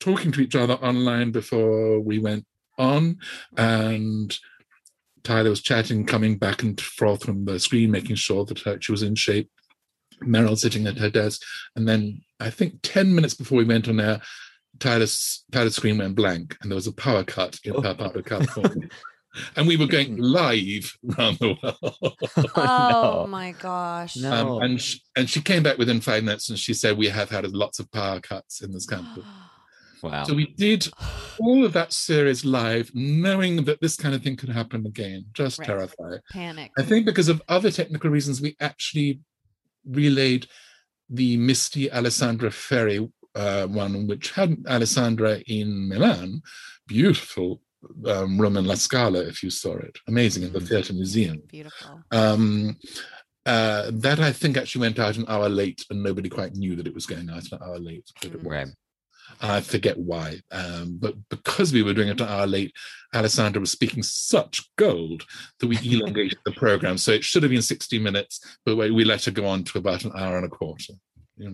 talking 0.01 0.33
to 0.33 0.41
each 0.41 0.57
other 0.57 0.75
online 0.75 1.33
before 1.33 2.01
we 2.01 2.19
went 2.19 2.47
on, 2.79 3.19
and 3.59 4.37
Tiler 5.23 5.51
was 5.51 5.61
chatting, 5.61 6.07
coming 6.07 6.39
back 6.39 6.63
and 6.63 6.81
forth 6.81 7.25
from 7.25 7.45
the 7.45 7.61
screen, 7.61 7.91
making 7.91 8.17
sure 8.17 8.47
that 8.47 8.61
her, 8.61 8.79
she 8.81 8.91
was 8.91 9.03
in 9.03 9.15
shape. 9.15 9.51
Merrill 10.23 10.57
sitting 10.57 10.87
at 10.87 10.99
her 10.99 11.11
desk, 11.11 11.43
and 11.77 11.87
then 11.87 12.23
I 12.41 12.51
think 12.51 12.81
ten 12.83 13.15
minutes 13.15 13.35
before 13.35 13.59
we 13.59 13.65
went 13.65 13.89
on 13.89 14.01
air, 14.01 14.21
Tiler's, 14.79 15.45
Tiler's 15.51 15.77
screen 15.77 15.99
went 15.99 16.15
blank, 16.15 16.57
and 16.61 16.71
there 16.71 16.77
was 16.77 16.87
a 16.87 16.93
power 16.93 17.25
cut 17.25 17.59
in 17.65 17.75
oh. 17.77 17.83
part 17.95 18.17
of 18.17 18.25
California. 18.25 18.89
and 19.57 19.67
we 19.67 19.77
were 19.77 19.87
going 19.87 20.17
hmm. 20.17 20.23
live 20.23 20.97
around 21.19 21.39
the 21.39 21.57
world. 21.63 22.17
oh 22.57 23.23
no. 23.23 23.27
my 23.29 23.53
gosh! 23.53 24.17
No. 24.17 24.57
Um, 24.57 24.63
and 24.63 24.81
she, 24.81 25.01
and 25.17 25.29
she 25.29 25.41
came 25.41 25.63
back 25.63 25.79
within 25.79 26.01
five 26.01 26.25
minutes, 26.25 26.49
and 26.49 26.59
she 26.59 26.75
said 26.75 26.97
we 26.97 27.09
have 27.09 27.31
had 27.31 27.47
lots 27.53 27.79
of 27.79 27.91
power 27.93 28.21
cuts 28.21 28.63
in 28.63 28.73
this 28.73 28.87
country. 28.87 29.23
wow! 30.03 30.25
So 30.25 30.35
we 30.35 30.47
did 30.47 30.89
all 31.39 31.65
of 31.65 31.73
that 31.73 31.93
series 31.93 32.45
live, 32.45 32.91
knowing 32.95 33.65
that 33.65 33.81
this 33.81 33.97
kind 33.97 34.15
of 34.15 34.23
thing 34.23 34.37
could 34.37 34.51
happen 34.51 34.87
again. 34.87 35.27
Just 35.33 35.59
right. 35.59 35.67
terrified, 35.67 36.21
panic. 36.33 36.71
I 36.79 36.83
think 36.83 37.07
because 37.07 37.29
of 37.29 37.43
other 37.49 37.71
technical 37.71 38.11
reasons, 38.11 38.41
we 38.41 38.57
actually 38.61 39.21
relayed 39.87 40.47
the 41.09 41.37
Misty 41.37 41.91
Alessandra 41.91 42.51
Ferri 42.51 43.09
uh, 43.35 43.67
one, 43.67 44.07
which 44.07 44.33
had 44.33 44.57
Alessandra 44.69 45.41
in 45.47 45.89
Milan. 45.89 46.43
Beautiful 46.87 47.61
um, 48.07 48.41
Roman 48.41 48.65
La 48.67 48.75
Scala, 48.75 49.21
if 49.21 49.43
you 49.43 49.51
saw 49.51 49.77
it. 49.77 49.99
Amazing 50.09 50.45
in 50.45 50.53
the 50.53 50.59
mm. 50.59 50.69
Theatre 50.69 50.93
Museum. 50.93 51.43
Beautiful. 51.49 52.03
Um, 52.11 52.77
uh, 53.47 53.91
that 53.95 54.21
I 54.21 54.33
think 54.33 54.57
actually 54.57 54.83
went 54.83 54.99
out 54.99 55.17
an 55.17 55.25
hour 55.29 55.49
late, 55.49 55.85
and 55.91 56.03
nobody 56.03 56.29
quite 56.29 56.55
knew 56.55 56.77
that 56.77 56.87
it 56.87 56.95
was 56.95 57.07
going 57.07 57.31
out 57.31 57.51
an 57.53 57.59
hour 57.63 57.79
late. 57.79 58.09
Right. 58.43 58.69
I 59.41 59.61
forget 59.61 59.97
why, 59.97 60.41
um, 60.51 60.99
but 61.01 61.15
because 61.29 61.73
we 61.73 61.83
were 61.83 61.95
doing 61.95 62.09
it 62.09 62.21
an 62.21 62.29
hour 62.29 62.47
late, 62.47 62.73
Alessandra 63.15 63.61
was 63.61 63.71
speaking 63.71 64.03
such 64.03 64.69
gold 64.77 65.25
that 65.61 65.69
we 65.69 65.79
elongated 65.83 66.39
the 66.45 66.53
program. 66.57 66.99
So 66.99 67.13
it 67.13 67.25
should 67.25 67.43
have 67.43 67.51
been 67.51 67.63
60 67.63 67.99
minutes, 68.01 68.41
but 68.67 68.77
we 68.77 69.05
let 69.05 69.25
her 69.25 69.31
go 69.31 69.47
on 69.47 69.65
to 69.65 69.79
about 69.79 70.05
an 70.05 70.13
hour 70.17 70.37
and 70.37 70.47
a 70.47 70.49
quarter. 70.49 70.95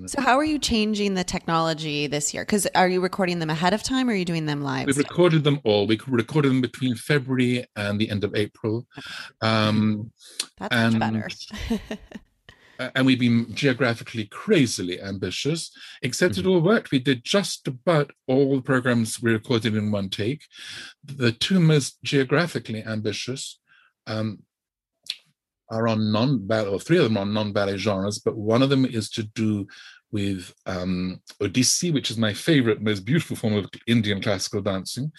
So, 0.07 0.21
how 0.21 0.37
are 0.37 0.45
you 0.45 0.59
changing 0.59 1.15
the 1.15 1.23
technology 1.23 2.07
this 2.07 2.35
year? 2.35 2.43
Because 2.45 2.67
are 2.75 2.89
you 2.89 3.01
recording 3.01 3.39
them 3.39 3.51
ahead 3.51 3.73
of 3.73 3.83
time 3.83 4.09
or 4.09 4.13
are 4.13 4.17
you 4.17 4.25
doing 4.25 4.47
them 4.47 4.63
live? 4.63 4.87
We've 4.87 4.99
recorded 4.99 5.45
them 5.45 5.61
all. 5.65 5.87
We 5.87 5.99
recorded 6.09 6.51
them 6.51 6.61
between 6.61 6.97
February 6.97 7.65
and 7.77 8.01
the 8.01 8.11
end 8.11 8.25
of 8.25 8.35
April. 8.35 8.87
Um, 9.41 10.11
That's 10.59 10.75
and, 10.75 10.99
much 10.99 11.49
better. 11.69 12.01
and 12.95 13.07
we've 13.07 13.21
been 13.21 13.55
geographically 13.55 14.25
crazily 14.27 15.01
ambitious, 15.01 15.71
except 16.03 16.35
mm-hmm. 16.35 16.49
it 16.49 16.51
all 16.51 16.61
worked. 16.61 16.91
We 16.91 16.99
did 16.99 17.23
just 17.23 17.69
about 17.69 18.11
all 18.27 18.57
the 18.57 18.63
programs 18.63 19.23
we 19.23 19.33
recorded 19.33 19.77
in 19.77 19.93
one 19.93 20.09
take. 20.09 20.43
The 21.05 21.31
two 21.31 21.61
most 21.61 22.03
geographically 22.03 22.83
ambitious 22.83 23.61
um, 24.07 24.41
are 25.69 25.89
on 25.89 26.13
non-ballet, 26.13 26.69
or 26.69 26.79
three 26.79 26.99
of 26.99 27.05
them 27.05 27.17
are 27.17 27.23
on 27.23 27.33
non-ballet 27.35 27.77
genres, 27.77 28.19
but 28.19 28.37
one 28.37 28.63
of 28.63 28.71
them 28.71 28.85
is 28.85 29.11
to 29.11 29.23
do 29.23 29.67
with 30.13 30.55
um, 30.67 31.21
Odissi, 31.41 31.93
which 31.93 32.11
is 32.11 32.17
my 32.17 32.33
favorite, 32.33 32.81
most 32.81 33.05
beautiful 33.05 33.37
form 33.37 33.55
of 33.55 33.69
Indian 33.87 34.21
classical 34.21 34.63
dancing, 34.63 35.13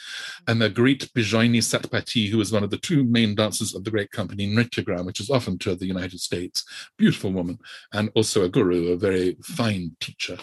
and 0.48 0.62
the 0.62 0.70
great 0.70 1.10
Bijayini 1.14 1.60
Satpathy, 1.60 2.30
who 2.30 2.38
was 2.38 2.52
one 2.52 2.64
of 2.64 2.70
the 2.70 2.78
two 2.78 3.04
main 3.04 3.36
dancers 3.36 3.76
of 3.76 3.84
the 3.84 3.92
great 3.92 4.12
company 4.12 4.48
Nrityagram, 4.48 5.06
which 5.06 5.20
is 5.20 5.30
often 5.30 5.58
toured 5.58 5.80
the 5.80 5.86
United 5.86 6.20
States. 6.20 6.64
Beautiful 6.98 7.32
woman, 7.32 7.60
and 7.94 8.10
also 8.16 8.44
a 8.44 8.50
guru, 8.50 8.94
a 8.94 8.98
very 8.98 9.38
fine 9.44 9.96
teacher. 10.00 10.38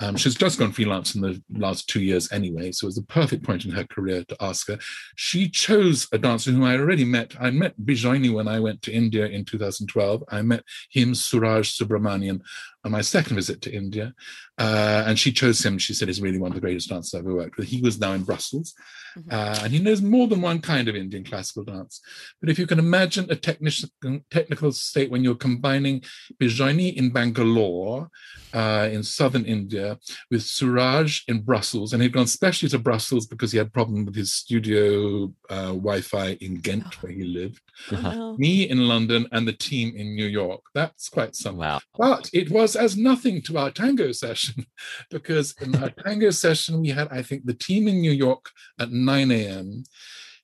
Um, 0.00 0.16
she's 0.16 0.34
just 0.34 0.58
gone 0.58 0.72
freelance 0.72 1.14
in 1.14 1.20
the 1.20 1.42
last 1.54 1.88
two 1.88 2.02
years 2.02 2.30
anyway, 2.32 2.72
so 2.72 2.86
it 2.86 2.88
was 2.88 2.98
a 2.98 3.04
perfect 3.04 3.44
point 3.44 3.64
in 3.64 3.70
her 3.72 3.84
career 3.84 4.24
to 4.24 4.36
ask 4.40 4.68
her. 4.68 4.78
She 5.16 5.48
chose 5.48 6.08
a 6.12 6.18
dancer 6.18 6.50
whom 6.50 6.64
I 6.64 6.76
already 6.76 7.04
met. 7.04 7.34
I 7.40 7.50
met 7.50 7.78
Bijayini 7.80 8.32
when 8.32 8.48
I 8.48 8.60
went 8.60 8.82
to 8.82 8.92
India 8.92 9.26
in 9.26 9.44
2012. 9.44 10.24
I 10.28 10.42
met 10.42 10.64
him, 10.90 11.14
Suraj 11.14 11.70
Subramanian, 11.70 12.40
on 12.84 12.90
my 12.92 13.00
second 13.00 13.36
visit 13.36 13.60
to 13.62 13.72
India. 13.72 14.14
Uh, 14.62 15.02
and 15.08 15.18
she 15.18 15.32
chose 15.32 15.64
him. 15.64 15.76
She 15.76 15.92
said 15.92 16.06
he's 16.06 16.22
really 16.22 16.38
one 16.38 16.52
of 16.52 16.54
the 16.54 16.60
greatest 16.60 16.88
dancers 16.88 17.14
I've 17.14 17.26
ever 17.26 17.34
worked 17.34 17.56
with. 17.56 17.66
He 17.66 17.80
was 17.80 17.98
now 17.98 18.12
in 18.12 18.22
Brussels, 18.22 18.74
mm-hmm. 19.18 19.28
uh, 19.28 19.58
and 19.64 19.72
he 19.72 19.80
knows 19.80 20.00
more 20.00 20.28
than 20.28 20.40
one 20.40 20.60
kind 20.60 20.86
of 20.86 20.94
Indian 20.94 21.24
classical 21.24 21.64
dance. 21.64 22.00
But 22.40 22.48
if 22.48 22.60
you 22.60 22.66
can 22.68 22.78
imagine 22.78 23.26
a 23.28 23.34
technical 23.34 23.88
technical 24.30 24.70
state 24.70 25.10
when 25.10 25.24
you're 25.24 25.34
combining 25.34 26.02
Bijayini 26.40 26.94
in 26.94 27.10
Bangalore, 27.10 28.08
uh, 28.52 28.88
in 28.92 29.02
southern 29.02 29.44
India, 29.46 29.98
with 30.30 30.42
Suraj 30.42 31.22
in 31.26 31.40
Brussels, 31.40 31.92
and 31.92 32.00
he'd 32.00 32.12
gone 32.12 32.28
specially 32.28 32.68
to 32.68 32.78
Brussels 32.78 33.26
because 33.26 33.50
he 33.50 33.58
had 33.58 33.72
problem 33.72 34.04
with 34.04 34.14
his 34.14 34.32
studio 34.32 35.32
uh, 35.50 35.72
Wi-Fi 35.72 36.36
in 36.40 36.60
Ghent, 36.60 36.84
oh. 36.86 36.98
where 37.00 37.12
he 37.12 37.24
lived. 37.24 37.60
Uh-huh. 37.90 38.34
Me 38.38 38.68
in 38.68 38.86
London, 38.86 39.26
and 39.32 39.48
the 39.48 39.52
team 39.52 39.92
in 39.96 40.14
New 40.14 40.26
York. 40.26 40.60
That's 40.72 41.08
quite 41.08 41.34
something. 41.34 41.58
Wow. 41.58 41.80
But 41.98 42.30
it 42.32 42.48
was 42.50 42.76
as 42.76 42.96
nothing 42.96 43.42
to 43.42 43.58
our 43.58 43.72
tango 43.72 44.12
session 44.12 44.51
session 44.52 44.66
because 45.10 45.54
in 45.60 45.74
our 45.76 45.90
tango 45.90 46.30
session, 46.30 46.80
we 46.80 46.88
had, 46.88 47.08
I 47.10 47.22
think, 47.22 47.44
the 47.44 47.54
team 47.54 47.88
in 47.88 48.00
New 48.00 48.12
York 48.12 48.50
at 48.78 48.90
9 48.90 49.30
a.m. 49.30 49.84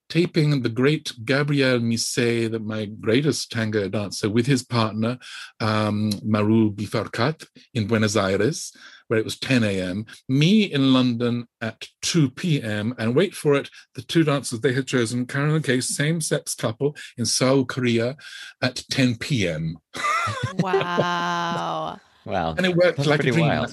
taping 0.09 0.63
the 0.63 0.69
great 0.69 1.13
Gabriel 1.25 1.81
Missé, 1.81 2.51
the, 2.51 2.59
my 2.59 2.87
greatest 2.87 3.53
tango 3.53 3.89
dancer, 3.89 4.29
with 4.31 4.47
his 4.47 4.65
partner, 4.65 5.19
um, 5.61 6.11
Maru 6.25 6.73
Bifarkat 6.73 7.47
in 7.75 7.87
Buenos 7.87 8.17
Aires 8.17 8.73
where 9.09 9.19
it 9.19 9.25
was 9.25 9.39
10 9.39 9.65
a.m., 9.65 10.05
me 10.29 10.65
in 10.65 10.93
London 10.93 11.49
at 11.63 11.89
2 12.03 12.29
p.m., 12.29 12.95
and 12.99 13.17
wait 13.17 13.35
for 13.35 13.55
it, 13.55 13.71
the 13.95 14.03
two 14.03 14.23
dancers 14.23 14.61
they 14.61 14.75
had 14.75 14.87
chosen, 14.87 15.25
Karen 15.27 15.55
and 15.55 15.65
Case, 15.65 15.89
same 15.89 16.21
sex 16.21 16.55
couple 16.55 16.95
in 17.17 17.25
Seoul, 17.25 17.65
Korea, 17.65 18.19
at 18.63 18.85
10 18.91 19.17
p.m. 19.17 19.79
Wow. 20.59 21.99
Wow. 22.29 22.55
And 22.57 22.67
it 22.67 22.77
worked 22.77 22.99
That's 22.99 23.09
like 23.09 23.25
a 23.25 23.33
dream. 23.33 23.67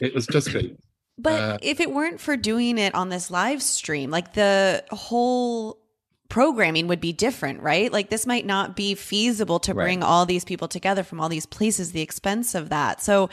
It 0.00 0.14
was 0.14 0.26
just 0.26 0.50
great. 0.50 0.76
But 1.18 1.40
uh, 1.40 1.58
if 1.62 1.80
it 1.80 1.92
weren't 1.92 2.20
for 2.20 2.36
doing 2.36 2.78
it 2.78 2.94
on 2.94 3.08
this 3.08 3.30
live 3.30 3.62
stream, 3.62 4.10
like 4.10 4.34
the 4.34 4.84
whole 4.90 5.78
programming 6.28 6.86
would 6.86 7.00
be 7.00 7.12
different, 7.12 7.60
right? 7.62 7.90
Like 7.90 8.10
this 8.10 8.26
might 8.26 8.46
not 8.46 8.76
be 8.76 8.94
feasible 8.94 9.58
to 9.60 9.74
bring 9.74 10.00
right. 10.00 10.06
all 10.06 10.26
these 10.26 10.44
people 10.44 10.68
together 10.68 11.02
from 11.02 11.20
all 11.20 11.28
these 11.28 11.46
places, 11.46 11.92
the 11.92 12.02
expense 12.02 12.54
of 12.54 12.68
that. 12.68 13.02
So 13.02 13.30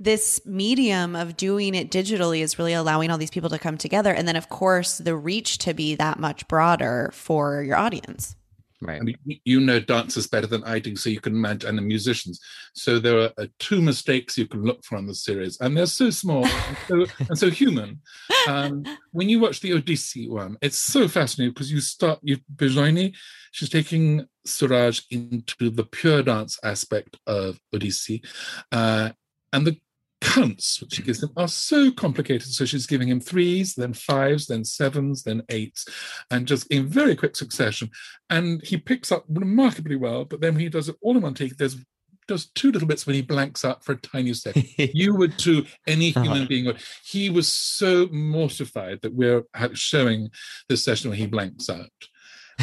this 0.00 0.40
medium 0.44 1.14
of 1.14 1.36
doing 1.36 1.74
it 1.74 1.90
digitally 1.90 2.40
is 2.40 2.58
really 2.58 2.72
allowing 2.72 3.10
all 3.10 3.18
these 3.18 3.30
people 3.30 3.50
to 3.50 3.58
come 3.58 3.76
together. 3.76 4.12
And 4.12 4.26
then 4.26 4.36
of 4.36 4.48
course 4.48 4.98
the 4.98 5.14
reach 5.14 5.58
to 5.58 5.74
be 5.74 5.94
that 5.96 6.18
much 6.18 6.48
broader 6.48 7.10
for 7.12 7.62
your 7.62 7.76
audience. 7.76 8.34
Right. 8.80 9.02
Mean, 9.02 9.16
you 9.44 9.58
know 9.58 9.80
dancers 9.80 10.28
better 10.28 10.46
than 10.46 10.62
I 10.62 10.78
do, 10.78 10.94
so 10.94 11.10
you 11.10 11.20
can 11.20 11.34
imagine, 11.34 11.68
and 11.68 11.78
the 11.78 11.82
musicians. 11.82 12.38
So 12.74 13.00
there 13.00 13.18
are 13.18 13.32
uh, 13.36 13.46
two 13.58 13.82
mistakes 13.82 14.38
you 14.38 14.46
can 14.46 14.62
look 14.62 14.84
for 14.84 14.96
on 14.96 15.06
the 15.06 15.14
series, 15.14 15.58
and 15.60 15.76
they're 15.76 15.86
so 15.86 16.10
small 16.10 16.46
and, 16.46 16.76
so, 16.86 17.06
and 17.28 17.38
so 17.38 17.50
human. 17.50 18.00
Um, 18.46 18.84
when 19.10 19.28
you 19.28 19.40
watch 19.40 19.60
the 19.60 19.72
Odissi 19.72 20.30
one, 20.30 20.58
it's 20.62 20.78
so 20.78 21.08
fascinating 21.08 21.54
because 21.54 21.72
you 21.72 21.80
start, 21.80 22.20
you 22.22 22.38
Bijayini, 22.54 23.16
she's 23.50 23.68
taking 23.68 24.26
Suraj 24.44 25.00
into 25.10 25.70
the 25.70 25.84
pure 25.84 26.22
dance 26.22 26.56
aspect 26.62 27.16
of 27.26 27.58
Odissi, 27.74 28.24
uh, 28.70 29.10
and 29.52 29.66
the 29.66 29.76
counts 30.20 30.80
which 30.80 30.94
she 30.94 31.02
gives 31.02 31.22
him 31.22 31.30
are 31.36 31.48
so 31.48 31.90
complicated. 31.92 32.48
So 32.48 32.64
she's 32.64 32.86
giving 32.86 33.08
him 33.08 33.20
threes, 33.20 33.74
then 33.74 33.92
fives, 33.92 34.46
then 34.46 34.64
sevens, 34.64 35.22
then 35.22 35.42
eights, 35.48 35.86
and 36.30 36.46
just 36.46 36.66
in 36.68 36.86
very 36.86 37.14
quick 37.16 37.36
succession. 37.36 37.90
And 38.30 38.62
he 38.64 38.76
picks 38.76 39.12
up 39.12 39.24
remarkably 39.28 39.96
well, 39.96 40.24
but 40.24 40.40
then 40.40 40.54
when 40.54 40.60
he 40.62 40.68
does 40.68 40.88
it 40.88 40.96
all 41.00 41.16
in 41.16 41.22
one 41.22 41.34
take, 41.34 41.56
there's 41.56 41.76
just 42.28 42.54
two 42.54 42.70
little 42.70 42.86
bits 42.88 43.06
when 43.06 43.14
he 43.14 43.22
blanks 43.22 43.64
out 43.64 43.82
for 43.84 43.92
a 43.92 43.96
tiny 43.96 44.34
second. 44.34 44.66
you 44.76 45.14
would 45.14 45.38
too, 45.38 45.64
any 45.86 46.10
human 46.10 46.32
Uh-huh. 46.32 46.46
being 46.46 46.66
would. 46.66 46.78
He 47.04 47.30
was 47.30 47.50
so 47.50 48.06
mortified 48.12 49.00
that 49.02 49.14
we're 49.14 49.44
showing 49.72 50.30
this 50.68 50.84
session 50.84 51.10
where 51.10 51.16
he 51.18 51.26
blanks 51.26 51.70
out. 51.70 51.88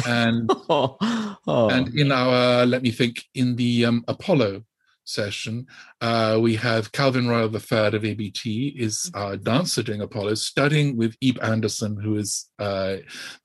And 0.06 0.48
oh, 0.68 0.96
oh. 1.48 1.68
and 1.70 1.88
in 1.98 2.12
our, 2.12 2.64
let 2.66 2.82
me 2.82 2.90
think, 2.92 3.24
in 3.34 3.56
the 3.56 3.86
um, 3.86 4.04
Apollo 4.06 4.62
session, 5.06 5.66
uh, 6.00 6.38
we 6.40 6.56
have 6.56 6.92
Calvin 6.92 7.28
Royal 7.28 7.50
III 7.54 7.94
of 7.96 8.04
ABT 8.04 8.74
is 8.76 9.10
our 9.14 9.36
dancer 9.36 9.82
doing 9.82 10.02
Apollo, 10.02 10.34
studying 10.34 10.96
with 10.96 11.16
Ib 11.22 11.38
Andersen, 11.42 11.96
who 11.98 12.16
is 12.16 12.50
uh, 12.58 12.96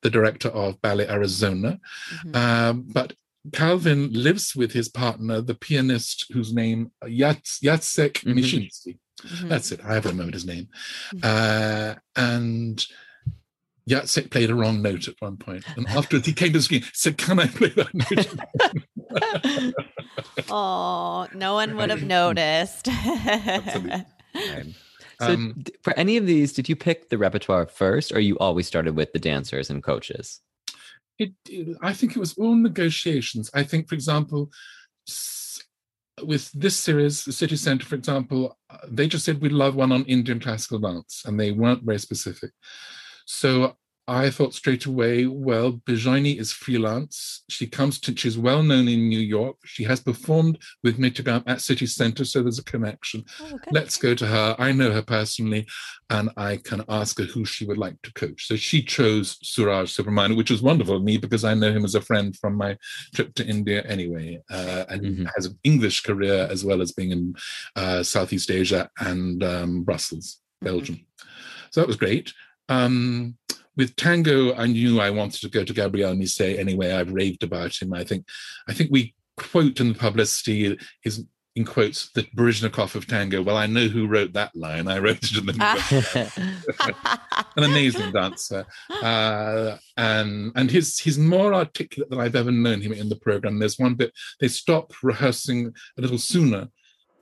the 0.01 0.09
director 0.09 0.49
of 0.49 0.81
Ballet 0.81 1.07
Arizona. 1.07 1.79
Mhm. 2.25 2.35
Um, 2.35 2.83
but 2.91 3.13
Calvin 3.53 4.11
lives 4.11 4.55
with 4.55 4.71
his 4.73 4.89
partner, 4.89 5.41
the 5.41 5.55
pianist 5.55 6.25
whose 6.31 6.53
name 6.53 6.91
Yats, 7.05 7.59
Jacek 7.63 8.23
Mhm. 8.23 8.35
Mysinski. 8.35 8.97
Mhm. 9.23 9.49
That's 9.49 9.71
it. 9.71 9.79
I 9.83 9.93
haven't 9.93 10.11
remembered 10.11 10.33
his 10.35 10.45
name. 10.45 10.67
Mhm. 11.15 11.23
Uh, 11.23 11.95
and 12.15 12.85
Jacek 13.89 14.29
played 14.29 14.51
a 14.51 14.55
wrong 14.55 14.81
note 14.83 15.07
at 15.07 15.15
one 15.19 15.37
point. 15.37 15.63
And 15.75 15.87
afterwards 15.89 16.27
he 16.27 16.33
came 16.33 16.53
to 16.53 16.59
the 16.59 16.63
screen, 16.63 16.83
said, 16.93 17.17
Can 17.17 17.39
I 17.39 17.47
play 17.47 17.69
that 17.69 17.93
note? 17.93 18.83
Oh, 20.49 21.27
no 21.33 21.53
one 21.53 21.75
would 21.77 21.89
have 21.89 22.03
noticed. 22.19 22.87
Absolutely. 22.87 24.05
Right. 24.35 24.65
So, 25.19 25.27
Um, 25.33 25.55
d- 25.61 25.73
for 25.83 25.93
any 25.97 26.17
of 26.17 26.25
these, 26.25 26.51
did 26.53 26.67
you 26.67 26.75
pick 26.75 27.09
the 27.09 27.17
repertoire 27.17 27.67
first, 27.67 28.11
or 28.11 28.19
you 28.19 28.37
always 28.39 28.67
started 28.67 28.95
with 28.95 29.13
the 29.13 29.19
dancers 29.19 29.69
and 29.69 29.83
coaches? 29.83 30.41
it, 31.19 31.33
it- 31.49 31.77
I 31.81 31.93
think 31.93 32.15
it 32.15 32.19
was 32.19 32.33
all 32.37 32.55
negotiations. 32.55 33.49
I 33.53 33.63
think, 33.63 33.87
for 33.87 33.95
example, 33.95 34.49
s- 35.07 35.61
with 36.23 36.51
this 36.53 36.75
series, 36.77 37.23
the 37.25 37.31
City 37.31 37.55
Centre, 37.55 37.85
for 37.85 37.95
example, 37.95 38.57
uh, 38.69 38.77
they 38.87 39.07
just 39.07 39.25
said 39.25 39.41
we 39.41 39.49
love 39.49 39.75
one 39.75 39.91
on 39.91 40.03
Indian 40.05 40.39
classical 40.39 40.79
dance, 40.79 41.21
and 41.25 41.39
they 41.39 41.51
weren't 41.51 41.83
very 41.83 41.99
specific. 41.99 42.51
So 43.25 43.77
I 44.11 44.29
thought 44.29 44.53
straight 44.53 44.85
away, 44.87 45.25
well, 45.25 45.71
Bijayini 45.87 46.37
is 46.37 46.51
freelance. 46.51 47.43
She 47.49 47.65
comes 47.65 47.97
to, 48.01 48.13
she's 48.15 48.37
well 48.37 48.61
known 48.61 48.89
in 48.89 49.07
New 49.07 49.19
York. 49.21 49.55
She 49.63 49.85
has 49.85 50.01
performed 50.01 50.59
with 50.83 50.97
Nrityagram 50.97 51.43
at 51.47 51.61
City 51.61 51.85
Centre, 51.85 52.25
so 52.25 52.41
there's 52.43 52.59
a 52.59 52.63
connection. 52.65 53.23
Oh, 53.39 53.51
good. 53.51 53.61
Let's 53.71 53.95
go 53.97 54.13
to 54.13 54.27
her. 54.27 54.55
I 54.59 54.73
know 54.73 54.91
her 54.91 55.01
personally, 55.01 55.65
and 56.09 56.29
I 56.35 56.57
can 56.57 56.83
ask 56.89 57.17
her 57.19 57.23
who 57.23 57.45
she 57.45 57.65
would 57.65 57.77
like 57.77 58.01
to 58.01 58.11
coach. 58.13 58.47
So 58.47 58.57
she 58.57 58.83
chose 58.83 59.37
Suraj 59.43 59.95
Subramanian, 59.95 60.35
which 60.35 60.51
was 60.51 60.61
wonderful 60.61 60.97
of 60.97 61.03
me 61.03 61.15
because 61.15 61.45
I 61.45 61.53
know 61.53 61.71
him 61.71 61.85
as 61.85 61.95
a 61.95 62.01
friend 62.01 62.35
from 62.37 62.55
my 62.57 62.77
trip 63.15 63.33
to 63.35 63.47
India 63.47 63.81
anyway, 63.87 64.41
uh, 64.49 64.83
and 64.89 65.01
Mhm. 65.01 65.29
has 65.35 65.45
an 65.45 65.57
English 65.63 66.01
career 66.01 66.49
as 66.51 66.65
well 66.65 66.81
as 66.81 66.91
being 66.91 67.11
in 67.11 67.33
uh, 67.77 68.03
Southeast 68.03 68.51
Asia 68.51 68.89
and 68.99 69.41
um, 69.41 69.83
Brussels, 69.83 70.41
Belgium. 70.61 70.99
So 71.71 71.79
that 71.79 71.87
was 71.87 71.95
great. 71.95 72.33
Um, 72.67 73.37
with 73.81 73.95
tango, 73.95 74.53
I 74.53 74.67
knew 74.67 74.99
I 74.99 75.09
wanted 75.09 75.41
to 75.41 75.49
go 75.49 75.65
to 75.65 75.73
Gabriel 75.73 76.13
Missé 76.13 76.59
anyway. 76.59 76.91
I've 76.91 77.11
raved 77.11 77.41
about 77.41 77.81
him. 77.81 77.93
I 77.93 78.03
think, 78.03 78.27
I 78.67 78.73
think 78.73 78.91
we 78.91 79.15
quote 79.37 79.79
in 79.79 79.93
the 79.93 79.95
publicity 79.97 80.77
his 81.01 81.25
in 81.55 81.65
quotes 81.65 82.11
the 82.11 82.21
Baryshnikov 82.37 82.93
of 82.93 83.07
tango. 83.07 83.41
Well, 83.41 83.57
I 83.57 83.65
know 83.65 83.87
who 83.87 84.07
wrote 84.07 84.33
that 84.33 84.55
line. 84.55 84.87
I 84.87 84.99
wrote 84.99 85.23
it 85.23 85.35
in 85.35 85.47
the 85.47 86.95
an 87.57 87.63
amazing 87.63 88.11
dancer, 88.11 88.67
uh, 89.01 89.77
and 89.97 90.51
and 90.55 90.69
he's 90.69 90.99
he's 90.99 91.17
more 91.17 91.55
articulate 91.55 92.11
than 92.11 92.19
I've 92.19 92.35
ever 92.35 92.51
known 92.51 92.81
him 92.81 92.93
in 92.93 93.09
the 93.09 93.15
program. 93.15 93.57
There's 93.57 93.79
one 93.79 93.95
bit 93.95 94.13
they 94.39 94.47
stop 94.47 94.93
rehearsing 95.01 95.73
a 95.97 96.01
little 96.01 96.19
sooner 96.19 96.69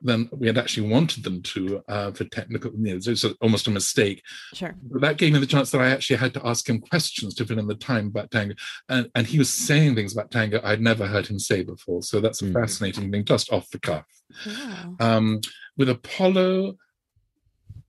than 0.02 0.30
we 0.32 0.47
had 0.47 0.58
actually 0.58 0.88
wanted 0.89 1.24
them 1.24 1.41
to 1.41 1.84
uh, 1.88 2.12
for 2.12 2.24
technical. 2.26 2.72
You 2.74 2.93
know, 2.95 3.00
so 3.00 3.12
it's 3.12 3.26
almost 3.41 3.68
a 3.68 3.72
mistake. 3.72 4.22
Sure. 4.54 4.76
But 4.84 5.02
that 5.02 5.18
gave 5.18 5.34
me 5.34 5.39
the 5.39 5.45
chance 5.45 5.72
that 5.72 5.82
I 5.82 5.89
actually 5.89 6.18
had 6.18 6.34
to 6.36 6.45
ask 6.47 6.68
him 6.70 6.80
questions 6.80 7.34
to 7.36 7.45
fill 7.45 7.60
in 7.60 7.68
the 7.68 7.76
time 7.76 8.08
about 8.08 8.32
tango, 8.32 8.56
and 8.88 9.10
and 9.16 9.28
he 9.28 9.38
was 9.39 9.50
saying 9.50 9.95
things 9.95 10.14
about 10.14 10.32
tango 10.32 10.62
I'd 10.64 10.82
never 10.82 11.06
heard 11.08 11.28
him 11.28 11.39
say 11.39 11.64
before. 11.64 12.02
So 12.04 12.20
that's 12.22 12.41
a 12.41 12.45
Mm. 12.45 12.54
fascinating 12.54 13.12
thing, 13.12 13.26
just 13.26 13.52
off 13.52 13.70
the 13.70 13.80
cuff. 13.80 14.06
Wow. 14.45 14.95
Um, 15.00 15.41
with 15.78 15.89
Apollo, 15.89 16.76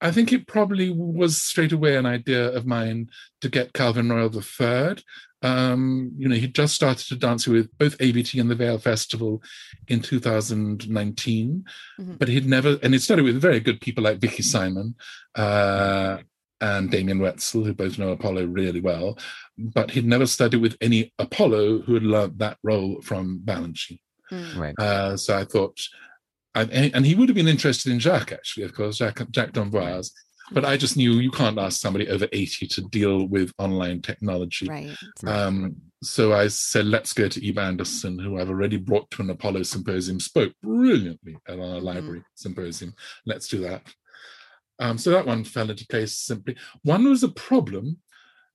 I 0.01 0.11
think 0.11 0.33
it 0.33 0.47
probably 0.47 0.91
was 0.91 1.37
straight 1.43 1.73
away 1.73 1.97
an 1.97 2.07
idea 2.07 2.51
of 2.53 2.67
mine 2.67 3.11
to 3.43 3.49
get 3.49 3.73
Calvin 3.75 4.09
Royal 4.11 4.35
III. 4.35 4.97
Um, 5.43 6.13
you 6.19 6.29
know, 6.29 6.35
he 6.37 6.49
just 6.49 6.75
started 6.75 7.07
to 7.09 7.17
dance 7.17 7.47
with 7.47 7.71
both 7.79 7.97
ABT 8.01 8.39
and 8.41 8.51
the 8.51 8.55
Vail 8.55 8.79
Festival 8.79 9.43
in 9.89 10.01
2019, 10.01 11.65
Mhm. 11.99 12.19
but 12.19 12.29
he'd 12.29 12.47
never, 12.47 12.79
and 12.83 12.95
it 12.95 13.03
started 13.03 13.25
with 13.25 13.41
very 13.41 13.61
good 13.61 13.81
people 13.81 14.05
like 14.05 14.21
Vicky 14.21 14.43
Simon 14.43 14.95
uh, 15.37 16.19
and 16.61 16.91
Damian 16.91 17.19
Woetzel, 17.21 17.65
who 17.65 17.73
both 17.75 17.99
know 17.99 18.11
Apollo 18.11 18.47
really 18.47 18.81
well, 18.81 19.19
but 19.57 19.91
he'd 19.93 20.05
never 20.07 20.27
studied 20.27 20.61
with 20.61 20.77
any 20.81 21.13
Apollo 21.19 21.83
who 21.83 21.95
had 21.95 22.03
learned 22.03 22.39
that 22.39 22.59
role 22.63 23.01
from 23.03 23.41
Balanchine. 23.45 24.01
Mm. 24.31 24.57
right. 24.57 24.75
Uh, 24.79 25.17
so 25.17 25.37
I 25.37 25.45
thought, 25.45 25.81
and, 26.55 26.71
and 26.95 27.07
he 27.07 27.15
would 27.15 27.29
have 27.29 27.37
been 27.37 27.49
interested 27.49 27.91
in 27.93 27.99
Jacques, 27.99 28.33
actually, 28.33 28.65
of 28.65 28.75
course, 28.75 28.99
Jacques, 28.99 29.27
Jacques 29.35 29.53
d'Amboise. 29.53 30.13
But 30.53 30.65
I 30.65 30.77
just 30.77 30.97
knew 30.97 31.13
you 31.15 31.31
can't 31.31 31.59
ask 31.59 31.81
somebody 31.81 32.09
over 32.09 32.27
80 32.33 32.67
to 32.69 32.83
deal 32.83 33.27
with 33.27 33.53
online 33.59 34.03
technology. 34.03 34.67
Right. 34.67 34.97
Um, 35.27 35.77
so 36.03 36.33
I 36.33 36.49
said, 36.49 36.87
let's 36.87 37.13
go 37.13 37.29
to 37.29 37.47
Ib 37.47 37.59
Andersen, 37.59 38.19
who 38.19 38.39
I've 38.39 38.49
already 38.49 38.77
brought 38.79 39.11
to 39.13 39.23
an 39.23 39.31
Apollo 39.31 39.65
symposium, 39.65 40.19
spoke 40.19 40.53
brilliantly 40.63 41.37
at 41.47 41.59
our 41.59 41.79
Mhm. 41.79 41.83
library 41.83 42.23
symposium. 42.35 42.95
Let's 43.27 43.49
do 43.49 43.61
that. 43.61 43.83
Um, 44.79 44.97
so 44.99 45.11
that 45.11 45.27
one 45.27 45.45
fell 45.45 45.71
into 45.71 45.87
place 45.87 46.17
simply. 46.17 46.57
One 46.83 47.05
was 47.09 47.23
a 47.23 47.29
problem. 47.29 47.99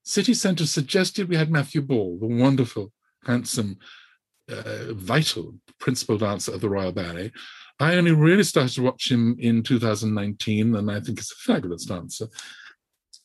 City 0.04 0.34
Centre 0.34 0.66
suggested 0.66 1.30
we 1.30 1.36
had 1.36 1.52
Matthew 1.52 1.82
Ball, 1.82 2.18
the 2.20 2.26
wonderful, 2.28 2.92
handsome, 3.24 3.78
uh, 4.50 4.94
vital 4.94 5.56
principal 5.80 6.18
dancer 6.18 6.52
of 6.54 6.62
the 6.62 6.70
Royal 6.70 6.92
Ballet. 6.92 7.32
I 7.80 7.96
only 7.96 8.12
really 8.12 8.44
started 8.44 8.74
to 8.76 8.84
watch 8.84 9.12
him 9.12 9.36
in 9.40 9.64
2019, 9.64 10.76
and 10.76 10.92
I 10.92 11.00
think 11.00 11.20
it's 11.20 11.32
a 11.32 11.54
fabulous 11.54 11.86
dancer. 11.86 12.28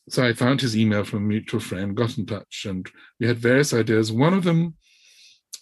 So 0.09 0.25
I 0.25 0.33
found 0.33 0.59
his 0.59 0.75
email 0.75 1.03
from 1.03 1.19
a 1.19 1.27
mutual 1.27 1.61
friend, 1.61 1.95
got 1.95 2.17
in 2.17 2.25
touch, 2.25 2.65
and 2.67 2.85
we 3.19 3.27
had 3.27 3.37
various 3.37 3.73
ideas. 3.73 4.11
One 4.11 4.33
of 4.33 4.43
them 4.43 4.75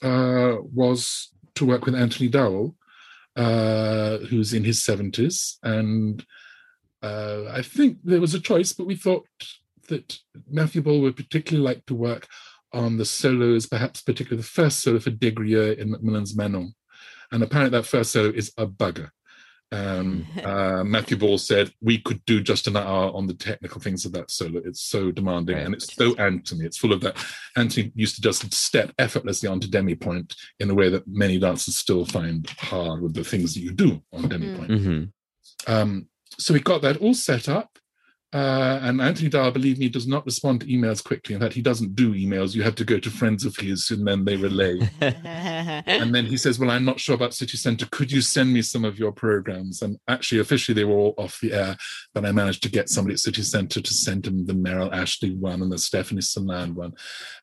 uh, 0.01 0.55
was 0.73 1.29
to 1.55 1.65
work 1.65 1.85
with 1.85 1.95
Anthony 1.95 2.29
Dowell, 2.29 2.75
uh, 3.35 4.17
who's 4.19 4.53
in 4.53 4.63
his 4.63 4.79
70s. 4.79 5.57
And 5.61 6.25
uh, 7.03 7.43
I 7.51 7.61
think 7.61 7.99
there 8.03 8.21
was 8.21 8.33
a 8.33 8.39
choice, 8.39 8.73
but 8.73 8.87
we 8.87 8.95
thought 8.95 9.27
that 9.89 10.17
Matthew 10.49 10.81
Ball 10.81 11.01
would 11.01 11.15
particularly 11.15 11.63
like 11.63 11.85
to 11.87 11.95
work 11.95 12.27
on 12.73 12.97
the 12.97 13.05
solos, 13.05 13.65
perhaps 13.65 14.01
particularly 14.01 14.41
the 14.41 14.47
first 14.47 14.79
solo 14.79 14.99
for 14.99 15.09
Des 15.09 15.31
Grieux 15.31 15.77
in 15.77 15.91
MacMillan's 15.91 16.35
Manon. 16.35 16.73
And 17.31 17.43
apparently 17.43 17.77
that 17.77 17.85
first 17.85 18.11
solo 18.11 18.29
is 18.29 18.51
a 18.57 18.65
bugger. 18.67 19.09
Um, 19.71 20.25
uh, 20.43 20.83
Matthew 20.83 21.15
Ball 21.17 21.37
said 21.37 21.71
we 21.81 21.99
could 21.99 22.23
do 22.25 22.41
just 22.41 22.67
an 22.67 22.75
hour 22.77 23.11
on 23.13 23.27
the 23.27 23.35
technical 23.35 23.79
things 23.79 24.03
of 24.05 24.11
that 24.13 24.31
solo. 24.31 24.61
It's 24.65 24.81
so 24.81 25.11
demanding 25.11 25.57
Right. 25.57 25.65
and 25.65 25.75
it's 25.75 25.93
so 25.93 26.15
Anthony. 26.15 26.65
It's 26.65 26.77
full 26.77 26.93
of 26.93 27.01
that. 27.01 27.17
Anthony 27.55 27.91
used 27.95 28.15
to 28.15 28.21
just 28.21 28.51
step 28.53 28.91
effortlessly 28.97 29.47
onto 29.47 29.67
demi 29.67 29.95
pointe 29.95 30.35
in 30.59 30.69
a 30.69 30.73
way 30.73 30.89
that 30.89 31.07
many 31.07 31.37
dancers 31.39 31.75
still 31.77 32.05
find 32.05 32.49
hard 32.57 33.01
with 33.01 33.13
the 33.13 33.23
things 33.23 33.53
that 33.53 33.61
you 33.61 33.71
do 33.71 34.01
on 34.11 34.27
demi 34.27 34.47
Mm. 34.47 34.55
point. 34.57 34.71
hmm 34.81 35.03
Um, 35.71 36.07
so 36.37 36.53
we 36.53 36.59
got 36.61 36.81
that 36.83 36.97
all 36.97 37.13
set 37.13 37.49
up. 37.49 37.77
Uh, 38.31 38.79
and 38.83 39.01
Anthony 39.01 39.27
Dowell, 39.27 39.49
believe 39.49 39.79
me, 39.79 39.89
does 39.89 40.07
not 40.07 40.23
respond 40.23 40.61
to 40.61 40.67
emails 40.67 41.03
quickly. 41.03 41.33
In 41.33 41.41
fact, 41.41 41.55
he 41.55 41.63
doesn't 41.63 41.95
do 41.95 42.13
emails. 42.13 42.53
You 42.53 42.61
have 42.61 42.75
to 42.75 42.85
go 42.85 42.99
to 42.99 43.09
friends 43.09 43.43
of 43.43 43.55
his 43.55 43.89
and 43.89 44.07
then 44.07 44.23
they 44.23 44.37
relay. 44.37 44.79
and 45.01 46.13
then 46.13 46.27
he 46.27 46.37
says, 46.37 46.59
Well, 46.59 46.69
I'm 46.69 46.85
not 46.85 46.99
sure 46.99 47.15
about 47.15 47.33
City 47.33 47.57
Center. 47.57 47.87
Could 47.87 48.11
you 48.11 48.21
send 48.21 48.53
me 48.53 48.61
some 48.61 48.85
of 48.85 48.99
your 48.99 49.11
programs? 49.11 49.81
And 49.81 49.97
actually, 50.07 50.41
officially, 50.41 50.75
they 50.75 50.85
were 50.85 50.95
all 50.95 51.15
off 51.17 51.39
the 51.39 51.53
air. 51.53 51.75
But 52.13 52.25
I 52.25 52.31
managed 52.31 52.61
to 52.63 52.69
get 52.69 52.89
somebody 52.89 53.13
at 53.13 53.19
City 53.19 53.41
Center 53.41 53.81
to 53.81 53.93
send 53.93 54.27
him 54.27 54.45
the 54.45 54.53
Merrill 54.53 54.93
Ashley 54.93 55.33
one 55.33 55.63
and 55.63 55.71
the 55.71 55.79
Stephanie 55.79 56.21
Saland 56.21 56.75
one. 56.75 56.93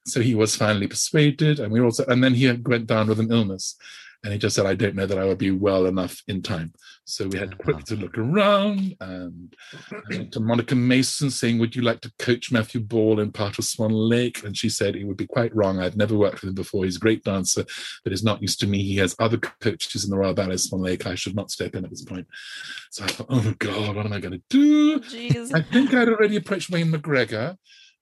So 0.07 0.21
he 0.21 0.37
was 0.37 0.55
finally 0.55 0.87
persuaded. 0.87 1.59
And 1.59 1.73
we 1.73 1.81
also, 1.81 2.05
and 2.07 2.23
then 2.23 2.35
he 2.35 2.51
went 2.53 2.87
down 2.87 3.09
with 3.09 3.19
an 3.19 3.33
illness. 3.33 3.77
And 4.23 4.33
he 4.33 4.39
just 4.39 4.57
said, 4.57 4.67
I 4.67 4.75
don't 4.75 4.95
know 4.95 5.07
that 5.07 5.19
I 5.19 5.25
would 5.25 5.39
be 5.39 5.51
well 5.51 5.87
enough 5.87 6.23
in 6.27 6.43
time. 6.43 6.73
So 7.09 7.29
we 7.29 7.39
had 7.39 7.57
quickly 7.59 7.85
to 7.85 7.95
look 7.95 8.19
around 8.19 8.97
and 9.01 9.55
to 10.33 10.41
Monica 10.41 10.75
Mason 10.75 11.31
saying, 11.31 11.61
Would 11.61 11.77
you 11.77 11.83
like 11.83 12.01
to 12.01 12.13
coach 12.19 12.51
Matthew 12.51 12.81
Ball 12.81 13.21
in 13.21 13.31
part 13.31 13.61
of 13.61 13.65
Swan 13.65 13.93
Lake? 13.93 14.43
And 14.43 14.57
she 14.57 14.69
said, 14.69 14.97
It 14.97 15.05
would 15.05 15.17
be 15.17 15.27
quite 15.27 15.55
wrong. 15.55 15.79
I've 15.79 15.97
never 15.97 16.17
worked 16.17 16.41
with 16.41 16.49
him 16.49 16.57
before. 16.57 16.85
He's 16.85 16.97
a 16.97 17.01
great 17.01 17.23
dancer, 17.23 17.65
but 18.03 18.13
he's 18.13 18.25
not 18.25 18.43
used 18.43 18.59
to 18.61 18.67
me. 18.67 18.83
He 18.83 18.97
has 18.97 19.15
other 19.21 19.39
coaches 19.39 20.03
in 20.03 20.11
the 20.11 20.19
Royal 20.19 20.35
Ballet 20.35 20.57
Swan 20.57 20.83
Lake. 20.83 21.07
I 21.07 21.15
should 21.15 21.37
not 21.37 21.53
step 21.53 21.77
in 21.77 21.85
at 21.85 21.91
this 21.91 22.03
point. 22.03 22.27
So 22.91 23.05
I 23.05 23.07
thought, 23.07 23.29
Oh 23.31 23.55
God, 23.57 23.95
what 23.95 24.05
am 24.05 24.13
I 24.13 24.19
going 24.19 24.41
to 24.41 24.43
do? 24.51 24.99
Jeez. 24.99 25.55
I 25.55 25.63
think 25.63 25.95
I'd 25.95 26.09
already 26.09 26.35
approached 26.35 26.71
Wayne 26.71 26.91
McGregor, 26.91 27.57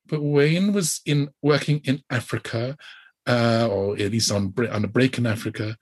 but 0.06 0.22
Wayne 0.22 0.72
was 0.72 1.02
in 1.04 1.28
working 1.42 1.82
in 1.84 2.02
Africa, 2.08 2.78
uh, 3.26 3.68
or 3.70 3.98
at 3.98 4.12
least 4.12 4.32
on, 4.32 4.54
on 4.72 4.84
a 4.84 4.88
break 4.88 5.18
in 5.18 5.26
Africa 5.26 5.76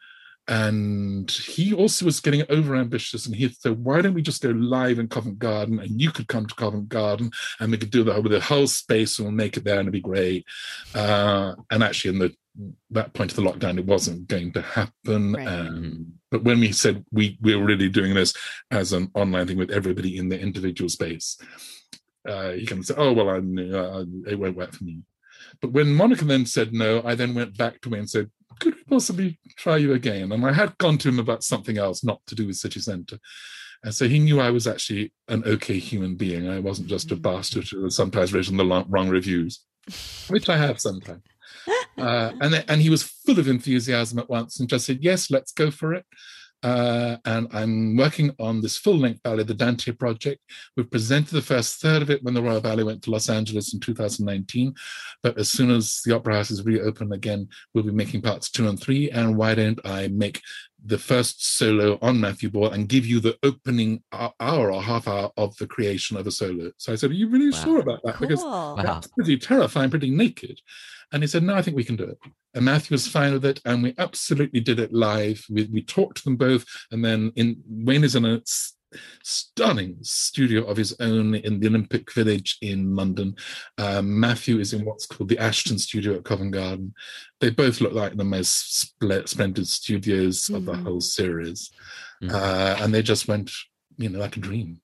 and 0.48 1.30
he 1.30 1.72
also 1.72 2.04
was 2.04 2.20
getting 2.20 2.42
over 2.48 2.74
ambitious 2.74 3.26
and 3.26 3.34
he 3.36 3.48
said 3.48 3.78
why 3.78 4.00
don't 4.00 4.14
we 4.14 4.22
just 4.22 4.42
go 4.42 4.50
live 4.50 4.98
in 4.98 5.06
covent 5.06 5.38
garden 5.38 5.78
and 5.78 6.00
you 6.00 6.10
could 6.10 6.26
come 6.26 6.46
to 6.46 6.54
covent 6.56 6.88
garden 6.88 7.30
and 7.60 7.70
we 7.70 7.78
could 7.78 7.90
do 7.90 8.02
that 8.02 8.22
with 8.22 8.32
the 8.32 8.40
whole 8.40 8.66
space 8.66 9.18
and 9.18 9.26
we'll 9.26 9.34
make 9.34 9.56
it 9.56 9.64
there 9.64 9.78
and 9.78 9.82
it'd 9.88 9.92
be 9.92 10.00
great 10.00 10.44
uh, 10.94 11.54
and 11.70 11.82
actually 11.84 12.10
in 12.12 12.18
the 12.18 12.34
that 12.90 13.14
point 13.14 13.30
of 13.30 13.36
the 13.36 13.42
lockdown 13.42 13.78
it 13.78 13.86
wasn't 13.86 14.26
going 14.28 14.52
to 14.52 14.60
happen 14.60 15.32
Right. 15.32 15.46
um, 15.46 16.12
but 16.30 16.42
when 16.42 16.60
we 16.60 16.72
said 16.72 17.04
we 17.12 17.38
we 17.40 17.54
were 17.56 17.64
really 17.64 17.88
doing 17.88 18.12
this 18.14 18.34
as 18.70 18.92
an 18.92 19.10
online 19.14 19.46
thing 19.46 19.56
with 19.56 19.70
everybody 19.70 20.18
in 20.18 20.28
the 20.28 20.38
individual 20.38 20.88
space 20.88 21.38
uh, 22.28 22.50
you 22.50 22.66
can 22.66 22.82
say 22.82 22.94
oh 22.96 23.12
well 23.12 23.30
I, 23.30 23.36
uh, 23.36 24.04
it 24.26 24.38
won't 24.38 24.56
work 24.56 24.72
for 24.72 24.84
me 24.84 25.02
but 25.60 25.72
when 25.72 25.94
Monica 25.94 26.24
then 26.24 26.46
said 26.46 26.72
no, 26.72 27.02
I 27.04 27.14
then 27.14 27.34
went 27.34 27.56
back 27.56 27.80
to 27.80 27.88
him 27.88 27.94
and 28.00 28.10
said, 28.10 28.30
could 28.58 28.74
possibly 28.92 29.38
try 29.56 29.78
you 29.78 29.94
again? 29.94 30.32
And 30.32 30.44
I 30.44 30.52
had 30.52 30.76
gone 30.76 30.98
to 30.98 31.08
him 31.08 31.18
about 31.18 31.42
something 31.42 31.78
else, 31.78 32.04
not 32.04 32.20
to 32.26 32.34
do 32.34 32.46
with 32.46 32.56
City 32.56 32.78
Centre. 32.78 33.18
And 33.82 33.94
so 33.94 34.06
he 34.06 34.18
knew 34.18 34.38
I 34.38 34.50
was 34.50 34.66
actually 34.66 35.14
an 35.28 35.42
okay 35.44 35.78
human 35.78 36.14
being. 36.14 36.46
I 36.46 36.58
wasn't 36.58 36.88
just 36.88 37.10
a 37.10 37.16
bastard 37.16 37.66
who 37.68 37.84
had 37.84 37.92
sometimes 37.92 38.34
written 38.34 38.58
the 38.58 38.84
wrong 38.88 39.08
reviews, 39.08 39.60
which 40.28 40.50
I 40.50 40.58
have 40.58 40.78
sometimes. 40.80 41.22
Uh, 41.98 42.32
and, 42.40 42.64
and 42.68 42.80
he 42.80 42.88
was 42.88 43.02
full 43.02 43.38
of 43.38 43.46
enthusiasm 43.46 44.18
at 44.18 44.28
once 44.28 44.58
and 44.58 44.68
just 44.68 44.86
said, 44.86 44.98
yes, 45.02 45.30
let's 45.30 45.52
go 45.52 45.70
for 45.70 45.92
it. 45.92 46.06
Uh, 46.62 47.16
and 47.24 47.48
I'm 47.52 47.96
working 47.96 48.34
on 48.38 48.60
this 48.60 48.76
full 48.78 48.96
length 48.96 49.22
ballet, 49.22 49.42
the 49.42 49.54
Dante 49.54 49.92
Project. 49.92 50.40
We've 50.76 50.90
presented 50.90 51.32
the 51.34 51.42
first 51.42 51.80
third 51.80 52.02
of 52.02 52.10
it 52.10 52.22
when 52.22 52.34
the 52.34 52.42
Royal 52.42 52.60
Ballet 52.60 52.84
went 52.84 53.02
to 53.02 53.10
Los 53.10 53.28
Angeles 53.28 53.74
in 53.74 53.80
2019. 53.80 54.74
But 55.22 55.38
as 55.38 55.48
soon 55.48 55.70
as 55.70 56.00
the 56.04 56.14
Opera 56.14 56.36
House 56.36 56.50
is 56.50 56.64
reopened 56.64 57.12
again, 57.12 57.48
we'll 57.74 57.84
be 57.84 57.90
making 57.92 58.22
parts 58.22 58.50
two 58.50 58.68
and 58.68 58.80
three. 58.80 59.10
And 59.10 59.36
why 59.36 59.54
don't 59.54 59.80
I 59.84 60.08
make 60.08 60.40
the 60.84 60.98
first 60.98 61.56
solo 61.56 61.98
on 62.02 62.20
Matthew 62.20 62.50
Ball 62.50 62.70
and 62.70 62.88
give 62.88 63.06
you 63.06 63.20
the 63.20 63.36
opening 63.42 64.02
hour 64.12 64.72
or 64.72 64.82
half 64.82 65.06
hour 65.06 65.30
of 65.36 65.56
the 65.56 65.66
creation 65.66 66.16
of 66.16 66.26
a 66.26 66.30
solo? 66.30 66.72
So 66.76 66.92
I 66.92 66.96
said, 66.96 67.10
Are 67.10 67.14
you 67.14 67.28
really 67.28 67.50
Wow. 67.50 67.64
sure 67.64 67.80
about 67.80 68.00
that? 68.04 68.20
Because 68.20 68.42
Wow. 68.42 68.76
that's 68.82 69.08
pretty 69.08 69.36
terrifying, 69.38 69.90
pretty 69.90 70.10
naked. 70.10 70.60
And 71.12 71.22
he 71.22 71.26
said, 71.26 71.42
No, 71.42 71.54
I 71.54 71.62
think 71.62 71.76
we 71.76 71.84
can 71.84 71.96
do 71.96 72.04
it. 72.04 72.18
And 72.54 72.64
Matthew 72.64 72.94
was 72.94 73.06
fine 73.06 73.32
with 73.32 73.44
it. 73.44 73.60
And 73.64 73.82
we 73.82 73.94
absolutely 73.98 74.60
did 74.60 74.78
it 74.80 74.92
live. 74.92 75.44
We, 75.50 75.64
we 75.72 75.82
talked 75.82 76.18
to 76.18 76.24
them 76.24 76.36
both. 76.36 76.64
And 76.90 77.04
then 77.04 77.32
in 77.36 77.62
Wayne 77.68 78.04
is 78.04 78.16
in 78.16 78.24
a 78.24 78.40
stunning 79.22 79.96
studio 80.02 80.64
of 80.64 80.76
his 80.76 80.94
own 81.00 81.34
in 81.34 81.60
the 81.60 81.66
Olympic 81.68 82.12
Village 82.12 82.58
in 82.60 82.94
London. 82.94 83.36
Um, 83.78 84.18
Matthew 84.20 84.58
is 84.58 84.72
in 84.72 84.84
what's 84.84 85.06
called 85.06 85.28
the 85.30 85.38
Ashton 85.38 85.78
Studio 85.78 86.14
at 86.16 86.24
Covent 86.24 86.52
Garden. 86.52 86.94
They 87.40 87.50
both 87.50 87.80
look 87.80 87.92
like 87.92 88.16
the 88.16 88.24
most 88.24 88.94
spl- 89.02 89.26
splendid 89.28 89.66
studios 89.66 90.48
of 90.50 90.64
the 90.66 90.72
Mhm. 90.72 90.82
whole 90.82 91.00
series. 91.00 91.70
Mhm. 92.22 92.32
Uh, 92.32 92.76
and 92.82 92.92
they 92.94 93.02
just 93.02 93.28
went, 93.28 93.50
you 93.96 94.08
know, 94.08 94.18
like 94.18 94.36
a 94.36 94.40
dream. 94.40 94.80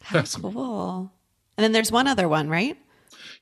How 0.00 0.22
cool. 0.22 1.12
And 1.56 1.62
then 1.64 1.72
there's 1.72 1.92
one 1.92 2.08
other 2.08 2.28
one, 2.28 2.48
right? 2.48 2.76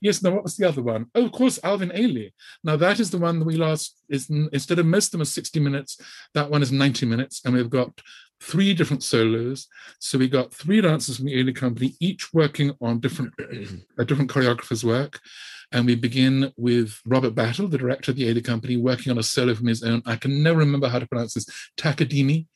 Yes, 0.01 0.23
now 0.23 0.31
what 0.31 0.45
was 0.45 0.57
the 0.57 0.67
other 0.67 0.83
one? 0.83 1.07
Oh, 1.15 1.27
of 1.27 1.33
course, 1.33 1.59
Alvin 1.63 1.91
Ailey. 1.91 2.33
Now 2.65 2.77
that 2.77 3.01
is 3.01 3.11
the 3.11 3.19
one 3.19 3.39
that 3.39 3.45
we 3.45 3.57
last 3.57 4.01
is 4.09 4.31
instead 4.31 4.79
of 4.79 4.87
most 4.87 5.09
of 5.09 5.13
them 5.13 5.23
are 5.23 5.27
60 5.27 5.61
minutes, 5.61 5.99
that 6.35 6.51
one 6.51 6.63
is 6.63 6.73
90 6.73 7.07
minutes, 7.07 7.43
and 7.45 7.55
we've 7.55 7.69
got 7.69 8.01
three 8.41 8.73
different 8.73 9.03
solos. 9.03 9.69
So 9.99 10.19
we 10.19 10.29
got 10.29 10.55
three 10.55 10.81
dancers 10.81 11.17
from 11.17 11.27
the 11.27 11.35
Ailey 11.35 11.55
company, 11.55 11.95
each 12.01 12.33
working 12.33 12.73
on 12.81 13.01
different 13.01 13.35
a 13.99 14.05
different 14.05 14.31
choreographer's 14.31 14.85
work. 14.85 15.21
And 15.73 15.87
we 15.87 15.95
begin 15.95 16.53
with 16.57 16.99
Robert 17.05 17.35
Battle, 17.35 17.69
the 17.69 17.79
director 17.79 18.11
of 18.11 18.17
the 18.17 18.25
Ailey 18.25 18.45
company, 18.45 18.77
working 18.77 19.13
on 19.13 19.19
a 19.19 19.23
solo 19.23 19.55
from 19.55 19.67
his 19.67 19.83
own. 19.83 20.03
I 20.05 20.17
can 20.17 20.43
never 20.43 20.59
remember 20.59 20.89
how 20.89 20.99
to 20.99 21.07
pronounce 21.07 21.35
this. 21.35 21.47
Takademe. 21.77 22.47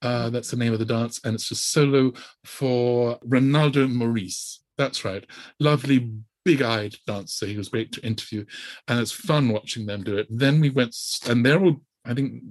Uh, 0.00 0.30
that's 0.30 0.52
the 0.52 0.56
name 0.56 0.72
of 0.72 0.78
the 0.78 0.84
dance, 0.84 1.20
and 1.24 1.34
it's 1.34 1.50
a 1.50 1.56
solo 1.56 2.12
for 2.44 3.18
Renaldo 3.24 3.88
Maurice. 3.88 4.60
That's 4.76 5.04
right. 5.04 5.26
Lovely 5.58 6.12
big-eyed 6.48 6.94
dancer. 7.06 7.46
He 7.46 7.58
was 7.58 7.68
great 7.68 7.92
to 7.92 8.06
interview, 8.06 8.46
and 8.86 8.98
it's 8.98 9.12
fun 9.12 9.50
watching 9.50 9.84
them 9.84 10.02
do 10.02 10.16
it. 10.16 10.26
Then 10.30 10.60
we 10.60 10.70
went, 10.70 10.96
and 11.28 11.44
they're 11.44 11.62
all. 11.62 11.82
I 12.06 12.14
think 12.14 12.42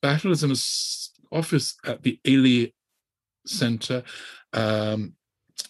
Battle 0.00 0.32
is 0.32 0.42
in 0.42 0.50
a 0.50 0.54
s- 0.54 1.10
office 1.30 1.76
at 1.84 2.02
the 2.02 2.18
Ailey 2.24 2.72
Center. 3.46 4.02
Um, 4.54 5.12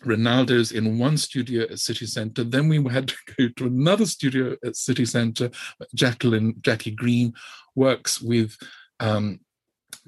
Renaldo's 0.05 0.71
in 0.71 0.99
one 0.99 1.17
studio 1.17 1.65
at 1.65 1.81
City 1.81 2.07
Center. 2.07 2.45
Then 2.45 2.69
we 2.69 2.77
had 2.93 3.09
to 3.09 3.17
go 3.39 3.49
to 3.57 3.67
another 3.67 4.07
studio 4.07 4.57
at 4.65 4.77
City 4.77 5.05
Center. 5.05 5.51
Jacqueline 5.95 6.55
Jackie 6.61 6.93
Green 6.93 7.35
works 7.75 8.21
with 8.21 8.57
um, 9.01 9.41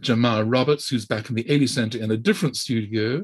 Jamar 0.00 0.44
Roberts, 0.46 0.88
who's 0.88 1.06
back 1.06 1.30
in 1.30 1.34
the 1.34 1.44
Ailey 1.44 1.68
Center 1.68 1.98
in 1.98 2.10
a 2.10 2.16
different 2.16 2.56
studio, 2.56 3.22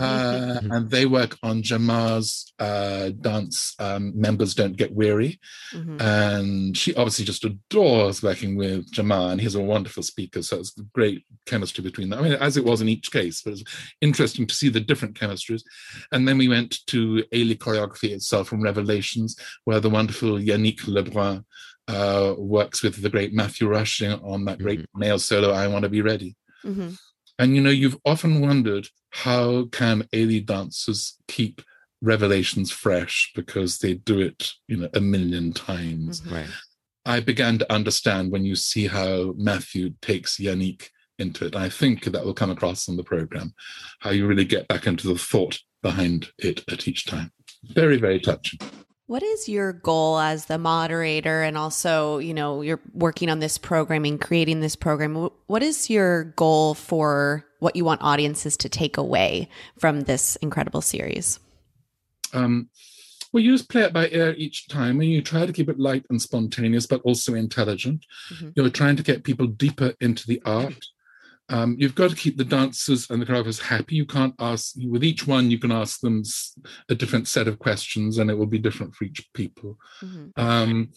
uh, 0.00 0.58
and 0.70 0.90
they 0.90 1.04
work 1.04 1.36
on 1.42 1.62
Jamar's 1.62 2.52
uh, 2.58 3.10
dance. 3.20 3.74
Um, 3.78 4.12
Members 4.18 4.54
don't 4.54 4.76
get 4.76 4.94
weary, 4.94 5.38
Mhm. 5.72 6.00
and 6.00 6.76
she 6.76 6.94
obviously 6.94 7.24
just 7.26 7.44
adores 7.44 8.22
working 8.22 8.56
with 8.56 8.90
Jamar, 8.90 9.32
and 9.32 9.40
he's 9.40 9.54
a 9.54 9.60
wonderful 9.60 10.02
speaker. 10.02 10.40
So 10.42 10.60
it's 10.60 10.70
great 10.94 11.24
chemistry 11.46 11.82
between 11.84 12.08
them. 12.08 12.20
I 12.20 12.22
mean, 12.22 12.32
as 12.34 12.56
it 12.56 12.64
was 12.64 12.80
in 12.80 12.88
each 12.88 13.10
case, 13.12 13.42
but 13.42 13.52
it's 13.54 13.64
interesting 14.00 14.46
to 14.46 14.54
see 14.54 14.70
the 14.70 14.80
different 14.80 15.18
chemistries. 15.18 15.62
And 16.10 16.26
then 16.26 16.38
we 16.38 16.48
went 16.48 16.78
to 16.86 17.24
Ailey 17.32 17.58
choreography 17.58 18.10
itself 18.10 18.48
from 18.48 18.62
Revelations, 18.62 19.36
where 19.64 19.80
the 19.80 19.90
wonderful 19.90 20.38
Yannick 20.38 20.80
Lebrun 20.86 21.44
uh, 21.88 22.34
works 22.38 22.82
with 22.82 23.02
the 23.02 23.10
great 23.10 23.32
Matthew 23.32 23.68
Rushing 23.68 24.12
on 24.12 24.44
that 24.46 24.58
great 24.58 24.86
male 24.94 25.18
solo, 25.18 25.50
I 25.50 25.66
Want 25.66 25.82
to 25.84 25.88
Be 25.88 26.02
Ready. 26.02 26.36
Mhm. 26.64 26.96
And 27.38 27.56
you 27.56 27.62
know, 27.62 27.70
you've 27.70 27.98
often 28.04 28.40
wondered 28.40 28.88
how 29.10 29.64
can 29.66 30.04
Ailey 30.12 30.44
dancers 30.44 31.18
keep 31.28 31.62
revelations 32.00 32.70
fresh 32.70 33.32
because 33.34 33.78
they 33.78 33.94
do 33.94 34.20
it, 34.20 34.52
you 34.68 34.76
know, 34.76 34.88
a 34.94 35.00
million 35.00 35.52
times. 35.52 36.22
Right. 36.26 36.48
I 37.06 37.20
began 37.20 37.58
to 37.58 37.72
understand 37.72 38.30
when 38.30 38.44
you 38.44 38.56
see 38.56 38.86
how 38.86 39.34
Matthew 39.36 39.94
takes 40.00 40.38
Yannick 40.38 40.88
into 41.18 41.46
it. 41.46 41.54
I 41.54 41.68
think 41.68 42.04
that 42.04 42.24
will 42.24 42.34
come 42.34 42.50
across 42.50 42.88
on 42.88 42.96
the 42.96 43.04
program, 43.04 43.54
how 44.00 44.10
you 44.10 44.26
really 44.26 44.44
get 44.44 44.68
back 44.68 44.86
into 44.86 45.06
the 45.06 45.18
thought 45.18 45.60
behind 45.82 46.28
it 46.38 46.64
at 46.70 46.88
each 46.88 47.04
time. 47.04 47.30
Very, 47.62 47.98
very 47.98 48.20
touching. 48.20 48.58
What 49.06 49.22
is 49.22 49.48
your 49.48 49.74
goal 49.74 50.18
as 50.18 50.46
the 50.46 50.56
moderator 50.56 51.42
and 51.42 51.58
also, 51.58 52.18
you 52.18 52.32
know, 52.32 52.62
you're 52.62 52.80
working 52.94 53.28
on 53.28 53.38
this 53.38 53.58
programming, 53.58 54.18
creating 54.18 54.60
this 54.60 54.76
program. 54.76 55.28
What 55.46 55.62
is 55.62 55.90
your 55.90 56.24
goal 56.24 56.74
for 56.74 57.44
what 57.58 57.76
you 57.76 57.84
want 57.84 58.02
audiences 58.02 58.56
to 58.58 58.68
take 58.70 58.96
away 58.96 59.50
from 59.78 60.02
this 60.02 60.36
incredible 60.36 60.80
series? 60.80 61.38
Um, 62.32 62.70
well, 63.30 63.42
you 63.42 63.52
just 63.52 63.68
play 63.68 63.82
it 63.82 63.92
by 63.92 64.08
ear 64.08 64.34
each 64.38 64.68
time, 64.68 65.00
and 65.00 65.10
you 65.10 65.20
try 65.20 65.44
to 65.44 65.52
keep 65.52 65.68
it 65.68 65.78
light 65.78 66.06
and 66.08 66.22
spontaneous, 66.22 66.86
but 66.86 67.02
also 67.02 67.34
intelligent. 67.34 68.06
Mhm. 68.32 68.52
You're 68.56 68.70
trying 68.70 68.96
to 68.96 69.02
get 69.02 69.24
people 69.24 69.46
deeper 69.46 69.94
into 70.00 70.26
the 70.26 70.40
art. 70.44 70.86
Um, 71.50 71.76
you've 71.78 71.94
got 71.94 72.10
to 72.10 72.16
keep 72.16 72.36
the 72.38 72.44
dancers 72.44 73.10
and 73.10 73.20
the 73.20 73.26
choreographers 73.26 73.60
happy. 73.60 73.96
You 73.96 74.06
can't 74.06 74.34
ask 74.38 74.74
with 74.76 75.04
each 75.04 75.26
one. 75.26 75.50
You 75.50 75.58
can 75.58 75.72
ask 75.72 76.00
them 76.00 76.22
a 76.88 76.94
different 76.94 77.28
set 77.28 77.48
of 77.48 77.58
questions, 77.58 78.18
and 78.18 78.30
it 78.30 78.34
will 78.34 78.46
be 78.46 78.58
different 78.58 78.94
for 78.94 79.04
each 79.04 79.28
people. 79.34 79.76
Mm-hmm. 80.02 80.40
Um, 80.40 80.90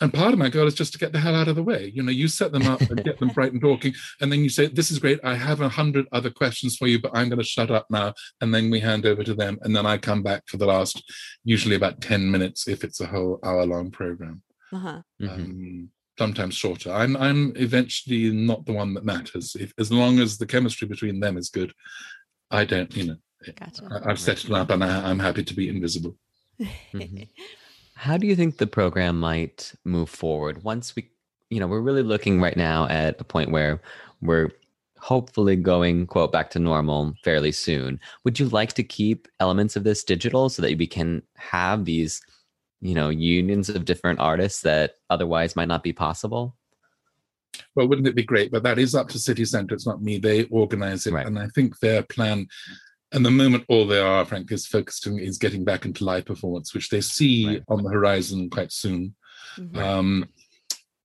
and 0.00 0.12
part 0.12 0.34
of 0.34 0.38
my 0.38 0.50
goal 0.50 0.66
is 0.66 0.74
just 0.74 0.92
to 0.92 0.98
get 0.98 1.12
the 1.12 1.18
hell 1.18 1.34
out 1.34 1.48
of 1.48 1.56
the 1.56 1.62
way. 1.62 1.90
You 1.94 2.02
know, 2.02 2.12
you 2.12 2.28
set 2.28 2.52
them 2.52 2.66
up 2.66 2.82
and 2.82 3.02
get 3.02 3.18
them 3.18 3.28
bright 3.34 3.52
and 3.52 3.62
talking, 3.62 3.94
and 4.20 4.30
then 4.30 4.40
you 4.40 4.50
say, 4.50 4.66
"This 4.66 4.90
is 4.90 4.98
great. 4.98 5.18
I 5.24 5.34
have 5.34 5.62
a 5.62 5.70
hundred 5.70 6.06
other 6.12 6.30
questions 6.30 6.76
for 6.76 6.86
you, 6.86 7.00
but 7.00 7.12
I'm 7.14 7.30
going 7.30 7.38
to 7.38 7.44
shut 7.44 7.70
up 7.70 7.86
now." 7.90 8.12
And 8.42 8.54
then 8.54 8.70
we 8.70 8.80
hand 8.80 9.06
over 9.06 9.24
to 9.24 9.34
them, 9.34 9.58
and 9.62 9.74
then 9.74 9.86
I 9.86 9.96
come 9.96 10.22
back 10.22 10.42
for 10.46 10.58
the 10.58 10.66
last, 10.66 11.02
usually 11.44 11.76
about 11.76 12.02
ten 12.02 12.30
minutes 12.30 12.68
if 12.68 12.84
it's 12.84 13.00
a 13.00 13.06
whole 13.06 13.38
hour-long 13.42 13.90
program. 13.90 14.42
Uh-huh. 14.72 15.00
Mm-hmm. 15.22 15.28
Um, 15.28 15.90
sometimes 16.18 16.54
shorter. 16.54 16.92
I'm 16.92 17.16
I'm 17.16 17.52
eventually 17.56 18.30
not 18.30 18.66
the 18.66 18.72
one 18.72 18.94
that 18.94 19.04
matters. 19.04 19.56
If 19.58 19.72
as 19.78 19.92
long 19.92 20.18
as 20.18 20.38
the 20.38 20.46
chemistry 20.46 20.88
between 20.88 21.20
them 21.20 21.36
is 21.36 21.48
good, 21.48 21.72
I 22.50 22.64
don't. 22.64 22.94
You 22.96 23.06
know, 23.06 23.16
gotcha. 23.58 24.02
I, 24.04 24.08
have 24.08 24.20
set 24.20 24.44
it 24.44 24.50
up, 24.50 24.70
and 24.70 24.82
I, 24.82 25.08
I'm 25.08 25.18
happy 25.18 25.44
to 25.44 25.54
be 25.54 25.68
invisible. 25.68 26.16
mm-hmm. 26.60 27.22
How 27.94 28.18
do 28.18 28.26
you 28.26 28.36
think 28.36 28.58
the 28.58 28.66
program 28.66 29.18
might 29.18 29.72
move 29.84 30.10
forward 30.10 30.62
once 30.62 30.94
we, 30.94 31.10
you 31.48 31.60
know, 31.60 31.66
we're 31.66 31.80
really 31.80 32.02
looking 32.02 32.40
right 32.40 32.56
now 32.56 32.86
at 32.88 33.18
a 33.18 33.24
point 33.24 33.50
where 33.50 33.80
we're 34.20 34.50
hopefully 34.98 35.56
going 35.56 36.06
quote 36.06 36.32
back 36.32 36.50
to 36.50 36.58
normal 36.58 37.14
fairly 37.22 37.52
soon. 37.52 38.00
Would 38.24 38.40
you 38.40 38.48
like 38.48 38.72
to 38.72 38.82
keep 38.82 39.28
elements 39.40 39.76
of 39.76 39.84
this 39.84 40.02
digital 40.02 40.48
so 40.48 40.62
that 40.62 40.76
we 40.78 40.86
can 40.86 41.22
have 41.36 41.84
these, 41.84 42.20
you 42.80 42.94
know, 42.94 43.08
unions 43.08 43.68
of 43.68 43.84
different 43.84 44.20
artists 44.20 44.62
that 44.62 44.94
otherwise 45.10 45.56
might 45.56 45.68
not 45.68 45.82
be 45.82 45.92
possible? 45.92 46.56
Well, 47.74 47.88
wouldn't 47.88 48.08
it 48.08 48.14
be 48.14 48.22
great? 48.24 48.50
But 48.50 48.62
that 48.64 48.78
is 48.78 48.94
up 48.94 49.08
to 49.08 49.18
City 49.18 49.44
Centre. 49.44 49.74
It's 49.74 49.86
not 49.86 50.02
me. 50.02 50.18
They 50.18 50.44
organize 50.44 51.06
it, 51.06 51.12
right. 51.12 51.26
and 51.26 51.38
I 51.38 51.48
think 51.48 51.78
their 51.80 52.02
plan 52.02 52.48
and 53.12 53.24
the 53.24 53.30
moment 53.30 53.64
all 53.68 53.86
they 53.86 54.00
are, 54.00 54.24
frankly, 54.24 54.54
is 54.54 54.66
focused 54.66 55.06
on 55.06 55.18
is 55.18 55.38
getting 55.38 55.64
back 55.64 55.84
into 55.84 56.04
live 56.04 56.26
performance, 56.26 56.74
which 56.74 56.88
they 56.88 57.00
see 57.00 57.46
right. 57.46 57.62
on 57.68 57.82
the 57.82 57.90
horizon 57.90 58.50
quite 58.50 58.72
soon. 58.72 59.14
Mm-hmm. 59.56 59.78
Um, 59.78 60.28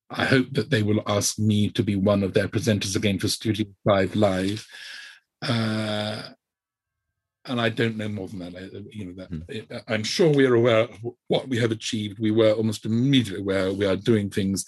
I 0.10 0.26
hope 0.26 0.48
that 0.52 0.70
they 0.70 0.84
will 0.84 1.04
ask 1.08 1.40
me 1.40 1.70
to 1.70 1.84
be 1.84 1.96
one 1.96 2.24
of 2.24 2.34
their 2.34 2.48
presenters 2.48 2.96
again 2.96 3.20
for 3.20 3.28
Studio 3.28 3.68
Five 3.88 4.16
Live. 4.16 4.68
Uh, 5.42 6.24
and 7.46 7.60
I 7.60 7.70
don't 7.70 7.98
know 7.98 8.08
more 8.08 8.28
than 8.28 8.40
that. 8.40 8.56
I, 8.56 8.70
you 8.92 9.06
know, 9.06 9.14
that 9.14 9.32
mm. 9.32 9.84
I'm 9.88 10.04
sure 10.04 10.30
we 10.30 10.46
are 10.46 10.56
aware 10.56 10.82
of 10.82 11.00
what 11.28 11.48
we 11.48 11.58
have 11.60 11.72
achieved. 11.72 12.20
We 12.20 12.32
were 12.32 12.52
almost 12.52 12.86
immediately 12.86 13.42
aware 13.42 13.74
we 13.74 13.86
are 13.86 13.96
doing 13.96 14.30
things 14.30 14.66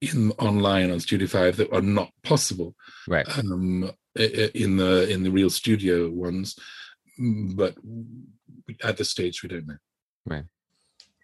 in 0.00 0.30
online 0.32 0.90
on 0.90 1.00
Studio 1.00 1.26
Five 1.26 1.56
that 1.56 1.72
are 1.72 1.82
not 1.82 2.10
possible. 2.22 2.74
Right. 3.08 3.26
Um, 3.38 3.90
in 4.16 4.76
the 4.76 5.08
in 5.10 5.22
the 5.22 5.30
real 5.30 5.50
studio 5.50 6.08
ones, 6.10 6.56
but 7.18 7.74
at 8.82 8.96
this 8.96 9.10
stage 9.10 9.42
we 9.42 9.48
don't 9.48 9.66
know. 9.66 9.76
Right. 10.26 10.44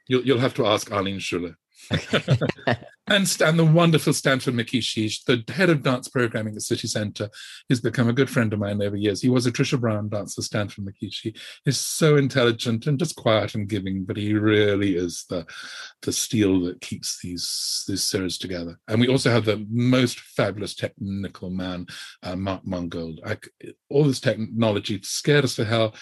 You'll 0.09 0.23
you'll 0.23 0.39
have 0.39 0.55
to 0.55 0.67
ask 0.67 0.91
Arlene 0.91 1.21
Shuler. 1.21 1.55
and, 3.07 3.37
and 3.41 3.59
the 3.59 3.71
wonderful 3.73 4.13
Stanford 4.13 4.55
Makishi, 4.55 5.13
the 5.25 5.45
head 5.53 5.71
of 5.71 5.83
dance 5.83 6.09
programming 6.09 6.55
at 6.55 6.63
City 6.63 6.87
Center, 6.87 7.29
has 7.69 7.81
become 7.81 8.09
a 8.09 8.13
good 8.13 8.31
friend 8.31 8.53
of 8.53 8.59
mine 8.59 8.83
over 8.83 8.97
years. 8.97 9.21
He 9.21 9.29
was 9.29 9.47
a 9.47 9.53
Trisha 9.53 9.81
Brown 9.81 10.09
dancer, 10.09 10.43
Stanford 10.43 10.85
Makishi. 10.85 11.37
He's 11.65 11.79
so 11.79 12.17
intelligent 12.17 12.87
and 12.87 12.99
just 12.99 13.17
quiet 13.17 13.55
and 13.55 13.69
giving, 13.69 14.05
but 14.05 14.17
he 14.17 14.35
really 14.35 14.97
is 14.97 15.25
the 15.29 15.47
the 16.03 16.13
steel 16.13 16.61
that 16.61 16.81
keeps 16.81 17.21
these 17.23 17.85
these 17.89 18.03
series 18.03 18.39
together. 18.39 18.79
And 18.89 19.01
we 19.01 19.09
also 19.09 19.31
have 19.31 19.45
the 19.45 19.67
most 19.71 20.21
fabulous 20.21 20.75
technical 20.75 21.51
man, 21.51 21.87
uh, 22.23 22.37
Mark 22.37 22.67
Mangold. 22.67 23.21
I, 23.25 23.39
all 23.89 24.05
this 24.05 24.21
technology 24.21 25.01
scared 25.03 25.45
us 25.45 25.57
to 25.57 25.65
hell 25.65 25.95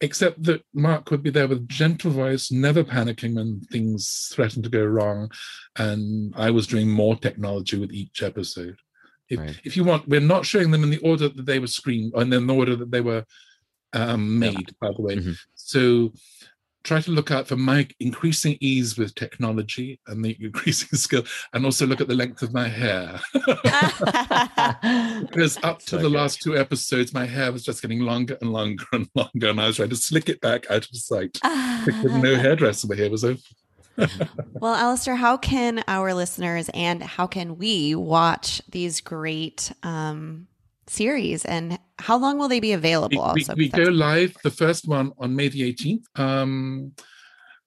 except 0.00 0.42
that 0.44 0.62
Mark 0.72 1.10
would 1.10 1.22
be 1.22 1.30
there 1.30 1.48
with 1.48 1.68
gentle 1.68 2.10
voice, 2.10 2.52
never 2.52 2.84
panicking 2.84 3.34
when 3.34 3.60
things 3.72 4.30
threatened 4.32 4.64
to 4.64 4.70
go 4.70 4.84
wrong. 4.84 5.30
And 5.76 6.32
I 6.36 6.50
was 6.50 6.66
doing 6.66 6.88
more 6.88 7.16
technology 7.16 7.78
with 7.78 7.92
each 7.92 8.22
episode. 8.22 8.78
If, 9.28 9.38
right. 9.38 9.60
if 9.64 9.76
you 9.76 9.84
want, 9.84 10.08
we're 10.08 10.20
not 10.20 10.46
showing 10.46 10.70
them 10.70 10.84
in 10.84 10.90
the 10.90 10.98
order 10.98 11.28
that 11.28 11.46
they 11.46 11.58
were 11.58 11.66
screened, 11.66 12.12
and 12.14 12.32
in 12.32 12.46
the 12.46 12.54
order 12.54 12.76
that 12.76 12.90
they 12.90 13.00
were 13.00 13.24
um, 13.92 14.38
made, 14.38 14.54
yeah. 14.68 14.74
by 14.80 14.90
the 14.94 15.02
way. 15.02 15.16
Mm-hmm. 15.16 15.32
So 15.54 16.12
try 16.88 17.00
to 17.02 17.10
look 17.10 17.30
out 17.30 17.46
for 17.46 17.56
my 17.56 17.86
increasing 18.00 18.56
ease 18.60 18.96
with 18.96 19.14
technology 19.14 20.00
and 20.06 20.24
the 20.24 20.36
increasing 20.40 20.98
skill, 20.98 21.22
and 21.52 21.64
also 21.64 21.86
look 21.86 22.00
at 22.00 22.08
the 22.08 22.14
length 22.14 22.42
of 22.42 22.52
my 22.54 22.66
hair. 22.66 23.20
because 25.28 25.58
up 25.62 25.80
to 25.80 25.86
so 25.86 25.96
the 25.96 26.04
good. 26.04 26.12
last 26.12 26.42
two 26.42 26.56
episodes, 26.56 27.12
my 27.12 27.26
hair 27.26 27.52
was 27.52 27.62
just 27.62 27.82
getting 27.82 28.00
longer 28.00 28.38
and 28.40 28.52
longer 28.52 28.84
and 28.92 29.08
longer, 29.14 29.50
and 29.50 29.60
I 29.60 29.66
was 29.66 29.76
trying 29.76 29.90
to 29.90 29.96
slick 29.96 30.28
it 30.28 30.40
back 30.40 30.70
out 30.70 30.88
of 30.88 30.96
sight. 30.96 31.38
Because 31.84 32.12
no 32.12 32.36
hairdresser, 32.40 32.88
my 32.88 32.96
hair 32.96 33.10
was 33.10 33.24
open. 33.24 33.42
well, 34.54 34.74
Alastair, 34.74 35.16
how 35.16 35.36
can 35.36 35.84
our 35.88 36.14
listeners 36.14 36.70
and 36.72 37.02
how 37.02 37.26
can 37.26 37.58
we 37.58 37.94
watch 37.94 38.62
these 38.70 39.00
great 39.00 39.72
um, 39.82 40.46
series 40.90 41.44
and 41.44 41.78
how 41.98 42.16
long 42.16 42.38
will 42.38 42.48
they 42.48 42.60
be 42.60 42.72
available 42.72 43.16
we, 43.34 43.42
also? 43.42 43.54
We, 43.54 43.64
we 43.64 43.84
go 43.84 43.90
live 43.90 44.36
the 44.42 44.50
first 44.50 44.86
one 44.86 45.12
on 45.18 45.34
May 45.34 45.48
the 45.48 45.72
18th. 45.72 46.04
Um, 46.18 46.92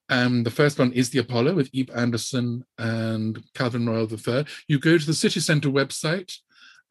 and 0.10 0.46
the 0.46 0.52
first 0.52 0.78
one 0.78 0.92
is 0.92 1.10
the 1.10 1.20
Apollo 1.20 1.56
with 1.56 1.70
Ib 1.74 1.90
Andersen 1.96 2.66
and 2.78 3.42
Calvin 3.56 3.88
Royal 3.88 4.12
III. 4.12 4.46
You 4.68 4.78
go 4.78 4.98
to 4.98 5.06
the 5.06 5.14
City 5.14 5.40
Centre 5.40 5.70
website, 5.70 6.34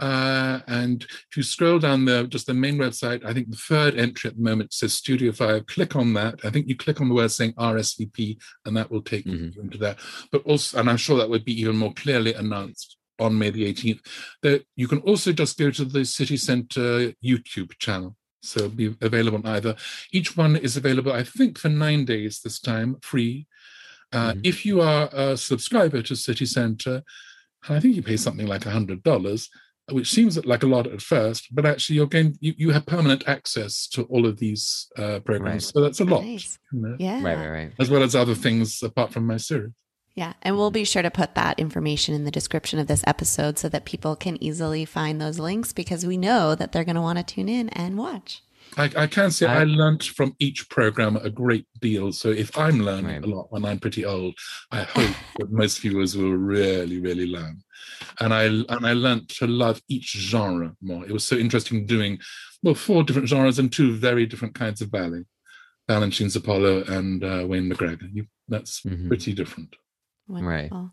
uh, 0.00 0.60
and 0.66 1.02
if 1.02 1.36
you 1.36 1.42
scroll 1.42 1.78
down 1.78 2.06
the 2.06 2.26
just 2.26 2.46
the 2.46 2.54
main 2.54 2.78
website, 2.78 3.22
I 3.22 3.34
think 3.34 3.50
the 3.50 3.58
third 3.58 3.98
entry 3.98 4.28
at 4.28 4.36
the 4.36 4.42
moment 4.42 4.72
says 4.72 4.94
Studio 4.94 5.32
Five. 5.32 5.66
Click 5.66 5.94
on 5.94 6.14
that. 6.14 6.40
I 6.42 6.50
think 6.50 6.68
you 6.68 6.76
click 6.76 7.02
on 7.02 7.10
the 7.10 7.14
word 7.14 7.30
saying 7.30 7.52
RSVP, 7.52 8.38
and 8.64 8.74
that 8.78 8.90
will 8.90 9.02
take 9.02 9.26
mm-hmm. 9.26 9.50
you 9.54 9.62
into 9.62 9.76
that. 9.78 9.98
But 10.32 10.42
also, 10.46 10.78
and 10.78 10.88
I'm 10.88 10.96
sure 10.96 11.18
that 11.18 11.28
would 11.28 11.44
be 11.44 11.60
even 11.60 11.76
more 11.76 11.92
clearly 11.92 12.32
announced 12.32 12.96
on 13.20 13.38
May 13.38 13.50
the 13.50 13.72
18th. 13.72 14.00
That 14.42 14.64
you 14.76 14.88
can 14.88 14.98
also 15.00 15.32
just 15.32 15.58
go 15.58 15.70
to 15.70 15.84
the 15.84 16.04
City 16.04 16.36
Centre 16.36 17.12
YouTube 17.24 17.78
channel. 17.78 18.16
So 18.42 18.68
be 18.68 18.96
available 19.00 19.38
on 19.38 19.46
either. 19.46 19.76
Each 20.12 20.36
one 20.36 20.56
is 20.56 20.76
available, 20.76 21.12
I 21.12 21.24
think, 21.24 21.58
for 21.58 21.68
nine 21.68 22.04
days 22.04 22.40
this 22.40 22.58
time, 22.58 22.96
free. 23.02 23.46
Uh, 24.12 24.32
mm-hmm. 24.32 24.40
If 24.44 24.64
you 24.64 24.80
are 24.80 25.08
a 25.12 25.36
subscriber 25.36 26.02
to 26.02 26.16
City 26.16 26.46
Centre, 26.46 27.02
and 27.68 27.76
I 27.76 27.80
think 27.80 27.96
you 27.96 28.02
pay 28.02 28.16
something 28.16 28.46
like 28.46 28.62
$100, 28.62 29.48
which 29.90 30.10
seems 30.10 30.42
like 30.46 30.62
a 30.62 30.66
lot 30.66 30.86
at 30.86 31.02
first, 31.02 31.54
but 31.54 31.66
actually 31.66 31.96
you're 31.96 32.06
going, 32.06 32.36
you, 32.40 32.54
you 32.56 32.70
have 32.70 32.86
permanent 32.86 33.28
access 33.28 33.86
to 33.88 34.04
all 34.04 34.26
of 34.26 34.38
these 34.38 34.88
uh, 34.96 35.20
programs. 35.20 35.66
Right. 35.66 35.74
So 35.74 35.80
that's 35.80 36.00
a 36.00 36.04
lot. 36.04 36.24
Nice. 36.24 36.58
You 36.72 36.80
know? 36.80 36.96
Yeah. 36.98 37.22
Right, 37.22 37.36
right, 37.36 37.50
right. 37.50 37.72
As 37.78 37.90
well 37.90 38.02
as 38.02 38.14
other 38.14 38.34
things 38.34 38.82
apart 38.82 39.12
from 39.12 39.26
my 39.26 39.36
series. 39.36 39.72
Yeah. 40.14 40.34
And 40.42 40.56
we'll 40.56 40.70
be 40.70 40.84
sure 40.84 41.02
to 41.02 41.10
put 41.10 41.34
that 41.34 41.58
information 41.58 42.14
in 42.14 42.24
the 42.24 42.30
description 42.30 42.78
of 42.78 42.88
this 42.88 43.04
episode 43.06 43.58
so 43.58 43.68
that 43.68 43.84
people 43.84 44.16
can 44.16 44.42
easily 44.42 44.84
find 44.84 45.20
those 45.20 45.38
links 45.38 45.72
because 45.72 46.04
we 46.04 46.16
know 46.16 46.54
that 46.54 46.72
they're 46.72 46.84
going 46.84 46.96
to 46.96 47.02
want 47.02 47.18
to 47.18 47.24
tune 47.24 47.48
in 47.48 47.68
and 47.70 47.96
watch. 47.96 48.42
I, 48.76 48.90
I 48.96 49.06
can 49.06 49.30
say 49.30 49.46
I, 49.46 49.60
I 49.60 49.64
learned 49.64 50.04
from 50.04 50.34
each 50.38 50.68
program 50.68 51.16
a 51.16 51.30
great 51.30 51.66
deal. 51.80 52.12
So 52.12 52.30
if 52.30 52.56
I'm 52.56 52.80
learning 52.80 53.06
right. 53.06 53.24
a 53.24 53.26
lot 53.26 53.50
when 53.50 53.64
I'm 53.64 53.78
pretty 53.78 54.04
old, 54.04 54.36
I 54.70 54.82
hope 54.82 55.14
that 55.38 55.50
most 55.50 55.80
viewers 55.80 56.16
will 56.16 56.36
really, 56.36 57.00
really 57.00 57.26
learn. 57.26 57.62
And 58.20 58.32
I 58.32 58.44
and 58.44 58.86
I 58.86 58.92
learned 58.92 59.28
to 59.30 59.46
love 59.46 59.80
each 59.88 60.12
genre 60.12 60.74
more. 60.80 61.04
It 61.04 61.12
was 61.12 61.24
so 61.24 61.36
interesting 61.36 61.86
doing 61.86 62.18
well 62.62 62.74
four 62.74 63.02
different 63.02 63.28
genres 63.28 63.58
and 63.58 63.72
two 63.72 63.94
very 63.94 64.26
different 64.26 64.54
kinds 64.54 64.80
of 64.80 64.90
ballet. 64.90 65.24
Balanchine's 65.88 66.36
Apollo 66.36 66.84
and 66.84 67.24
uh, 67.24 67.44
Wayne 67.46 67.68
McGregor. 67.68 68.08
You, 68.12 68.26
that's 68.48 68.82
mm-hmm. 68.82 69.08
pretty 69.08 69.32
different. 69.32 69.74
Wonderful. 70.30 70.78
Right. 70.78 70.90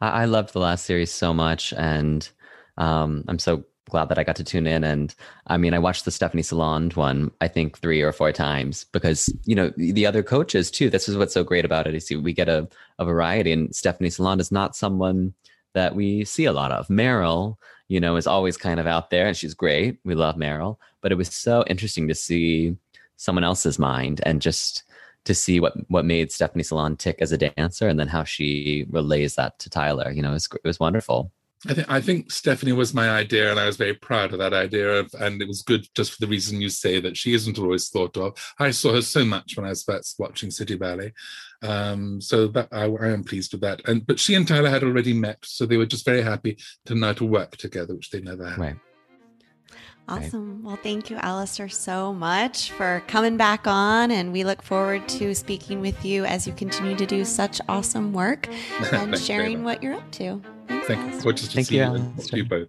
I, 0.00 0.22
I 0.22 0.24
loved 0.26 0.52
the 0.52 0.60
last 0.60 0.84
series 0.84 1.12
so 1.12 1.32
much, 1.32 1.72
and 1.74 2.28
um, 2.76 3.24
I'm 3.28 3.38
so 3.38 3.64
glad 3.90 4.08
that 4.08 4.18
I 4.18 4.24
got 4.24 4.36
to 4.36 4.44
tune 4.44 4.66
in. 4.66 4.84
And 4.84 5.14
I 5.48 5.56
mean, 5.56 5.74
I 5.74 5.78
watched 5.78 6.04
the 6.04 6.10
Stephanie 6.10 6.42
Saland 6.42 6.96
one, 6.96 7.30
I 7.40 7.48
think 7.48 7.78
three 7.78 8.00
or 8.00 8.12
four 8.12 8.32
times 8.32 8.84
because, 8.92 9.28
you 9.44 9.54
know, 9.54 9.72
the 9.76 10.06
other 10.06 10.22
coaches 10.22 10.70
too, 10.70 10.88
this 10.88 11.08
is 11.08 11.16
what's 11.16 11.34
so 11.34 11.44
great 11.44 11.64
about 11.64 11.86
it 11.86 11.94
is 11.94 12.10
we 12.10 12.32
get 12.32 12.48
a, 12.48 12.68
a 12.98 13.04
variety 13.04 13.52
and 13.52 13.74
Stephanie 13.74 14.08
Saland 14.08 14.40
is 14.40 14.52
not 14.52 14.76
someone 14.76 15.34
that 15.74 15.94
we 15.94 16.24
see 16.24 16.46
a 16.46 16.52
lot 16.52 16.72
of. 16.72 16.88
Merrill, 16.88 17.58
you 17.88 18.00
know, 18.00 18.16
is 18.16 18.26
always 18.26 18.56
kind 18.56 18.80
of 18.80 18.86
out 18.86 19.10
there 19.10 19.26
and 19.26 19.36
she's 19.36 19.54
great. 19.54 19.98
We 20.04 20.14
love 20.14 20.36
Merrill, 20.36 20.80
but 21.00 21.12
it 21.12 21.16
was 21.16 21.28
so 21.28 21.64
interesting 21.66 22.08
to 22.08 22.14
see 22.14 22.76
someone 23.16 23.44
else's 23.44 23.78
mind 23.78 24.20
and 24.24 24.40
just 24.40 24.84
to 25.24 25.34
see 25.34 25.60
what 25.60 25.74
what 25.88 26.04
made 26.04 26.32
Stephanie 26.32 26.64
Saland 26.64 26.98
tick 26.98 27.18
as 27.20 27.32
a 27.32 27.38
dancer, 27.38 27.88
and 27.88 27.98
then 27.98 28.08
how 28.08 28.24
she 28.24 28.86
relays 28.90 29.34
that 29.34 29.58
to 29.60 29.70
Tiler. 29.70 30.10
You 30.10 30.22
know, 30.22 30.30
it 30.30 30.34
was, 30.34 30.48
it 30.52 30.68
was 30.68 30.80
wonderful. 30.80 31.32
I 31.68 31.74
think 31.74 31.90
I 31.90 32.00
think 32.00 32.32
Stephanie 32.32 32.72
was 32.72 32.94
my 32.94 33.10
idea, 33.10 33.50
and 33.50 33.60
I 33.60 33.66
was 33.66 33.76
very 33.76 33.92
proud 33.92 34.32
of 34.32 34.38
that 34.38 34.54
idea. 34.54 35.04
And 35.18 35.42
it 35.42 35.48
was 35.48 35.62
good 35.62 35.86
just 35.94 36.12
for 36.12 36.20
the 36.20 36.26
reason 36.26 36.60
you 36.60 36.70
say 36.70 37.00
that 37.00 37.18
she 37.18 37.34
isn't 37.34 37.58
always 37.58 37.90
thought 37.90 38.16
of. 38.16 38.34
I 38.58 38.70
saw 38.70 38.94
her 38.94 39.02
so 39.02 39.24
much 39.26 39.56
when 39.56 39.66
I 39.66 39.70
was 39.70 39.82
first 39.82 40.18
watching 40.18 40.50
City 40.50 40.76
Ballet, 40.76 41.12
um, 41.62 42.20
so 42.20 42.46
that 42.48 42.68
I, 42.72 42.84
I, 42.84 43.08
am 43.08 43.24
pleased 43.24 43.52
with 43.52 43.60
that. 43.60 43.82
And 43.86 44.06
but 44.06 44.18
she 44.18 44.34
and 44.36 44.48
Tiler 44.48 44.70
had 44.70 44.84
already 44.84 45.12
met, 45.12 45.38
so 45.44 45.66
they 45.66 45.76
were 45.76 45.84
just 45.84 46.06
very 46.06 46.22
happy 46.22 46.56
to 46.86 46.94
now 46.94 47.12
to 47.12 47.26
work 47.26 47.58
together, 47.58 47.94
which 47.94 48.08
they 48.08 48.22
never 48.22 48.48
had. 48.48 48.58
Right. 48.58 48.76
Awesome. 50.10 50.62
Well, 50.64 50.76
thank 50.82 51.08
you, 51.10 51.16
Alastair, 51.16 51.68
so 51.68 52.12
much 52.12 52.72
for 52.72 53.02
coming 53.06 53.36
back 53.36 53.66
on. 53.66 54.10
And 54.10 54.32
we 54.32 54.44
look 54.44 54.62
forward 54.62 55.08
to 55.10 55.34
speaking 55.34 55.80
with 55.80 56.04
you 56.04 56.24
as 56.24 56.46
you 56.46 56.52
continue 56.52 56.96
to 56.96 57.06
do 57.06 57.24
such 57.24 57.60
awesome 57.68 58.12
work 58.12 58.48
and 58.92 59.16
sharing 59.18 59.62
what 59.64 59.82
you're 59.82 59.94
up 59.94 60.10
to. 60.12 60.40
Thanks, 60.68 60.86
Thank 60.86 60.98
you. 61.00 61.04
Alastair. 61.04 61.22
Gorgeous 61.22 61.48
to 61.48 61.54
Thank 61.54 61.66
see 61.68 61.76
you, 61.76 61.82
you. 61.82 61.86
Alastair. 61.88 62.38
you 62.38 62.44
both. 62.44 62.68